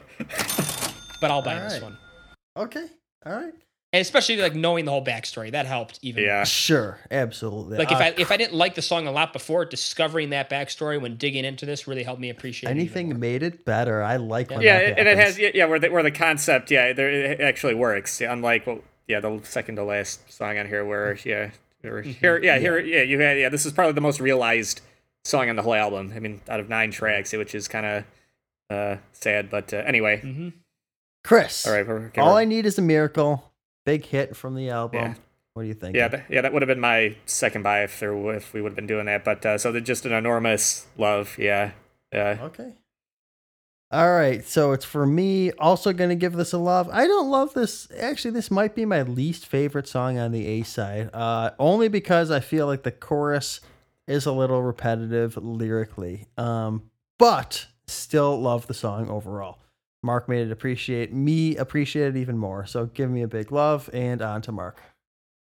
[1.22, 1.98] but I'll buy All this one.
[2.56, 2.88] Okay.
[3.26, 3.54] All right.
[3.94, 6.24] And especially like knowing the whole backstory, that helped even.
[6.24, 6.44] yeah.
[6.44, 7.00] Sure.
[7.10, 7.78] Absolutely.
[7.78, 10.50] Like if Uh, I if I didn't like the song a lot before, discovering that
[10.50, 13.18] backstory when digging into this really helped me appreciate it even anything more.
[13.18, 14.04] made it better.
[14.04, 16.70] I like when Yeah, that and it has yeah, yeah where the where the concept
[16.70, 18.20] yeah there it actually works.
[18.20, 22.38] Yeah, unlike well, yeah the second to last song on here where yeah where here
[22.44, 24.82] yeah here yeah you had yeah this is probably the most realized
[25.24, 26.12] song on the whole album.
[26.14, 28.04] I mean out of nine tracks, which is kind of
[28.70, 30.20] uh sad, but uh, anyway.
[30.24, 30.54] Mhm.
[31.28, 31.68] Chris.
[31.68, 33.52] All right, okay, All I need is a miracle.
[33.86, 35.02] Big hit from the album.
[35.02, 35.14] Yeah.
[35.54, 35.96] What do you think?
[35.96, 38.70] yeah, that, yeah, that would have been my second buy if there if we would
[38.70, 39.26] have been doing that.
[39.26, 41.72] But uh, so they're just an enormous love, yeah,
[42.14, 42.38] yeah.
[42.44, 42.76] Okay.
[43.92, 45.52] All right, so it's for me.
[45.54, 46.90] Also, going to give this a love.
[46.92, 47.90] I don't love this.
[48.00, 51.10] Actually, this might be my least favorite song on the A side.
[51.14, 53.60] Uh, only because I feel like the chorus
[54.08, 56.28] is a little repetitive lyrically.
[56.38, 59.60] Um, but still love the song overall.
[60.04, 62.66] Mark made it appreciate me appreciate it even more.
[62.66, 64.82] So give me a big love and on to Mark.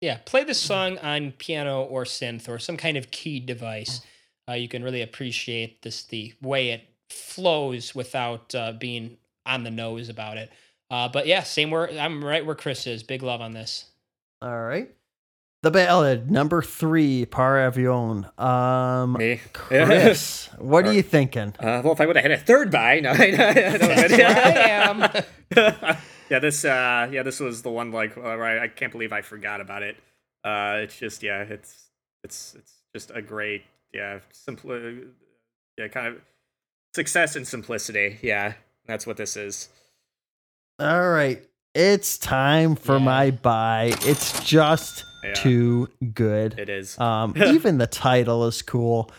[0.01, 4.01] Yeah, play this song on piano or synth or some kind of keyed device.
[4.47, 9.72] Uh, you can really appreciate this the way it flows without uh, being on the
[9.72, 10.51] nose about it.
[10.91, 13.03] Uh, but yeah, same where I'm right where Chris is.
[13.03, 13.85] Big love on this.
[14.41, 14.93] All right.
[15.66, 18.40] The ballad number three, Par Avion.
[18.40, 21.56] Um, Me, Chris, what are you thinking?
[21.60, 25.24] Uh, well, if I would have had a third buy, no, I, That's where I
[25.56, 25.98] am.
[26.30, 29.12] yeah, this, uh, yeah, this was the one like uh, where I, I can't believe
[29.12, 29.96] I forgot about it.
[30.44, 31.90] Uh, it's just, yeah, it's,
[32.24, 34.80] it's, it's just a great, yeah, simple,
[35.80, 36.22] yeah, kind of
[36.94, 38.20] success and simplicity.
[38.22, 38.54] Yeah,
[38.86, 39.70] that's what this is.
[40.78, 41.44] All right.
[41.76, 43.03] It's time for Yeah.
[43.03, 43.93] my buy.
[44.03, 45.34] It's just Yeah.
[45.34, 46.57] too good.
[46.57, 46.97] It is.
[46.99, 49.11] Um, even the title is cool.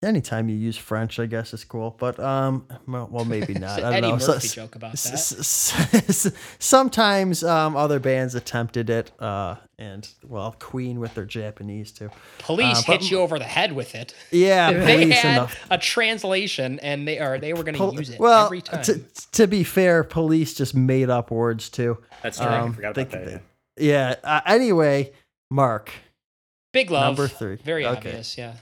[0.00, 1.96] Anytime you use French, I guess is cool.
[1.98, 3.78] But um, well, well maybe not.
[3.78, 4.26] It's I don't Eddie know.
[4.28, 5.38] Murphy So- joke about s- that.
[5.40, 11.90] s- s- sometimes um, other bands attempted it, uh, and well, Queen with their Japanese
[11.90, 12.10] too.
[12.38, 14.14] Police uh, but- hit you over the head with it.
[14.30, 15.66] Yeah, They police had enough.
[15.68, 18.84] a translation, and they are they were going to Pol- use it well, every time.
[18.84, 19.00] to
[19.32, 21.98] to be fair, police just made up words too.
[22.22, 22.46] That's true.
[22.46, 23.26] I um, forgot they- about that.
[23.26, 23.38] they- yeah.
[23.80, 24.14] Yeah.
[24.22, 25.12] Uh, anyway,
[25.50, 25.90] Mark.
[26.72, 27.16] Big love.
[27.16, 27.56] number three.
[27.56, 27.96] Very Okay.
[27.96, 28.38] obvious.
[28.38, 28.54] Yeah.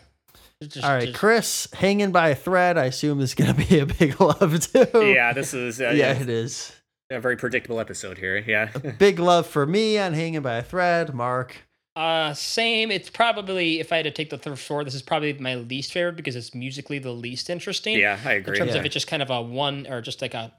[0.63, 2.79] Just- All right, just- Chris, hanging by a thread.
[2.79, 4.87] I assume is going to be a big love too.
[5.13, 6.73] Yeah, this is, uh, yeah, yeah, it is.
[7.11, 8.39] a very predictable episode here.
[8.39, 8.67] Yeah.
[8.99, 11.15] Big love for me on hanging by a thread.
[11.15, 11.57] Mark,
[11.95, 12.91] Uh, same.
[12.91, 15.93] It's probably if I had to take the third floor, this is probably my least
[15.93, 17.97] favorite because it's musically the least interesting.
[17.99, 18.57] Yeah, I agree.
[18.57, 18.81] In terms Yeah.
[18.81, 20.53] of it, just kind of a one or just like a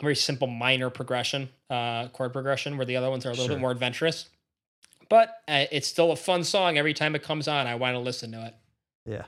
[0.00, 3.54] very simple minor progression, uh, chord progression, where the other ones are a little Sure.
[3.56, 4.28] bit more adventurous.
[5.08, 6.76] But uh, it's still a fun song.
[6.76, 8.54] Every time it comes on, I want to listen to it.
[9.08, 9.24] Yeah.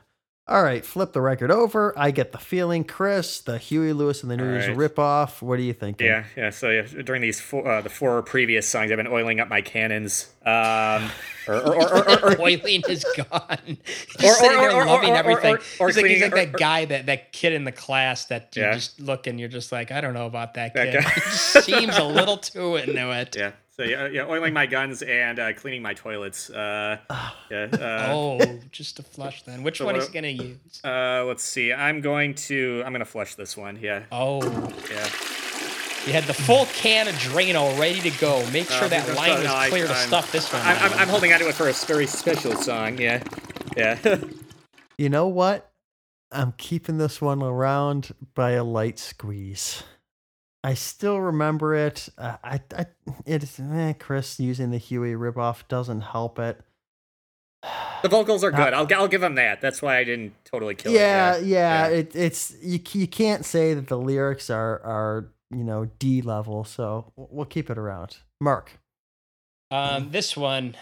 [0.49, 1.95] All right, flip the record over.
[1.97, 4.77] I get the feeling, Chris, the Huey Lewis and the News right.
[4.77, 5.41] ripoff.
[5.43, 6.09] What are you thinking?
[6.09, 6.51] Yeah, yeah.
[6.51, 9.61] So yeah, during these four, uh, the four previous songs, I've been oiling up my
[9.61, 10.29] cannons.
[10.45, 11.09] Um,
[11.47, 13.59] or, or, or, or, or, or, Oiling is gone.
[13.65, 13.77] He's
[14.25, 15.55] Or- sitting there or- or- loving or- or- everything.
[15.55, 18.25] or- or he's like, he's like or- that guy, that that kid in the class
[18.25, 18.73] that you Yeah.
[18.75, 21.05] just look and you're just like, I don't know about that That kid.
[21.05, 21.11] guy.
[21.21, 23.37] He seems a little too into it.
[23.37, 23.53] yeah.
[23.81, 26.51] So yeah, yeah, oiling my guns and uh, cleaning my toilets.
[26.51, 26.99] Uh,
[27.51, 27.69] yeah.
[27.73, 28.39] Uh, Oh,
[28.71, 29.63] just to flush then.
[29.63, 30.85] Which So one is he gonna use?
[30.85, 31.73] uh, let's see.
[31.73, 32.83] I'm going to.
[32.85, 33.79] I'm gonna flush this one.
[33.81, 34.03] Yeah.
[34.13, 34.43] Oh,
[34.91, 35.09] Yeah.
[36.07, 38.45] you had the full can of Drano ready to go.
[38.51, 40.61] Make sure Uh, that line was no, I- clear to I'm- stuff this one.
[40.61, 40.99] I'm, I'm.
[40.99, 42.99] I'm holding onto it for a very special song.
[42.99, 43.23] Yeah.
[43.79, 43.99] Yeah.
[44.99, 45.73] You know what?
[46.31, 49.83] I'm keeping this one around by a light squeeze.
[50.63, 52.09] I still remember it.
[52.19, 52.87] Uh, I, I,
[53.25, 56.61] it's eh, Chris using the Huey ripoff doesn't help it.
[58.03, 58.75] the vocals are good.
[58.75, 59.61] I'll, I'll give them that.
[59.61, 61.45] That's why I didn't totally kill yeah, it.
[61.45, 61.97] yeah, Yeah.
[61.97, 62.81] It, it's you.
[62.93, 66.65] You can't say that the lyrics are are you know D level.
[66.65, 68.19] So we'll keep it around.
[68.41, 68.79] Mark.
[69.73, 70.75] Um, this one,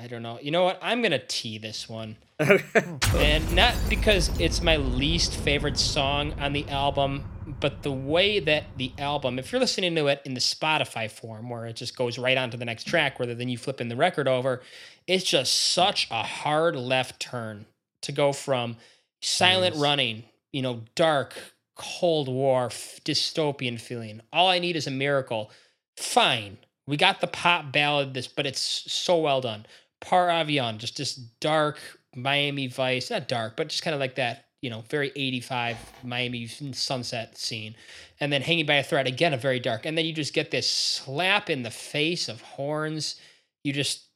[0.00, 0.38] I don't know.
[0.42, 0.78] You know what?
[0.82, 6.68] I'm gonna tee this one, and not because it's my least favorite song on the
[6.68, 7.24] album,
[7.60, 11.50] but the way that the album, if you're listening to it in the Spotify form,
[11.50, 13.96] where it just goes right on to the next track, rather than you flipping the
[13.96, 14.62] record over,
[15.06, 17.66] it's just such a hard left turn
[18.02, 18.76] to go from
[19.20, 19.82] silent Yes.
[19.82, 21.34] running, you know, dark,
[21.76, 24.20] Cold War, f- dystopian feeling.
[24.32, 25.50] All I need is a miracle.
[25.96, 26.58] Fine.
[26.86, 29.66] We got the pop ballad, this, but it's so well done.
[30.00, 31.78] Par Avion, just this dark
[32.14, 36.46] Miami Vice, not dark, but just kind of like that, you know, very 85 Miami
[36.46, 37.74] sunset scene.
[38.20, 39.86] And then Hanging by a Thread, again, a very dark.
[39.86, 43.16] And then you just get this slap in the face of horns.
[43.64, 44.06] You just,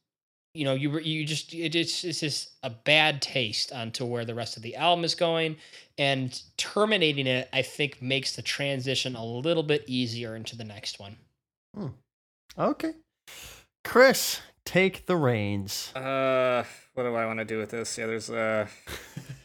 [0.53, 4.35] you know, you you just it, it's it's just a bad taste onto where the
[4.35, 5.57] rest of the album is going,
[5.97, 10.99] and terminating it, I think, makes the transition a little bit easier into the next
[10.99, 11.17] one.
[12.57, 12.93] Okay.
[13.83, 15.93] Chris, take the reins.
[15.93, 16.63] Uh,
[16.93, 17.97] what do I want to do with this?
[17.97, 18.67] Yeah, there's uh,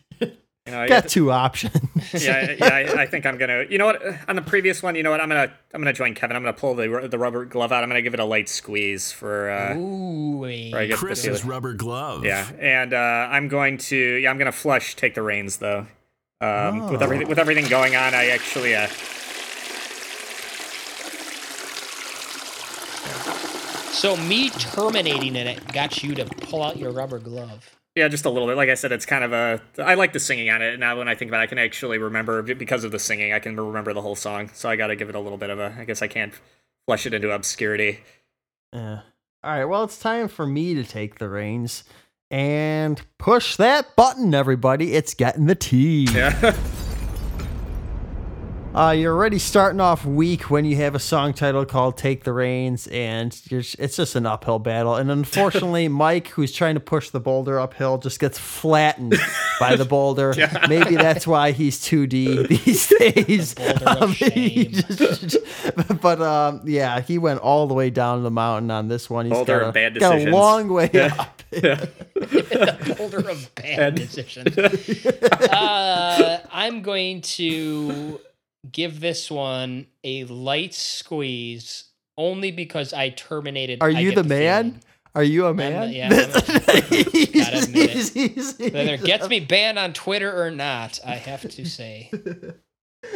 [0.70, 1.74] you know, I Got two options.
[2.24, 2.64] yeah, yeah.
[2.64, 3.64] I, I think I'm gonna.
[3.68, 4.00] You know what?
[4.28, 5.20] On the previous one, you know what?
[5.20, 6.36] I'm gonna I'm gonna join Kevin.
[6.36, 7.82] I'm gonna pull the the rubber glove out.
[7.82, 9.50] I'm gonna give it a light squeeze for.
[9.50, 12.24] Uh, Ooh, where I get the Chris's rubber glove.
[12.24, 12.96] Yeah, and uh,
[13.30, 13.96] I'm going to.
[13.96, 14.94] Yeah, I'm gonna flush.
[14.96, 15.86] Take the reins though.
[16.40, 17.04] Um, with Oh.
[17.04, 18.86] everything with everything going on, I actually uh,
[23.92, 27.76] So me terminating in it got you to pull out your rubber glove.
[28.00, 28.56] Yeah, just a little bit.
[28.56, 29.60] Like I said, it's kind of a.
[29.76, 30.80] I like the singing on it.
[30.80, 33.34] Now, when I think about it, I can actually remember because of the singing.
[33.34, 34.48] I can remember the whole song.
[34.54, 35.76] So I got to give it a little bit of a.
[35.78, 36.32] I guess I can't
[36.86, 38.00] flush it into obscurity.
[38.72, 39.02] Yeah.
[39.44, 39.66] All right.
[39.66, 41.84] Well, it's time for me to take the reins
[42.30, 44.94] and push that button, everybody.
[44.94, 46.08] It's getting the tea.
[46.10, 46.56] Yeah.
[48.72, 52.32] Uh, you're already starting off weak when you have a song title called "Take the
[52.32, 54.94] Reins," and you're, it's just an uphill battle.
[54.94, 59.16] And unfortunately, Mike, who's trying to push the boulder uphill, just gets flattened
[59.58, 60.34] by the boulder.
[60.68, 63.54] Maybe that's why he's 2D these days.
[63.54, 64.70] boulder of shame.
[64.70, 65.36] just-
[66.00, 69.26] but um, yeah, he went all the way down the mountain on this one.
[69.26, 71.42] He's Boulder got of a, bad got a long way up.
[71.50, 74.56] the holder of bad decisions.
[74.56, 78.20] Uh, I'm going to
[78.70, 81.84] give this one a light squeeze
[82.18, 83.82] only because I terminated.
[83.82, 84.64] Are I you Get the man?
[84.72, 84.84] Feeling.
[85.14, 85.82] Are you a I'm man?
[85.88, 87.90] a- yeah, I'm a- He's- Gotta admit it.
[87.90, 92.10] he's- he's- Whether it gets me banned on Twitter or not, I have to say,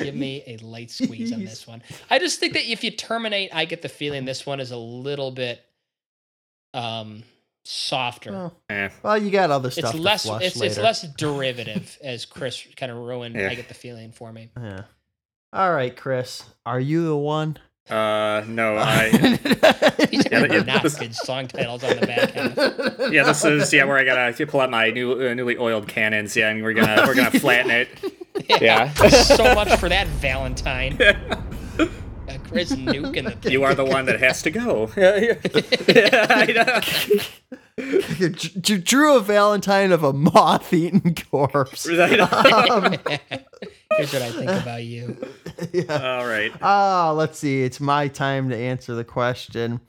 [0.00, 1.82] give me a light squeeze on this one.
[2.10, 4.76] I just think that if you terminate, I get the feeling this one is a
[4.76, 5.62] little bit
[6.72, 7.22] um
[7.64, 8.32] softer.
[8.32, 8.88] Well, Eh.
[9.02, 9.84] Well, you got other stuff.
[9.84, 13.36] it's to less flush it's, it's less derivative as Chris kind of ruined.
[13.36, 13.48] Yeah.
[13.50, 14.50] I get the feeling for me.
[14.60, 14.82] Yeah.
[15.54, 16.42] All right, Chris.
[16.66, 17.58] Are you the one?
[17.88, 19.10] Uh, no, I.
[20.10, 23.12] These Yeah, are yeah, not this- good song titles on the back half.
[23.12, 26.34] Yeah, this is yeah where I gotta pull out my new uh, newly oiled cannons.
[26.36, 27.88] Yeah, and we're gonna we're gonna flatten it.
[28.60, 28.92] Yeah.
[28.94, 30.98] so much for that Valentine.
[32.26, 33.52] Uh, Chris nuking the thing.
[33.52, 34.90] You are the one that has to go.
[34.96, 35.34] Yeah,
[35.88, 36.26] yeah.
[36.30, 36.46] I
[37.76, 37.84] know.
[38.18, 41.86] You d- d- drew a Valentine of a moth-eaten corpse.
[41.86, 42.28] I know.
[42.70, 42.96] Um,
[43.96, 45.16] Here's what I think about you.
[45.72, 46.16] yeah.
[46.18, 46.52] All right.
[46.62, 47.62] Ah, let's see.
[47.62, 49.80] It's my time to answer the question.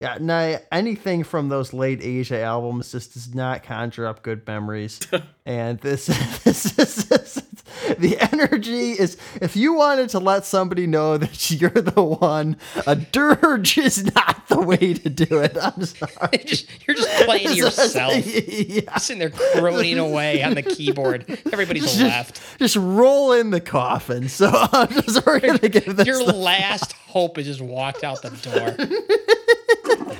[0.00, 5.00] Yeah, no, anything from those late Asia albums just does not conjure up good memories.
[5.46, 6.06] and this,
[6.44, 7.34] this is this,
[7.98, 9.16] the energy is.
[9.40, 14.48] If you wanted to let somebody know that you're the one, a dirge is not
[14.48, 15.56] the way to do it.
[15.60, 16.38] I'm sorry.
[16.44, 18.14] just, you're just playing yourself.
[18.26, 18.96] yeah.
[18.98, 21.24] Sitting there groaning away on the keyboard.
[21.52, 22.58] Everybody's just, left.
[22.58, 24.28] Just roll in the coffin.
[24.28, 26.06] So I'm just we're gonna give this.
[26.06, 28.76] Your last hope is just walked out the door.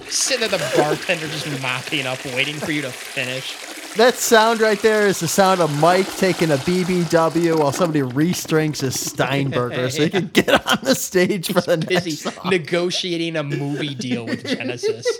[0.09, 3.55] Sitting at the bartender just mopping up, waiting for you to finish.
[3.97, 8.81] That sound right there is the sound of Mike taking a BBW while somebody restrings
[8.81, 12.49] his Steinberger so he can get on the stage for the next busy song.
[12.49, 15.05] negotiating a movie deal with Genesis.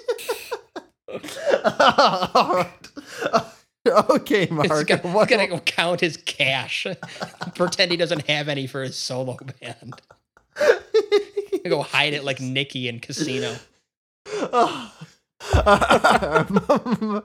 [3.89, 4.69] okay, Mark.
[4.71, 6.87] He's gonna, what- he's gonna go count his cash.
[7.57, 10.01] Pretend he doesn't have any for his solo band.
[11.69, 13.57] go hide it like Nicky in Casino.
[14.53, 14.95] Ah.
[15.55, 17.23] All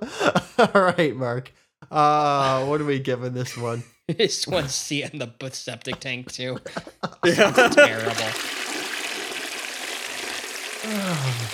[0.74, 1.52] right, Mark.
[1.92, 3.84] Uh, what are we giving this one?
[4.06, 6.60] This one's seeing the septic tank too.
[7.26, 8.26] Sounds terrible.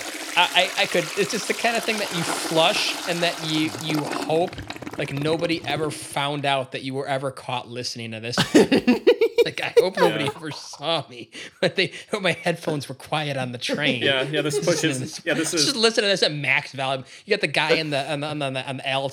[0.40, 1.04] I, I, I could.
[1.16, 4.54] It's just the kind of thing that you flush and that you you hope
[4.98, 8.36] like nobody ever found out that you were ever caught listening to this.
[9.44, 11.30] like I hope nobody ever saw me,
[11.60, 14.02] but they hope my headphones were quiet on the train.
[14.02, 14.42] Yeah, yeah.
[14.42, 14.96] This Listening pushes.
[14.96, 17.04] to this- Yeah, this just listen to this at max volume.
[17.24, 19.10] You got the guy in the on the on the, on the L.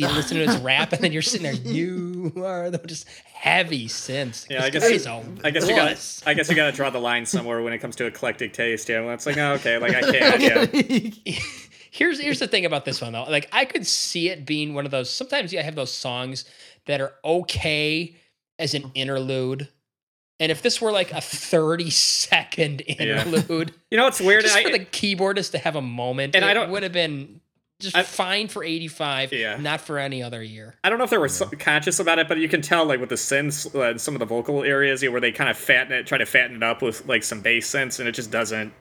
[0.00, 1.52] to- You listen to his rap, and then you're sitting there.
[1.72, 4.46] You are the just heavy synths.
[4.50, 4.88] Yeah, I guess.
[4.88, 5.90] guy's You, a I guess you got.
[5.90, 6.22] wuss.
[6.26, 8.88] I guess you got to draw the line somewhere when it comes to eclectic taste.
[8.88, 10.40] Yeah, well, it's like, oh, okay, like I can't.
[11.24, 11.38] Yeah,
[11.92, 13.24] Here's here's the thing about this one though.
[13.24, 15.10] Like I could see it being one of those.
[15.10, 16.44] Sometimes you have those songs
[16.86, 18.14] that are okay
[18.60, 19.68] as an interlude.
[20.38, 24.42] And if this were like a 30 second interlude, you know what's weird?
[24.44, 26.92] just I, for the keyboardist to have a moment, And it I don't- would have
[26.92, 27.40] been
[27.80, 29.56] just I- fine for 85, Yeah.
[29.56, 30.76] not for any other year.
[30.84, 33.00] I don't know if they were so conscious about it, but you can tell like
[33.00, 35.56] with the synths, uh, some of the vocal areas, you know, where they kind of
[35.58, 38.30] fatten it, try to fatten it up with like some bass synths, and it just
[38.30, 38.72] doesn't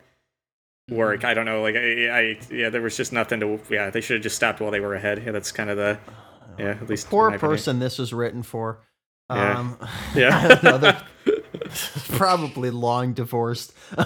[0.90, 1.24] work.
[1.26, 1.62] I don't know.
[1.62, 3.60] Like I, I yeah, there was just nothing to.
[3.70, 5.22] Yeah, they should have just stopped while they were ahead.
[5.26, 5.98] Yeah, that's kind of the.
[6.58, 7.56] Yeah, at least in Poor my opinion.
[7.58, 8.80] person this was written for.
[9.30, 9.60] Yeah.
[9.60, 9.78] Um,
[10.16, 10.60] Yeah.
[10.62, 11.02] another
[12.10, 13.74] probably long divorced.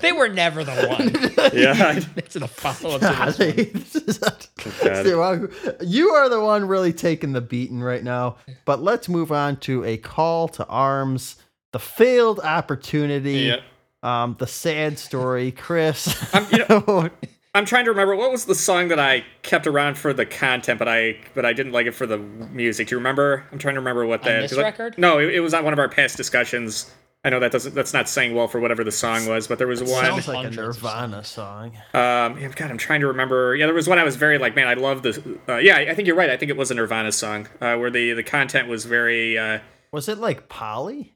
[0.00, 1.52] They were never the one.
[1.54, 2.00] yeah.
[2.16, 3.82] it's the follow up to God, this one.
[3.82, 5.06] this is- God.
[5.06, 5.48] See, well,
[5.80, 8.36] you are the one really taking the beating right now.
[8.64, 11.36] But let's move on to a call to arms,
[11.72, 13.60] the failed opportunity, Yeah.
[14.02, 15.50] um, the sad story.
[15.52, 17.10] Chris, I'm, you know,
[17.54, 20.78] I'm trying to remember what was the song that I kept around for the content,
[20.78, 22.88] but I but I didn't like it for the music.
[22.88, 23.44] Do you remember?
[23.52, 24.40] I'm trying to remember what that.
[24.42, 24.96] this 'cause I- record?
[24.96, 26.90] no, it, it was on one of our past discussions.
[27.24, 29.68] I know that doesn't that's not saying well for whatever the song was, but there
[29.68, 30.02] was one.
[30.04, 31.76] sounds like a Nirvana song.
[31.94, 33.54] Um, God, I'm trying to remember.
[33.54, 35.20] Yeah, there was one I was very like, man, I love this.
[35.48, 36.30] Uh, yeah, I think you're right.
[36.30, 39.36] I think it was a Nirvana song uh, where the the content was very.
[39.38, 39.58] Uh,
[39.92, 41.14] Was it like Polly?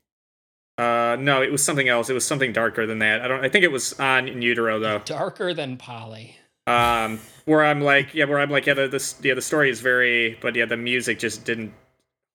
[0.78, 2.10] Uh, no, it was something else.
[2.10, 3.22] It was something darker than that.
[3.22, 3.44] I don't.
[3.44, 5.00] I think it was on In Utero though.
[5.04, 6.36] Darker than Polly.
[6.66, 9.80] Um, where I'm like, yeah, where I'm like, yeah, the this yeah the story is
[9.80, 11.72] very, but yeah, the music just didn't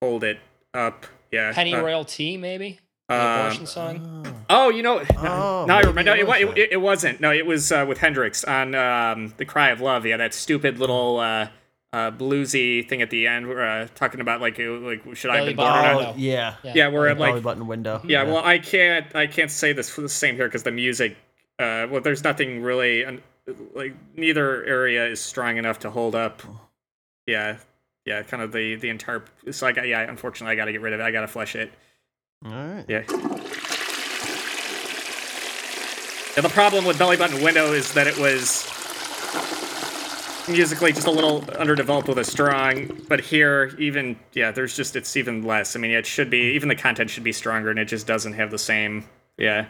[0.01, 0.39] hold it
[0.73, 1.05] up.
[1.31, 1.53] Yeah.
[1.53, 2.80] Penny uh, Royal Tea, maybe?
[3.09, 4.43] The um, abortion song?
[4.49, 6.03] Oh, you know, Oh, no, I remember.
[6.03, 7.19] No, it it, was it, it, wasn't.
[7.19, 10.80] No, it was uh, with Hendrix on um, "The Cry of Love." Yeah, that stupid
[10.80, 11.47] little uh,
[11.93, 15.45] uh, bluesy thing at the end, where uh, talking about like, like should I have
[15.45, 15.97] Belly been born or button not?
[15.97, 16.13] window.
[16.13, 16.55] Oh, yeah.
[16.63, 16.73] Yeah.
[16.76, 18.01] Yeah, where I'm Belly button window.
[18.05, 21.18] yeah, well, I can't, I can't say this for the same here because the music,
[21.59, 23.22] uh, well, there's nothing really, un-
[23.76, 26.41] like neither area is strong enough to hold up.
[27.27, 27.57] Yeah,
[28.05, 29.23] yeah, kind of the the entire.
[29.51, 31.03] So I got, yeah, unfortunately, I got to get rid of it.
[31.03, 31.72] I got to flush it.
[32.45, 32.85] All right.
[32.88, 33.03] Yeah.
[36.35, 38.63] Yeah, the problem with Belly Button Window is that it was
[40.52, 45.15] musically just a little underdeveloped with a strong, but here even yeah, there's just it's
[45.18, 45.76] even less.
[45.76, 48.34] I mean, it should be even the content should be stronger, and it just doesn't
[48.34, 49.06] have the same.
[49.38, 49.65] Yeah,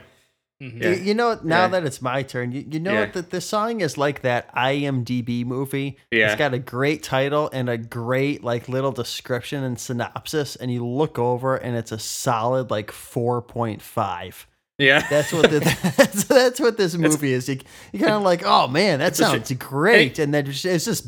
[0.61, 0.83] Mhm.
[0.83, 0.95] You, Yeah.
[0.95, 1.67] you know, now Yeah.
[1.69, 2.99] that it's my turn, you, you know Yeah.
[3.01, 3.13] what?
[3.13, 5.97] The, the song is like that IMDb movie.
[6.11, 6.27] Yeah.
[6.27, 10.55] It's got a great title and a great, like, little description and synopsis.
[10.55, 14.45] And you look over and it's a solid, like, 4.5.
[14.81, 15.07] yeah.
[15.09, 15.59] That's what the,
[15.97, 17.47] that's, that's what this movie is.
[17.47, 17.59] You,
[17.93, 20.85] you kind of like, oh man, that It's a sounds great, and then it's it's
[20.85, 21.05] just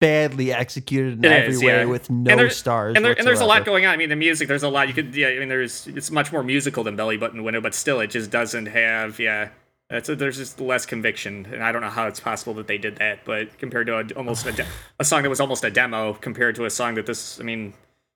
[0.00, 1.84] badly executed in It every is, way yeah.
[1.84, 2.96] with no And there- stars.
[2.96, 3.94] and, there, and there's a lot going on.
[3.94, 4.48] I mean, the music.
[4.48, 5.14] There's a lot you could.
[5.14, 5.86] Yeah, I mean, there's.
[5.86, 9.20] It's much more musical than Belly Button Window, but still, it just doesn't have.
[9.20, 9.50] Yeah,
[9.90, 12.96] it's there's just less conviction, and I don't know how it's possible that they did
[12.96, 13.24] that.
[13.24, 14.66] But compared to a, almost a, de-
[14.98, 17.38] a song that was almost a demo, compared to a song that this.
[17.38, 17.72] I mean,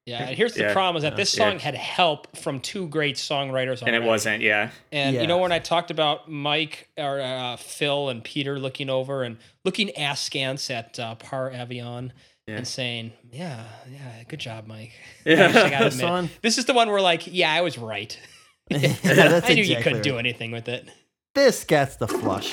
[0.06, 0.72] Yeah, and here's the Yeah.
[0.72, 1.50] problem: is that this Yeah.
[1.50, 4.40] song had help from two great songwriters, and it wasn't.
[4.42, 8.88] Yeah, And you know when I talked about Mike or uh, Phil and Peter looking
[8.88, 12.12] over and looking askance at uh, Par Avion
[12.46, 12.58] Yeah.
[12.58, 14.92] and saying, "Yeah, yeah, good job, Mike."
[15.24, 15.48] Yeah.
[15.48, 16.30] I gotta This admit, one?
[16.40, 18.16] This is the one where like, yeah, I was right.
[18.70, 20.88] Yeah, that's I knew you couldn't do anything with it.
[21.34, 22.52] This gets the flush.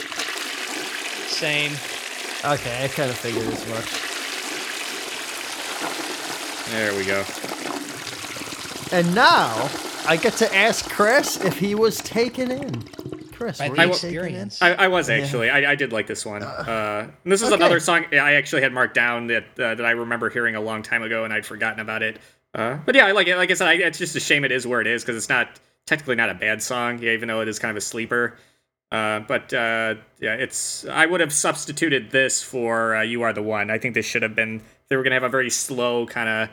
[1.27, 1.71] Same.
[2.43, 4.12] Okay, I kind of figured as much.
[6.69, 7.23] There we go.
[8.91, 9.69] And now
[10.07, 12.83] I get to ask Chris if he was taken in.
[13.31, 14.13] Chris, By were the you taken in?
[14.13, 14.61] experience.
[14.61, 15.49] I, I was actually.
[15.49, 16.43] I, I did like this one.
[16.43, 17.55] Uh, and this is okay.
[17.55, 20.83] another song I actually had marked down that uh, that I remember hearing a long
[20.83, 22.19] time ago, and I'd forgotten about it.
[22.53, 23.35] Uh, but yeah, I like it.
[23.35, 25.29] Like I said, I, it's just a shame it is where it is because it's
[25.29, 28.37] not technically not a bad song, yeah, even though it is kind of a sleeper.
[28.91, 30.85] Uh, but uh, yeah, it's.
[30.85, 34.21] I would have substituted this for uh, "You Are the One." I think this should
[34.21, 34.61] have been.
[34.93, 36.49] They were gonna have a very slow kind of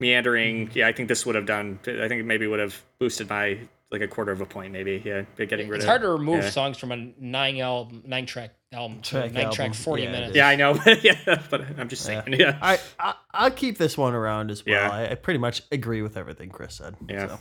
[0.00, 0.66] meandering.
[0.66, 0.78] Mm-hmm.
[0.78, 1.78] Yeah, I think this would have done.
[1.82, 3.58] I think it maybe would have boosted my
[3.90, 5.02] like a quarter of a point, maybe.
[5.02, 5.74] Yeah, getting rid It's of.
[5.76, 6.50] It's hard to remove yeah.
[6.50, 10.36] songs from a nine album, nine track album, Track nine track forty Yeah, minutes.
[10.36, 10.78] Yeah, I know.
[11.02, 12.22] yeah, but I'm just saying.
[12.28, 12.58] Yeah.
[12.60, 14.74] I, I I'll keep this one around as well.
[14.74, 14.90] Yeah.
[14.90, 16.96] I, I pretty much agree with everything Chris said.
[17.08, 17.28] Yeah.
[17.28, 17.40] So.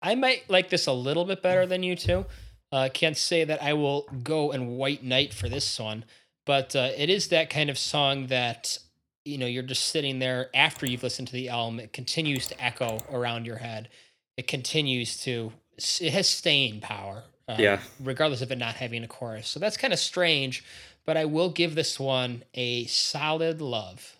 [0.00, 2.24] I might like this a little bit better than you two.
[2.72, 6.04] Uh, can't say that I will go and white knight for this one,
[6.46, 8.78] but uh, it is that kind of song that
[9.26, 11.80] you know you're just sitting there after you've listened to the album.
[11.80, 13.88] It continues to echo around your head.
[14.36, 15.52] It continues to.
[15.76, 17.24] It has staying power.
[17.48, 17.80] Uh, Yeah.
[18.00, 20.64] Regardless of it not having a chorus, so that's kind of strange.
[21.04, 24.16] But I will give this one a solid love.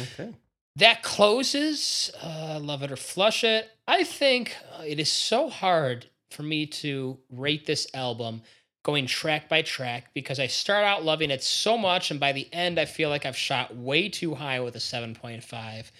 [0.00, 0.30] Okay.
[0.76, 3.70] That closes uh, Love It or Flush It.
[3.86, 8.42] I think uh, it is so hard for me to rate this album
[8.84, 12.46] going track by track because I start out loving it so much, and by the
[12.52, 15.90] end, I feel like I've shot way too high with a 7.5.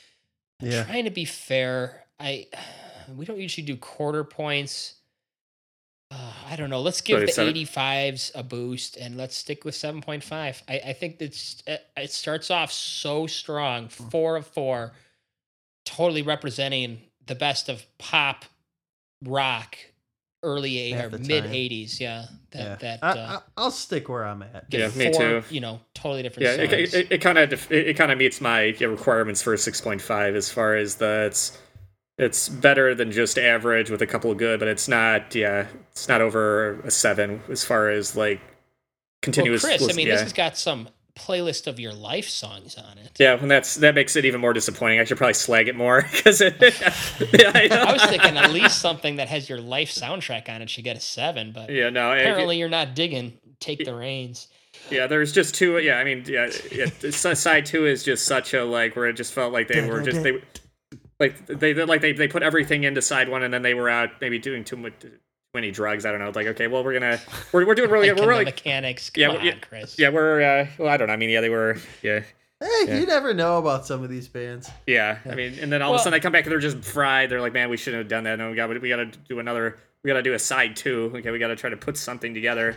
[0.61, 0.85] Yeah.
[0.85, 2.47] Trying to be fair, I
[3.17, 4.95] we don't usually do quarter points.
[6.11, 6.81] Uh, I don't know.
[6.81, 10.63] Let's give the 85s a boost and let's stick with 7.5.
[10.69, 14.11] I, I think it's, it, it starts off so strong, Mm.
[14.13, 14.93] four of four,
[15.85, 18.45] totally representing the best of pop,
[19.25, 19.77] rock,
[20.45, 21.99] early eight or mid 80s.
[21.99, 22.77] Yeah, that yeah.
[22.77, 24.71] that I, uh, I, I'll stick where I'm at.
[24.71, 25.43] get Yeah, me four, too.
[25.51, 26.47] You know, totally different.
[26.47, 26.95] Yeah, it, songs.
[26.95, 29.81] it, it kind of it, it kind of meets my yeah, requirements for a six
[29.81, 31.59] point five as far as the it's
[32.17, 36.09] it's better than just average with a couple of good, but it's not yeah it's
[36.09, 38.41] not over a seven as far as like
[39.23, 39.63] continuous.
[39.63, 39.87] well, continuous.
[39.87, 40.15] Chris, I mean, yeah.
[40.15, 40.89] this has got some
[41.19, 43.13] playlist of your life songs on it.
[43.19, 44.99] yeah, and that's that makes it even more disappointing.
[45.01, 46.57] I should probably slag it more because it.
[46.61, 47.69] yeah, I.
[47.71, 50.97] I was thinking at least something that has your life soundtrack on it should get
[50.97, 52.13] a seven, but Yeah, no.
[52.13, 53.39] Apparently you're not digging.
[53.61, 54.49] Take the reins.
[54.91, 55.79] Yeah, there's just two.
[55.79, 59.33] Yeah, I mean, yeah, yeah side two is just such a like where it just
[59.33, 60.43] felt like they were just they,
[61.21, 63.89] like they they- like they they put everything into side one and then they were
[63.89, 64.93] out maybe doing too much
[65.55, 66.05] many drugs.
[66.05, 66.29] I don't know.
[66.29, 67.21] It's like okay, well we're gonna
[67.53, 69.11] we're, we're doing really Like we're really mechanics.
[69.11, 69.99] Come yeah, on, yeah, Chris.
[69.99, 71.15] yeah we're uh, well I don't know.
[71.15, 72.23] I mean yeah they were yeah
[72.61, 74.71] Hey, you never know about some of these bands.
[74.87, 75.19] yeah.
[75.31, 77.31] I mean and then all of a sudden they come back and they're just fried.
[77.31, 78.39] They're like man we shouldn't have done that.
[78.39, 79.77] No, we got we got to do another.
[80.03, 81.13] We got to do a side two.
[81.17, 82.77] Okay, we got to try to put something together.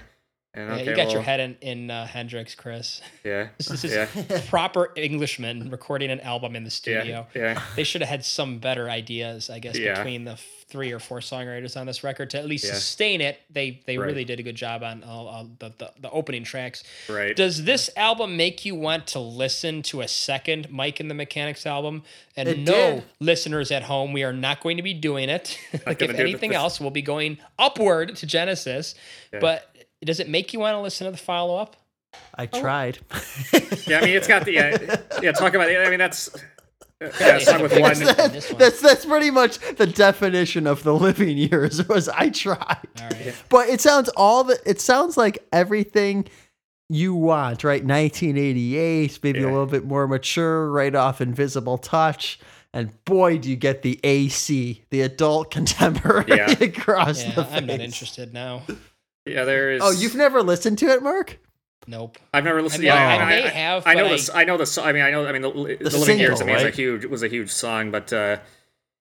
[0.58, 3.00] And Yeah, you got your head in, in uh, Hendrix, Chris.
[3.24, 4.08] Yeah, This is yeah,
[4.50, 7.28] proper Englishman recording an album in the studio.
[7.36, 7.42] yeah.
[7.42, 7.62] yeah.
[7.76, 9.96] They should have had some better ideas, I guess, Yeah.
[9.96, 12.74] between the f- three or four songwriters on this record to at least Yeah.
[12.74, 13.40] sustain it.
[13.52, 14.08] They they Right.
[14.08, 16.84] really did a good job on all, all the, the the opening tracks.
[17.08, 17.36] Right.
[17.36, 21.66] Does this album make you want to listen to a second Mike and the Mechanics
[21.66, 22.04] album?
[22.36, 23.04] And It no, did.
[23.20, 25.58] listeners at home, we are not going to be doing it.
[25.86, 28.94] like if anything else, we'll be going upward to Genesis.
[29.32, 29.70] But
[30.04, 31.76] does it make you want to listen to the follow up?
[32.36, 33.00] I tried.
[33.86, 35.32] Yeah, I mean, it's got the yeah, yeah.
[35.34, 35.78] Talk about it.
[35.78, 36.30] I mean, that's
[37.20, 37.38] yeah.
[37.40, 37.94] Song with one.
[38.00, 38.58] This one.
[38.60, 42.58] that's that's pretty much the definition of the living years was I tried.
[43.02, 43.36] All right.
[43.50, 46.28] But it sounds all the it sounds like everything
[46.90, 47.84] you want, right?
[47.84, 52.40] 1988, maybe a little bit more mature, right off Invisible Touch.
[52.74, 56.52] And boy, do you get the AC, the adult contemporary Yeah.
[56.52, 57.46] across the Yeah, face.
[57.54, 58.64] I'm not interested now.
[59.30, 59.82] Yeah, there's.
[59.84, 61.40] Oh, you've never listened to it, Mark?
[61.88, 62.18] Nope.
[62.34, 62.82] I've never listened.
[62.82, 64.30] I mean, yeah, I mean, may have, I know but this.
[64.34, 64.78] I know this.
[64.78, 65.26] I mean, I know.
[65.26, 66.42] I mean, the, the, living single, years.
[66.42, 66.66] I mean, right?
[66.66, 67.06] it's a huge.
[67.06, 68.38] Was a huge song, but uh,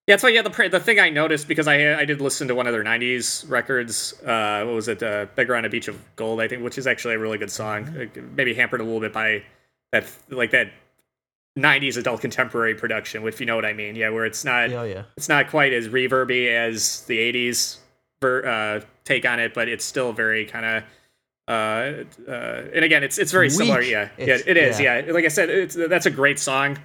[0.07, 0.17] yeah.
[0.17, 2.73] So yeah, the the thing I noticed because I I did listen to one of
[2.73, 4.15] their '90s records.
[4.23, 5.03] Uh, what was it?
[5.03, 7.51] Uh, Beggar on a Beach of Gold, I think, which is actually a really good
[7.51, 7.93] song.
[7.97, 9.43] Like, Maybe hampered a little bit by
[9.93, 10.71] that, like that.
[11.59, 13.97] 90s adult contemporary production, if you know what I mean.
[13.97, 15.05] Yeah, where it's not Oh yeah.
[15.17, 17.86] it's not quite as reverby as the 80s ver-
[18.23, 20.83] uh, take on it, but it's still very kind of.
[21.49, 23.81] Uh, uh, and again, it's it's very similar.
[23.81, 24.81] Yeah, It's- yeah, it is.
[24.81, 25.01] yeah.
[25.07, 25.13] Yeah.
[25.13, 26.79] like I said, it's that's a great song.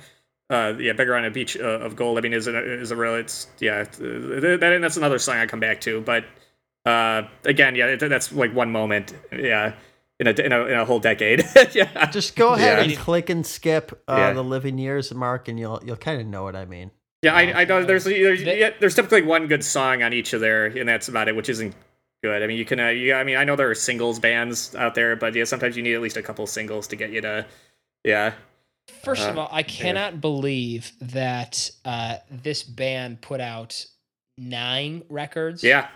[0.52, 2.18] uh, yeah, Beggar on a Beach uh, of Gold.
[2.18, 3.16] I mean, is a, is a real.
[3.16, 6.02] It's yeah, that, that's another song I come back to.
[6.02, 6.26] But
[6.86, 9.14] uh, again, yeah, that's like one moment.
[9.32, 9.74] Yeah.
[10.20, 11.44] In a, in a, in a whole decade,
[11.74, 12.06] yeah.
[12.12, 12.84] Just go ahead yeah.
[12.92, 14.34] and click and skip uh, yeah.
[14.34, 16.92] the living years mark, and you'll you'll kind of know what I mean.
[17.22, 17.84] Yeah, I, I know.
[17.84, 21.28] There's there's, yeah, there's typically one good song on each of there, and that's about
[21.28, 21.76] it, which isn't
[22.24, 22.42] good.
[22.42, 24.96] I mean, you can, uh, you, I mean, I know there are singles bands out
[24.96, 27.46] there, but yeah, sometimes you need at least a couple singles to get you to,
[28.04, 28.34] yeah.
[29.04, 30.20] First uh, of all, I cannot yeah.
[30.20, 33.86] believe that uh, this band put out
[34.38, 35.64] nine records.
[35.64, 35.90] Yeah,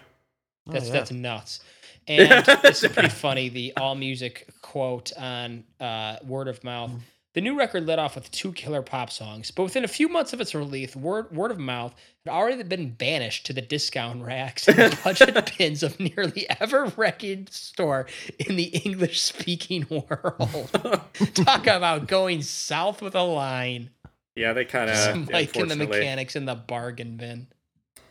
[0.68, 0.93] that's oh, yeah.
[0.93, 1.60] that's nuts.
[2.07, 3.49] And it's pretty funny.
[3.49, 6.91] The AllMusic quote on uh, word of mouth.
[6.91, 6.99] Mm.
[7.35, 10.31] The new record led off with two killer pop songs, but within a few months
[10.31, 11.93] of its release, word, word of mouth
[12.25, 17.51] had already been banished to the discount racks and budget bins of nearly every record
[17.51, 18.07] store
[18.39, 20.69] in the English speaking world.
[21.33, 23.89] Talk about going south with a line.
[24.37, 25.29] Yeah, they kind of.
[25.29, 27.47] Mike and the mechanics in the bargain bin.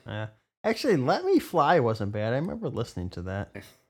[0.07, 0.27] Yeah.
[0.63, 2.35] Actually, Let Me Fly wasn't bad.
[2.35, 3.57] I remember listening to that.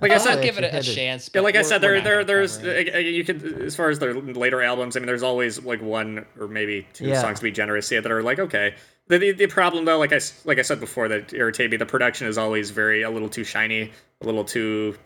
[0.00, 1.30] Like I, said, I'll give it a, a chance.
[1.34, 4.96] Yeah, like I said, there, there, there's you can as far as their later albums.
[4.96, 7.20] I mean, there's always like one or maybe two yeah.
[7.20, 7.90] songs to be generous.
[7.90, 8.74] Yeah, that are like okay.
[9.08, 11.76] The, the, the problem though, like I like I said before, that irritated me.
[11.76, 13.90] The production is always very a little too shiny,
[14.20, 14.96] a little too.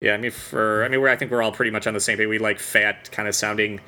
[0.00, 2.00] Yeah, I mean, for I mean, we're I think we're all pretty much on the
[2.00, 2.28] same page.
[2.28, 3.80] We like fat kind of sounding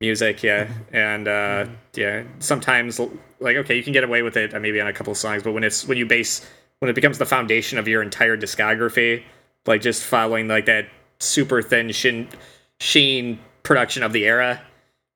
[0.00, 0.96] music, yeah, mm-hmm.
[0.96, 1.74] and uh, mm-hmm.
[1.94, 3.00] yeah, sometimes
[3.38, 5.52] like okay, you can get away with it uh, maybe on a couple songs, but
[5.52, 6.48] when it's when you base
[6.78, 9.22] when it becomes the foundation of your entire discography
[9.66, 10.88] like just following like that
[11.20, 12.28] super thin shin
[12.80, 14.60] sheen production of the era.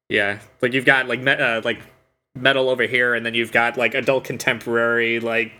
[0.09, 1.81] Yeah, like you've got like me- uh, like
[2.35, 5.53] metal over here, and then you've got like adult contemporary like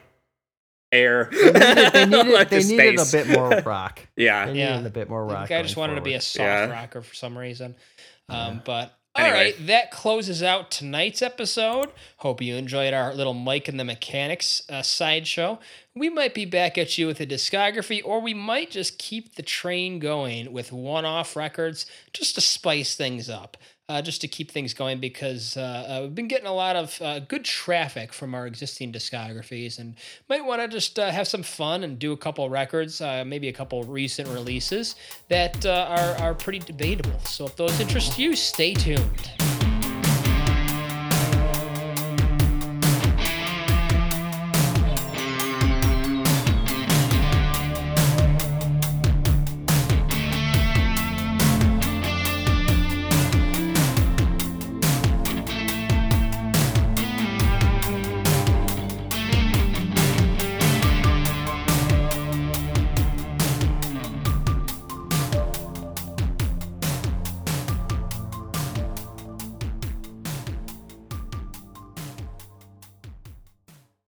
[0.93, 1.29] air.
[1.33, 4.01] They needed, they needed, like they needed a bit more rock.
[4.17, 4.81] yeah, they yeah.
[4.81, 5.51] a bit more rock.
[5.51, 6.05] I just wanted forward.
[6.05, 6.67] to be a soft yeah.
[6.67, 7.75] rocker for some reason.
[8.29, 8.61] Um, yeah.
[8.65, 9.45] But all anyway.
[9.53, 11.91] right, that closes out tonight's episode.
[12.19, 15.59] Hope you enjoyed our little Mike and the Mechanics uh, sideshow.
[15.95, 19.43] We might be back at you with a discography, or we might just keep the
[19.43, 23.57] train going with one off records just to spice things up.
[23.89, 27.01] Uh, just to keep things going because uh, uh, we've been getting a lot of
[27.01, 29.95] uh, good traffic from our existing discographies and
[30.29, 33.47] might want to just uh, have some fun and do a couple records, uh, maybe
[33.47, 34.97] a couple recent releases
[35.29, 37.21] that are, are pretty debatable.
[37.21, 39.31] So if those interest you, stay tuned.